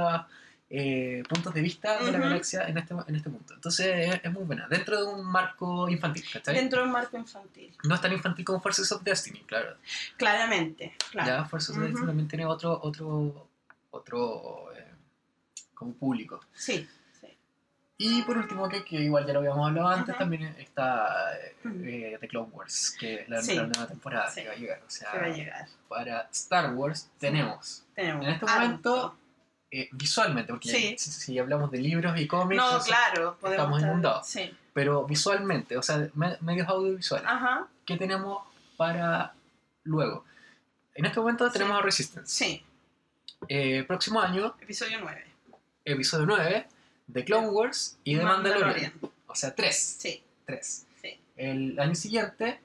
eh, 0.69 1.23
puntos 1.29 1.53
de 1.53 1.61
vista 1.61 1.97
de 2.03 2.11
la 2.11 2.19
galaxia 2.19 2.67
en 2.67 2.77
este, 2.77 2.93
en 3.07 3.15
este 3.15 3.29
punto. 3.29 3.53
Entonces 3.53 3.87
es, 4.15 4.19
es 4.23 4.31
muy 4.33 4.43
buena. 4.43 4.67
Dentro 4.67 4.99
de 4.99 5.13
un 5.13 5.25
marco 5.25 5.87
infantil, 5.89 6.25
¿cachai? 6.31 6.53
Dentro 6.55 6.81
del 6.81 6.89
marco 6.91 7.17
infantil. 7.17 7.73
No 7.85 7.95
es 7.95 8.01
tan 8.01 8.11
infantil 8.11 8.43
como 8.45 8.59
Forces 8.59 8.91
of 8.91 9.01
Destiny, 9.01 9.39
claro. 9.47 9.75
Claramente, 10.17 10.93
claro. 11.11 11.27
Ya, 11.29 11.45
Forces 11.45 11.69
of 11.75 11.81
Destiny 11.83 12.05
también 12.05 12.27
tiene 12.27 12.45
otro, 12.45 12.77
otro, 12.83 13.47
otro 13.91 14.65
como 15.73 15.93
público. 15.93 16.41
Sí. 16.53 16.85
Y 17.99 18.21
por 18.21 18.37
último, 18.37 18.69
que, 18.69 18.83
que 18.83 18.97
igual 18.97 19.25
ya 19.25 19.33
lo 19.33 19.39
habíamos 19.39 19.67
hablado 19.67 19.87
antes, 19.89 20.15
también 20.17 20.43
está 20.59 21.35
eh, 21.39 21.55
Ujú. 21.65 21.75
eh, 21.83 22.17
The 22.21 22.27
Clone 22.27 22.49
Wars, 22.51 22.95
que 22.99 23.25
la, 23.27 23.41
Sí. 23.41 23.55
la 23.55 23.63
nueva 23.63 23.87
temporada 23.87 24.29
Sí. 24.29 24.41
que 24.41 24.47
va 24.47 24.53
a 24.53 24.57
llegar. 24.57 24.81
O 24.85 24.89
sea, 24.89 25.11
Se 25.11 25.17
va 25.17 25.25
a 25.25 25.29
llegar. 25.29 25.67
para 25.87 26.21
Star 26.31 26.73
Wars 26.75 27.09
tenemos, 27.19 27.83
Tenemos 27.95 28.23
en 28.25 28.31
este 28.33 28.45
harto. 28.45 28.59
momento, 28.61 29.17
eh, 29.71 29.89
visualmente, 29.93 30.53
porque 30.53 30.69
Sí. 30.69 30.95
si, 30.99 31.11
si 31.11 31.39
hablamos 31.39 31.71
de 31.71 31.79
libros 31.79 32.19
y 32.19 32.27
cómics, 32.27 32.61
No, 32.61 32.79
claro, 32.81 33.37
estamos 33.43 33.81
inundados. 33.81 34.31
Pero 34.73 35.05
visualmente, 35.05 35.75
o 35.75 35.81
sea, 35.81 36.07
me- 36.13 36.37
medios 36.41 36.67
audiovisuales, 36.67 37.27
Ajá, 37.27 37.67
¿qué 37.83 37.97
tenemos 37.97 38.43
para 38.77 39.33
luego? 39.85 40.23
En 40.93 41.05
este 41.05 41.19
momento 41.19 41.49
tenemos 41.51 41.81
Resistance. 41.81 42.29
sí. 42.31 42.63
Eh, 43.49 43.83
próximo 43.87 44.21
año, 44.21 44.55
Episodio 44.61 44.99
9. 45.01 45.25
episodio 45.85 46.25
9, 46.27 46.67
de 47.07 47.23
Clone 47.25 47.49
Wars 47.49 47.97
y 48.03 48.15
de 48.15 48.23
Mandalorian. 48.23 48.93
O 49.27 49.35
sea, 49.35 49.53
tres. 49.55 49.97
Sí, 49.99 50.23
Tres. 50.45 50.85
sí. 51.01 51.19
El 51.35 51.79
año 51.79 51.95
siguiente, 51.95 52.59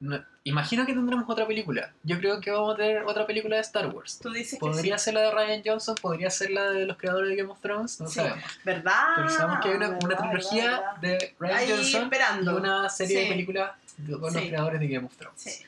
no- 0.00 0.22
imagino 0.44 0.86
que 0.86 0.92
tendremos 0.94 1.24
otra 1.28 1.46
película. 1.46 1.92
Yo 2.04 2.18
creo 2.18 2.40
que 2.40 2.50
vamos 2.50 2.74
a 2.74 2.76
tener 2.76 3.02
otra 3.04 3.26
película 3.26 3.56
de 3.56 3.62
Star 3.62 3.86
Wars. 3.88 4.18
Tú 4.22 4.30
dices 4.30 4.54
que 4.54 4.58
Podría 4.60 4.96
sí. 4.98 5.04
ser 5.06 5.14
la 5.14 5.20
de 5.22 5.30
Ryan 5.32 5.62
Johnson, 5.64 5.94
podría 6.00 6.30
ser 6.30 6.50
la 6.50 6.70
de 6.70 6.86
los 6.86 6.96
creadores 6.96 7.30
de 7.30 7.36
Game 7.36 7.50
of 7.50 7.60
Thrones, 7.60 8.00
no 8.00 8.06
Sí. 8.08 8.14
sabemos. 8.16 8.44
¿Verdad? 8.64 9.02
Pero 9.16 9.28
sabemos 9.30 9.58
que 9.62 9.68
hay 9.70 9.74
una, 9.76 9.88
una 9.90 9.98
¿verdad, 10.08 10.30
trilogía 10.30 10.64
verdad, 10.70 10.96
de 11.18 11.34
Ryan 11.38 11.56
Ahí 11.56 11.68
Johnson 11.70 12.00
y 12.00 12.04
esperando. 12.04 12.56
una 12.56 12.88
serie 12.88 13.16
de 13.18 13.22
Sí. 13.24 13.28
películas 13.30 13.72
de- 13.96 14.12
con 14.12 14.32
los 14.32 14.42
creadores 14.42 14.80
de 14.80 14.88
Game 14.88 15.06
of 15.06 15.16
Thrones. 15.16 15.40
Sí. 15.42 15.64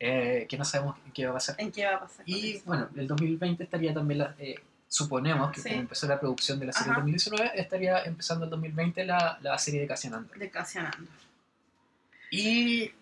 Eh, 0.00 0.46
que 0.48 0.56
no 0.56 0.64
sabemos 0.64 0.96
qué 1.14 1.24
va 1.24 1.30
a 1.30 1.34
pasar. 1.34 1.56
¿En 1.58 1.72
qué 1.72 1.84
va 1.86 1.94
a 1.96 2.00
pasar? 2.00 2.22
Y 2.28 2.56
eso? 2.56 2.62
bueno, 2.66 2.88
el 2.96 3.06
2020 3.08 3.64
estaría 3.64 3.92
también, 3.94 4.18
la- 4.18 4.34
eh, 4.38 4.56
suponemos 4.88 5.52
que 5.52 5.60
Sí. 5.60 5.68
como 5.68 5.80
empezó 5.82 6.06
la 6.08 6.18
producción 6.18 6.58
de 6.58 6.66
la 6.66 6.72
serie 6.72 6.86
en 6.86 6.92
Ajá. 6.92 7.00
2019, 7.00 7.50
estaría 7.60 8.02
empezando 8.04 8.44
el 8.44 8.50
2020 8.50 9.04
la, 9.04 9.38
la 9.42 9.58
serie 9.58 9.80
de 9.82 9.86
Cassian 9.86 10.14
Andor. 10.14 10.38
De 10.38 10.50
Cassian 10.50 10.86
Andor. 10.86 11.08
Y 12.30 12.92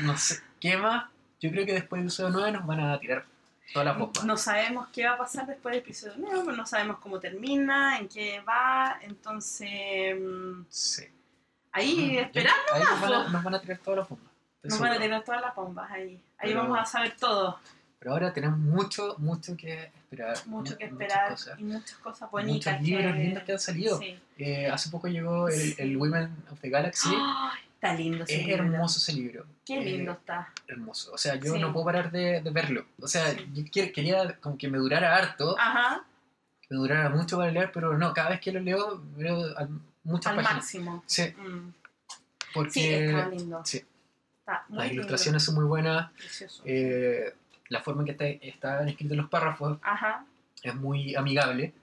no 0.00 0.16
sé, 0.16 0.40
¿qué 0.60 0.76
más? 0.76 1.06
Yo 1.40 1.50
creo 1.50 1.66
que 1.66 1.72
después 1.74 2.00
del 2.00 2.06
episodio 2.06 2.30
9 2.30 2.52
nos 2.52 2.66
van 2.66 2.80
a 2.80 2.98
tirar 2.98 3.24
todas 3.72 3.86
las 3.86 3.98
bombas. 3.98 4.24
No 4.24 4.36
sabemos 4.36 4.88
qué 4.92 5.06
va 5.06 5.12
a 5.14 5.18
pasar 5.18 5.46
después 5.46 5.72
del 5.74 5.82
episodio 5.82 6.14
9, 6.18 6.52
no 6.56 6.66
sabemos 6.66 6.98
cómo 6.98 7.18
termina, 7.18 7.98
en 7.98 8.08
qué 8.08 8.40
va, 8.40 8.98
entonces 9.02 10.16
Sí. 10.68 11.04
ahí 11.72 12.18
esperando 12.18 12.54
ahí 12.72 12.82
nos 12.82 13.00
van, 13.00 13.12
a, 13.12 13.16
pues. 13.22 13.32
nos 13.32 13.42
van 13.44 13.54
a 13.54 13.60
tirar 13.60 13.78
todas 13.78 13.98
las 14.00 14.08
bombas. 14.08 14.32
nos 14.62 14.78
van 14.80 14.92
a 14.92 14.98
tirar 14.98 15.24
todas 15.24 15.40
las 15.42 15.54
bombas 15.54 15.90
ahí. 15.90 16.22
Ahí 16.38 16.50
Pero- 16.50 16.62
vamos 16.62 16.78
a 16.78 16.84
saber 16.86 17.16
todo, 17.16 17.58
Pero 17.98 18.12
ahora 18.12 18.32
tenemos 18.32 18.58
mucho, 18.58 19.14
mucho 19.18 19.56
que 19.56 19.90
esperar. 20.14 20.46
mucho 20.46 20.76
que 20.78 20.84
esperar 20.84 21.30
Muchas 21.30 21.44
cosas. 21.44 21.60
y 21.60 21.64
muchas 21.64 21.98
cosas 21.98 22.30
bonitas. 22.30 22.72
Muchos 22.80 22.88
libros 22.88 23.12
que... 23.14 23.18
lindos 23.22 23.42
que 23.44 23.52
han 23.52 23.58
salido. 23.60 23.98
Sí. 23.98 24.18
Eh, 24.38 24.66
hace 24.70 24.90
poco 24.90 25.08
llegó 25.08 25.48
el, 25.48 25.54
Sí. 25.54 25.74
el 25.78 25.96
Women 25.96 26.36
of 26.50 26.60
the 26.60 26.68
Galaxy. 26.70 27.10
Ay, 27.14 27.60
está 27.74 27.94
lindo 27.94 28.24
ese 28.24 28.40
es 28.40 28.46
libro. 28.46 28.64
hermoso 28.64 28.98
ese 28.98 29.12
libro. 29.12 29.46
Qué 29.64 29.78
Eh, 29.78 29.84
lindo 29.84 30.12
está. 30.12 30.52
hermoso. 30.68 31.12
O 31.12 31.18
sea, 31.18 31.34
yo 31.36 31.54
Sí. 31.54 31.60
no 31.60 31.72
puedo 31.72 31.86
parar 31.86 32.10
de, 32.10 32.40
de 32.40 32.50
verlo. 32.50 32.86
O 33.00 33.06
sea, 33.08 33.32
yo 33.52 33.64
quería 33.70 34.36
como 34.40 34.56
que 34.58 34.68
me 34.68 34.78
durara 34.78 35.14
harto, 35.16 35.56
Ajá, 35.58 36.04
me 36.70 36.76
durara 36.76 37.10
mucho 37.10 37.36
para 37.36 37.50
leer, 37.50 37.70
pero 37.72 37.96
no, 37.98 38.12
cada 38.14 38.30
vez 38.30 38.40
que 38.40 38.52
lo 38.52 38.60
leo, 38.60 39.02
veo 39.16 39.54
muchas 40.02 40.30
al 40.32 40.36
páginas. 40.36 40.54
máximo. 40.54 41.02
Sí, 41.06 41.22
Mm. 41.36 41.72
porque 42.54 42.70
Sí, 42.70 42.88
está 42.92 43.28
lindo. 43.28 43.62
sí, 43.64 43.84
Está 44.40 44.64
muy 44.68 44.76
las 44.78 44.86
lindo, 44.88 44.94
ilustraciones 45.02 45.42
son 45.42 45.54
muy 45.56 45.64
buenas, 45.64 46.10
precioso. 46.12 46.62
eh, 46.66 47.34
la 47.74 47.80
forma 47.82 48.00
en 48.02 48.06
que 48.06 48.12
está, 48.12 48.26
están 48.26 48.88
escritos 48.88 49.16
los 49.16 49.28
párrafos 49.28 49.78
Ajá, 49.82 50.24
es 50.62 50.74
muy 50.74 51.14
amigable. 51.14 51.74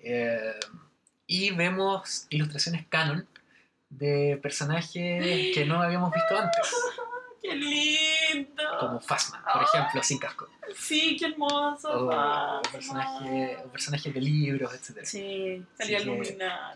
eh, 0.00 0.52
y 1.26 1.50
vemos 1.52 2.26
ilustraciones 2.30 2.86
canon 2.88 3.26
de 3.90 4.38
personajes 4.42 5.54
que 5.54 5.64
no 5.66 5.80
habíamos 5.82 6.12
visto 6.12 6.38
antes, 6.38 6.60
¡Qué 7.42 7.54
lindo! 7.54 8.62
como 8.80 9.00
Phasma, 9.00 9.42
por 9.52 9.62
ejemplo, 9.62 10.02
sin 10.02 10.18
casco. 10.18 10.48
Sí, 10.76 11.16
qué 11.18 11.26
hermoso. 11.26 12.08
o 12.08 12.62
personajes, 12.72 13.58
o 13.64 13.68
personajes 13.70 14.12
de 14.12 14.20
libros, 14.20 14.74
etc. 14.74 15.04
Sí, 15.04 15.64
salía. 15.78 16.00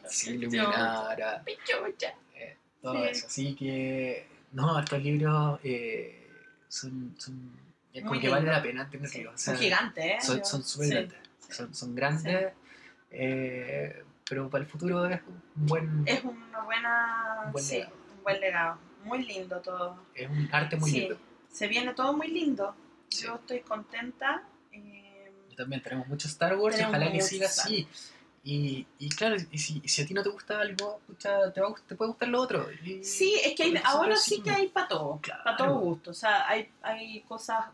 Sí, 0.08 0.38
Luminara, 0.38 1.42
Pichucha. 1.44 2.14
eh, 2.34 2.56
todo 2.80 2.94
Sí. 2.94 3.08
eso. 3.10 3.26
Así 3.26 3.54
que, 3.56 4.26
no, 4.52 4.78
estos 4.78 5.02
libros 5.02 5.60
eh, 5.64 6.26
son, 6.68 7.14
son 7.18 7.34
como 8.00 8.10
Muy 8.14 8.20
que 8.20 8.28
vale 8.28 8.50
la 8.50 8.62
pena 8.62 8.88
tenerlos. 8.88 9.34
o 9.34 9.38
sea, 9.38 9.54
Son 9.54 9.56
gigantes, 9.62 10.04
¿eh? 10.04 10.18
Son, 10.44 10.64
súper 10.64 10.86
sí, 10.88 10.92
grandes. 10.94 11.18
sí. 11.40 11.52
Son, 11.52 11.74
son 11.74 11.94
grandes, 11.94 12.52
eh, 13.10 14.02
pero 14.28 14.48
para 14.48 14.64
el 14.64 14.70
futuro 14.70 15.06
es 15.06 15.20
un 15.56 15.66
buen, 15.66 16.02
Es 16.06 16.24
una 16.24 16.60
buena. 16.64 17.42
Un 17.46 17.52
buen 17.52 17.64
sí, 17.64 17.74
legado. 17.76 17.94
un 18.16 18.22
buen 18.22 18.40
legado. 18.40 18.78
Muy 19.04 19.24
lindo 19.24 19.60
todo. 19.60 19.96
es 20.14 20.30
un 20.30 20.48
arte 20.52 20.76
muy 20.76 20.90
sí, 20.90 21.00
lindo. 21.00 21.18
se 21.50 21.66
viene 21.68 21.92
todo 21.92 22.12
muy 22.16 22.28
lindo. 22.28 22.74
Sí. 23.08 23.24
Yo 23.26 23.34
estoy 23.34 23.60
contenta. 23.60 24.42
eh, 24.72 25.30
Yo 25.50 25.56
también 25.56 25.82
tenemos 25.82 26.06
mucho 26.08 26.28
Star 26.28 26.56
Wars 26.56 26.78
y 26.80 26.82
ojalá 26.84 27.10
que 27.12 27.20
siga 27.20 27.46
así. 27.46 27.86
Y, 28.44 28.86
y 28.98 29.08
claro, 29.10 29.36
y 29.52 29.58
si, 29.58 29.80
y 29.84 29.88
si 29.88 30.02
a 30.02 30.06
ti 30.06 30.14
no 30.14 30.22
te 30.22 30.28
gusta 30.28 30.60
algo, 30.60 31.00
pucha, 31.06 31.52
te, 31.52 31.60
va 31.60 31.72
te 31.86 31.94
puede 31.94 32.08
gustar 32.10 32.28
lo 32.28 32.40
otro. 32.40 32.66
Y- 32.84 33.04
Sí, 33.04 33.40
es 33.44 33.54
que 33.54 33.62
hay- 33.64 33.74
ahora 33.84 34.16
sí 34.16 34.42
que 34.42 34.50
hay 34.50 34.68
para 34.68 34.88
todo, 34.88 35.20
Claro. 35.22 35.44
para 35.44 35.56
todo 35.56 35.78
gusto. 35.78 36.10
O 36.10 36.14
sea, 36.14 36.48
hay, 36.48 36.68
hay 36.82 37.20
cosas, 37.22 37.66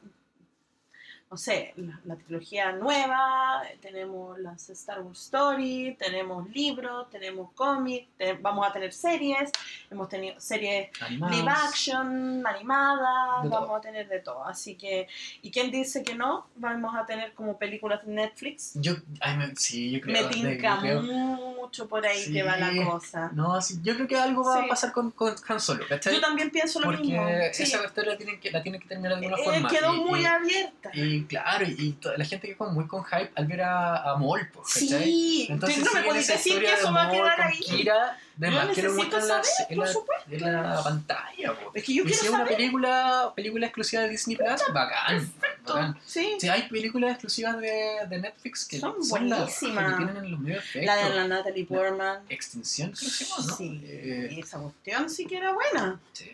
no 1.31 1.37
sé, 1.37 1.75
la, 1.77 2.01
la 2.07 2.17
trilogía 2.17 2.73
nueva, 2.73 3.63
tenemos 3.83 4.39
las 4.39 4.71
Star 4.71 5.03
Wars 5.03 5.21
Story, 5.25 5.95
tenemos 5.99 6.49
libros, 6.51 7.11
tenemos 7.11 7.53
cómics, 7.53 8.09
te- 8.17 8.33
vamos 8.33 8.67
a 8.67 8.73
tener 8.73 8.95
series, 8.95 9.51
hemos 9.91 10.09
tenido 10.09 10.41
series 10.41 10.89
Animados. 11.03 11.37
live 11.37 11.51
action, 11.51 12.47
animadas, 12.47 13.43
De 13.43 13.51
todo. 13.51 13.61
vamos 13.61 13.79
a 13.79 13.81
tener 13.83 14.09
de 14.09 14.21
todo. 14.21 14.43
Así 14.47 14.75
que, 14.75 15.07
¿y 15.43 15.51
quién 15.51 15.71
dice 15.71 16.03
que 16.03 16.15
no? 16.15 16.47
Vamos 16.57 16.95
a 16.97 17.05
tener 17.05 17.35
como 17.35 17.59
películas 17.59 18.07
de 18.07 18.13
Netflix. 18.13 18.73
Yo, 18.77 18.95
ay, 19.21 19.37
me- 19.37 19.55
sí, 19.57 19.91
yo 19.91 20.01
creo. 20.01 20.23
Me 20.23 20.29
tinca 20.33 20.79
creo- 20.81 21.03
mucho 21.03 21.87
por 21.89 22.07
ahí 22.07 22.23
Sí. 22.23 22.33
que 22.33 22.43
va 22.43 22.57
la 22.57 22.73
cosa. 22.87 23.31
No, 23.35 23.61
sí, 23.61 23.75
yo 23.83 23.95
creo 23.97 24.09
que 24.09 24.17
algo 24.19 24.45
va 24.45 24.61
Sí. 24.61 24.65
a 24.65 24.69
pasar 24.69 24.93
con, 24.93 25.11
con 25.11 25.35
Han 25.47 25.61
Solo, 25.61 25.85
¿cachai? 25.87 26.15
Yo 26.15 26.21
también 26.23 26.51
pienso 26.51 26.81
lo 26.81 26.87
Porque 26.87 27.03
mismo. 27.03 27.29
Esa 27.29 27.85
historia 27.85 28.17
tienen 28.17 28.41
que, 28.41 28.51
la 28.51 28.63
tienen 28.63 28.81
que 28.81 28.89
terminar 28.89 29.19
de 29.21 29.27
alguna 29.27 29.43
Eh, 29.43 29.45
forma. 29.45 29.69
quedó 29.69 29.95
y, 29.95 30.01
muy 30.01 30.21
y- 30.23 30.25
abierta. 30.25 30.91
y 30.95 31.18
claro, 31.25 31.65
y 31.67 31.93
toda 31.93 32.17
la 32.17 32.25
gente 32.25 32.49
que 32.49 32.55
fue 32.55 32.71
muy 32.73 32.87
con 32.87 33.05
hype 33.05 33.31
al 33.35 33.47
ver 33.47 33.63
a, 33.63 34.11
a 34.13 34.17
¿cachai? 34.63 35.05
Sí, 35.05 35.47
Entonces, 35.51 35.79
no 35.85 35.93
me 35.93 36.03
esa 36.21 36.33
decir 36.35 36.61
que 36.61 36.73
eso 36.73 36.93
va 36.93 37.07
a 37.09 37.11
quedar 37.11 37.41
ahí. 37.41 37.59
Kira, 37.61 38.19
De 38.37 38.51
más 38.51 38.69
necesito 38.69 38.95
muestran 38.95 39.23
en 39.23 39.29
la, 39.29 39.43
saber, 39.43 39.67
en 39.71 39.79
la- 39.79 40.49
en 40.49 40.63
la 40.75 40.83
pantalla. 40.83 41.55
po. 41.55 41.73
Es 41.75 41.85
que 41.85 41.95
yo 41.95 42.03
y 42.03 42.07
quiero 42.07 42.19
si 42.21 42.25
es 42.27 42.31
una 42.31 42.39
saber. 42.41 42.57
película, 42.57 43.33
película 43.35 43.67
exclusiva 43.67 44.03
de 44.03 44.09
Disney 44.11 44.37
Plus, 44.37 44.63
bacán. 44.73 45.33
bacán. 45.65 45.99
Sí. 46.07 46.37
Si 46.41 46.49
hay 46.49 46.63
películas 46.69 47.11
exclusivas 47.13 47.59
de, 47.61 48.07
de 48.09 48.19
Netflix 48.19 48.65
que 48.67 48.79
Son 48.79 48.95
las- 48.99 49.09
buenísimas. 49.09 49.91
que 49.93 49.97
tienen 50.05 50.25
en 50.25 50.31
los 50.31 50.41
medios 50.41 50.65
La 50.75 50.95
de 50.95 51.01
efectos. 51.03 51.17
la 51.17 51.29
Natalie 51.29 51.65
Portman. 51.67 52.21
Extinción, 52.29 52.93
creo 52.93 53.11
que 53.19 53.25
¿no? 53.47 53.57
Sí. 53.57 53.81
Eh, 53.85 54.37
esa 54.39 54.59
cuestión 54.59 55.11
sí 55.11 55.27
que 55.27 55.37
era 55.37 55.53
buena. 55.53 56.01
sí. 56.13 56.31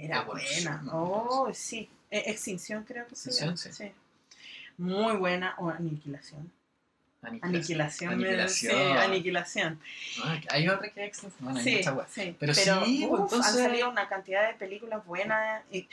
Era 0.00 0.22
buena. 0.22 0.82
Oh, 0.92 1.50
sí. 1.52 1.90
Eh, 2.10 2.22
Extinción 2.26 2.84
creo 2.84 3.04
que 3.08 3.16
llama. 3.32 3.52
Extinción, 3.52 3.88
sí. 3.88 3.92
Muy 4.78 5.16
buena. 5.16 5.54
O 5.58 5.68
aniquilación. 5.68 6.50
Aniquilación. 7.20 7.50
Aniquilación. 7.52 8.18
me- 8.18 8.24
Aniquilación. 8.28 8.72
Sí, 8.72 8.78
aniquilación. 8.98 9.80
Ah, 10.24 10.40
hay 10.50 10.68
otra 10.68 10.88
que 10.90 11.06
es. 11.06 11.20
Bueno, 11.40 11.58
Sí, 11.60 11.80
sí. 12.08 12.36
Pero 12.38 12.54
sí, 12.54 12.70
uf, 13.10 13.20
entonces- 13.20 13.54
han 13.56 13.64
salido 13.68 13.90
una 13.90 14.08
cantidad 14.08 14.46
de 14.46 14.54
películas 14.54 15.04
buenas. 15.04 15.62
Y, 15.72 15.88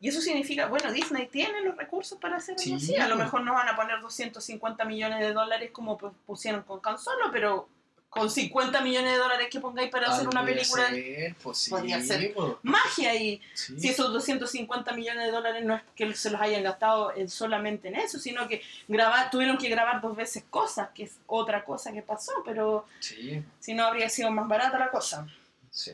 y 0.00 0.08
eso 0.08 0.20
significa, 0.22 0.66
bueno, 0.66 0.90
Disney 0.90 1.26
tiene 1.26 1.60
los 1.60 1.76
recursos 1.76 2.18
para 2.18 2.36
hacer 2.38 2.54
algo 2.58 2.64
Sí. 2.64 2.74
así. 2.74 2.96
A 2.96 3.06
lo 3.06 3.16
mejor 3.16 3.42
no 3.42 3.52
van 3.52 3.68
a 3.68 3.76
poner 3.76 4.00
250 4.00 4.84
millones 4.86 5.20
de 5.20 5.32
dólares 5.34 5.70
como 5.72 5.98
pu- 5.98 6.12
pusieron 6.26 6.62
con 6.62 6.80
Han 6.84 6.98
Solo, 6.98 7.30
pero 7.30 7.68
con 8.14 8.30
50 8.30 8.82
millones 8.82 9.12
de 9.12 9.16
dólares 9.16 9.48
que 9.50 9.58
pongáis 9.58 9.88
para 9.90 10.08
hacer 10.12 10.28
una 10.28 10.44
película 10.44 10.86
ser, 10.90 11.34
pues 11.42 11.56
sí, 11.56 11.70
podría 11.70 11.98
ser. 12.02 12.34
pues, 12.34 12.56
magia 12.62 13.14
y 13.14 13.40
sí. 13.54 13.80
si 13.80 13.88
esos 13.88 14.12
250 14.12 14.92
millones 14.92 15.24
de 15.24 15.30
dólares 15.32 15.64
no 15.64 15.74
es 15.76 15.82
que 15.96 16.14
se 16.14 16.28
los 16.28 16.38
hayan 16.38 16.62
gastado 16.62 17.16
en- 17.16 17.30
solamente 17.30 17.88
en 17.88 17.94
eso, 17.96 18.18
sino 18.18 18.46
que 18.48 18.60
grabar, 18.86 19.30
tuvieron 19.30 19.56
que 19.56 19.70
grabar 19.70 20.02
dos 20.02 20.14
veces 20.14 20.44
cosas, 20.50 20.90
que 20.94 21.04
es 21.04 21.16
otra 21.26 21.64
cosa 21.64 21.90
que 21.90 22.02
pasó, 22.02 22.32
pero 22.44 22.84
Sí, 23.00 23.42
si 23.60 23.72
no 23.72 23.86
habría 23.86 24.10
sido 24.10 24.30
más 24.30 24.46
barata 24.46 24.78
la 24.78 24.90
cosa. 24.90 25.26
sí. 25.70 25.92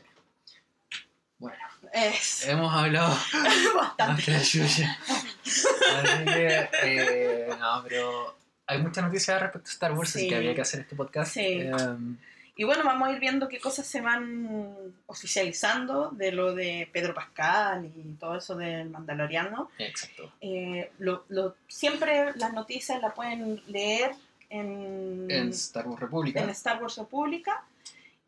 Bueno, 1.37 1.57
Es 1.93 2.45
hemos 2.49 2.73
hablado 2.73 3.15
bastante. 3.77 4.11
más 4.13 4.25
que 4.25 4.31
la 4.31 4.41
Yuya. 4.43 4.99
Así 5.05 6.25
que, 6.25 6.69
eh, 6.83 7.49
no, 7.57 7.81
pero 7.87 8.35
hay 8.69 8.81
muchas 8.81 9.03
noticias 9.03 9.41
respecto 9.41 9.67
a 9.69 9.71
Star 9.73 9.91
Wars, 9.93 10.11
así 10.11 10.19
Sí. 10.25 10.29
que 10.29 10.35
había 10.35 10.55
que 10.55 10.61
hacer 10.61 10.81
este 10.81 10.95
podcast. 10.95 11.33
Sí. 11.33 11.41
Em, 11.61 12.17
Y 12.55 12.65
bueno, 12.65 12.83
vamos 12.83 13.07
a 13.07 13.13
ir 13.13 13.19
viendo 13.21 13.47
qué 13.47 13.57
cosas 13.57 13.87
se 13.87 14.01
van 14.01 14.93
oficializando 15.05 16.09
de 16.09 16.33
lo 16.33 16.53
de 16.53 16.89
Pedro 16.91 17.13
Pascal 17.13 17.85
y 17.85 18.13
todo 18.19 18.35
eso 18.37 18.57
del 18.57 18.89
Mandaloriano. 18.89 19.69
exacto. 19.77 20.33
Eh, 20.41 20.91
lo- 20.99 21.23
lo- 21.29 21.55
siempre 21.69 22.33
las 22.35 22.51
noticias 22.53 23.01
las 23.01 23.13
pueden 23.13 23.61
leer 23.67 24.11
en, 24.49 25.25
En 25.31 25.49
Star 25.51 25.87
Wars 25.87 26.01
República. 26.01 26.41
en 26.41 26.49
Star 26.49 26.81
Wars 26.81 26.97
República, 26.97 27.63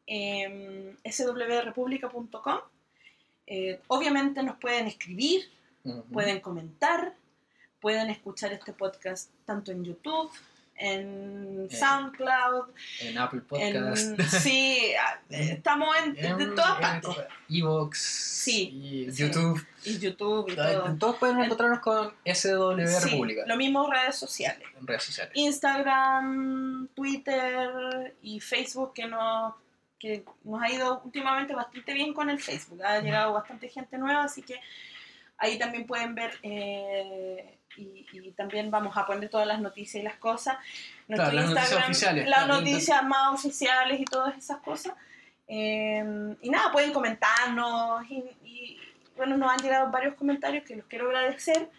eh, 0.08 0.96
swrepublica.com. 1.12 2.60
Eh, 3.48 3.82
obviamente 3.88 4.44
nos 4.44 4.56
pueden 4.58 4.88
escribir, 4.88 5.50
pueden 6.14 6.40
comentar, 6.40 7.14
pueden 7.82 8.10
escuchar 8.10 8.54
este 8.54 8.72
podcast 8.74 9.30
tanto 9.46 9.72
en 9.72 9.84
YouTube, 9.84 10.32
en 10.76 11.68
Eh, 11.70 11.76
SoundCloud, 11.76 12.70
En 13.02 13.18
Apple 13.18 13.42
en, 13.52 13.74
Podcast. 13.74 14.22
sí, 14.42 14.78
eh, 15.30 15.52
estamos 15.54 15.90
en, 15.98 16.38
de 16.38 16.46
todas 16.48 16.80
partes. 16.80 17.16
Evox. 17.50 18.00
Sí, 18.02 18.70
Y 19.08 19.12
sí. 19.12 19.24
YouTube. 19.24 19.66
Y 19.84 20.00
YouTube 20.00 20.50
y 20.52 20.56
todo. 20.56 20.96
Todos 20.98 21.16
pueden 21.18 21.40
encontrarnos 21.42 21.80
con 21.80 22.10
SW 22.26 22.88
Sí, 22.88 23.10
República. 23.10 23.44
lo 23.46 23.58
mismo 23.58 23.92
redes 23.92 24.16
sociales. 24.16 24.68
En 24.80 24.88
redes 24.88 25.04
sociales. 25.04 25.34
Instagram, 25.36 26.88
Twitter 26.96 28.16
y 28.24 28.40
Facebook 28.40 28.94
que 28.94 29.06
nos, 29.08 29.54
que 30.00 30.24
nos 30.44 30.62
ha 30.64 30.72
ido 30.72 31.02
últimamente 31.04 31.54
bastante 31.54 31.94
bien 31.94 32.14
con 32.14 32.30
el 32.30 32.40
Facebook. 32.40 32.84
Ha 32.84 33.00
llegado 33.02 33.34
bastante 33.34 33.70
gente 33.70 33.98
nueva, 34.00 34.24
así 34.24 34.42
que 34.42 34.60
ahí 35.42 35.58
también 35.58 35.86
pueden 35.86 36.16
ver 36.16 36.32
eh, 36.44 37.58
y, 37.76 38.06
y 38.14 38.32
también 38.32 38.70
vamos 38.70 38.96
a 38.96 39.06
poner 39.06 39.28
todas 39.30 39.48
las 39.48 39.60
noticias 39.60 40.02
y 40.02 40.06
las 40.06 40.16
cosas. 40.18 40.58
Nuestro 41.08 41.32
Claro, 41.32 41.34
las 41.34 41.50
noticias 41.50 41.72
Instagram, 41.72 41.92
oficiales, 41.92 42.30
Las 42.30 42.48
noticias 42.48 43.04
más 43.04 43.34
oficiales 43.34 44.00
y 44.00 44.06
todas 44.06 44.38
esas 44.38 44.58
cosas. 44.58 44.94
Eh, 45.48 46.36
y 46.42 46.50
nada, 46.50 46.72
pueden 46.72 46.94
comentarnos 46.94 48.10
y, 48.10 48.24
y, 48.44 48.80
bueno, 49.18 49.36
nos 49.36 49.52
han 49.52 49.60
llegado 49.60 49.92
varios 49.92 50.16
comentarios 50.16 50.64
que 50.64 50.76
los 50.76 50.86
quiero 50.86 51.08
agradecer. 51.08 51.70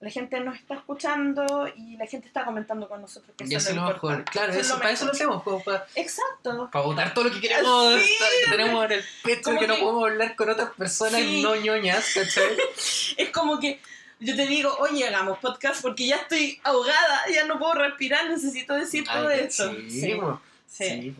La 0.00 0.10
gente 0.10 0.38
nos 0.40 0.56
está 0.56 0.74
escuchando 0.74 1.66
y 1.74 1.96
la 1.96 2.06
gente 2.06 2.26
está 2.28 2.44
comentando 2.44 2.86
con 2.88 3.00
nosotros. 3.00 3.34
Que 3.36 3.44
Y 3.46 3.54
eso 3.54 3.70
es 3.70 3.76
lo 3.76 3.84
mejor. 3.86 4.24
Claro, 4.24 4.52
Eso 4.52 4.76
para 4.76 4.90
eso 4.90 5.06
lo 5.06 5.12
hacemos, 5.12 5.42
para, 5.64 5.86
Exacto. 5.94 6.68
para 6.70 6.84
votar 6.84 7.14
todo 7.14 7.24
lo 7.24 7.30
que 7.32 7.40
queremos, 7.40 7.94
Sí. 8.02 8.14
que 8.44 8.50
tenemos 8.50 8.84
en 8.84 8.92
el 8.92 9.04
pecho 9.24 9.54
y 9.54 9.58
que 9.58 9.66
no 9.66 9.74
que- 9.76 9.80
podemos 9.80 10.04
hablar 10.10 10.36
con 10.36 10.50
otras 10.50 10.70
personas 10.74 11.20
Sí. 11.22 11.42
no 11.42 11.56
ñoñas, 11.56 12.12
¿cachai? 12.14 12.56
Es 13.16 13.30
como 13.30 13.58
que 13.58 13.80
yo 14.20 14.36
te 14.36 14.46
digo, 14.46 14.74
oye, 14.80 15.06
hagamos 15.08 15.38
podcast 15.38 15.80
porque 15.80 16.06
ya 16.06 16.16
estoy 16.16 16.60
ahogada, 16.64 17.22
ya 17.34 17.46
no 17.46 17.58
puedo 17.58 17.74
respirar, 17.74 18.28
necesito 18.28 18.74
decir 18.74 19.04
todo 19.06 19.30
esto. 19.30 19.72
Sí, 19.88 19.90
sí. 19.90 21.14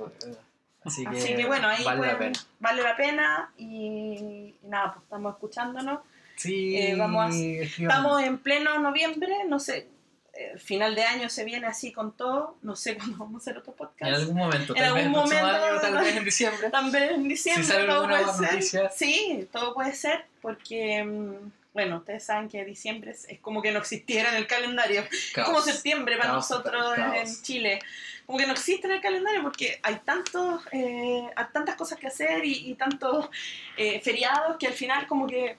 Así 0.85 1.05
que, 1.05 1.17
Así 1.17 1.35
que 1.35 1.47
bueno, 1.47 1.67
ahí 1.69 1.83
vale 1.83 2.01
la 2.07 2.17
pueden- 2.19 2.33
pena. 2.33 2.47
vale 2.61 2.83
la 2.83 2.97
pena 2.97 3.53
y, 3.59 4.55
y 4.63 4.69
nada, 4.69 4.93
pues 4.93 5.03
estamos 5.05 5.35
escuchándonos. 5.35 6.01
Sí, 6.37 6.77
Eh, 6.77 6.95
vamos 6.97 7.35
a- 7.35 7.37
escriban. 7.39 7.97
Estamos 7.97 8.23
en 8.23 8.39
pleno 8.39 8.79
noviembre, 8.79 9.35
no 9.49 9.59
sé, 9.59 9.89
eh, 10.35 10.59
final 10.59 10.95
de 10.95 11.03
año 11.03 11.29
se 11.31 11.45
viene 11.45 11.67
así 11.67 11.93
con 11.93 12.15
todo, 12.17 12.57
no 12.63 12.77
sé 12.77 12.95
cuándo 12.99 13.19
vamos 13.19 13.41
a 13.41 13.43
hacer 13.43 13.59
otro 13.59 13.73
en 13.73 13.79
podcast. 13.79 14.13
algún 14.15 14.37
momento, 14.37 14.75
en 14.77 14.83
tal 14.85 14.97
algún 14.97 15.13
momento, 15.13 15.47
año, 15.47 15.81
tal 15.81 15.99
vez 15.99 16.17
en 16.17 16.25
diciembre. 16.25 16.71
También 16.71 17.05
en 17.05 17.29
diciembre 17.29 17.65
Si 17.65 17.71
sale 17.73 17.87
todo 17.87 18.05
alguna 18.05 18.21
puede 18.23 18.33
ser. 18.39 18.53
noticia. 18.53 18.91
Sí, 18.91 19.49
todo 19.51 19.73
puede 19.75 19.95
ser 19.95 20.27
porque, 20.43 21.03
mm, 21.05 21.51
bueno, 21.73 21.97
ustedes 21.99 22.25
saben 22.25 22.49
que 22.51 22.65
diciembre 22.67 23.11
es, 23.13 23.25
es 23.29 23.39
como 23.41 23.61
que 23.63 23.71
no 23.73 23.79
existiera 23.79 24.29
en 24.31 24.37
el 24.37 24.47
calendario. 24.47 25.03
Es 25.11 25.33
como 25.45 25.61
septiembre 25.63 26.17
para 26.19 26.31
Caos, 26.33 26.51
nosotros 26.51 26.95
caos. 26.95 27.17
en 27.17 27.43
Chile. 27.43 27.79
Como 28.27 28.39
que 28.39 28.47
no 28.47 28.53
existe 28.55 28.87
en 28.89 28.95
el 28.95 29.01
calendario 29.01 29.41
porque 29.43 29.79
hay 29.83 29.97
tantos, 30.05 30.61
eh, 30.73 31.23
hay 31.37 31.45
tantas 31.53 31.77
cosas 31.77 31.99
que 31.99 32.09
hacer 32.09 32.45
y, 32.45 32.71
y 32.71 32.75
tantos 32.75 33.29
eh, 33.77 34.01
feriados 34.01 34.57
que 34.59 34.67
al 34.67 34.73
final 34.73 35.07
como 35.07 35.27
que 35.29 35.57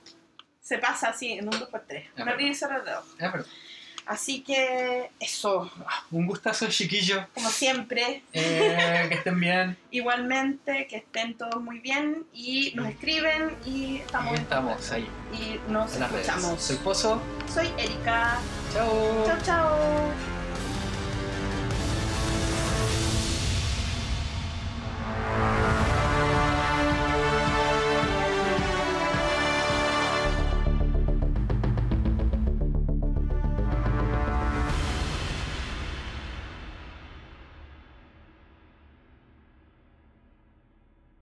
se 0.68 0.78
pasa 0.80 1.10
así 1.10 1.32
en 1.32 1.46
un 1.46 1.54
2x3. 1.54 1.96
Es 1.96 2.06
Un 2.10 2.16
verdad. 2.18 2.34
abrir 2.34 2.52
y 2.52 2.56
cerrar. 2.56 2.84
Así 4.06 4.42
que 4.42 5.10
eso, 5.20 5.70
Un 6.12 6.28
gustazo, 6.28 6.68
chiquillo. 6.70 7.26
como 7.34 7.50
siempre, 7.50 8.24
Eh, 8.34 9.06
que 9.10 9.16
estén 9.16 9.40
bien. 9.40 9.78
igualmente, 9.92 10.88
que 10.88 10.98
estén 10.98 11.38
todos 11.38 11.62
muy 11.62 11.80
bien 11.80 12.26
y 12.34 12.72
nos 12.76 12.88
escriben 12.88 13.56
y 13.66 13.98
estamos, 13.98 14.32
Y 14.34 14.42
estamos 14.42 14.92
ahí, 14.92 15.08
y 15.34 15.72
nos 15.72 15.96
en 15.96 16.04
escuchamos. 16.04 16.62
Soy 16.62 16.78
Pozo. 16.78 17.22
Soy 17.54 17.68
Erika. 17.78 18.40
Chao. 18.74 19.26
Chao, 19.26 19.38
chao. 19.46 20.37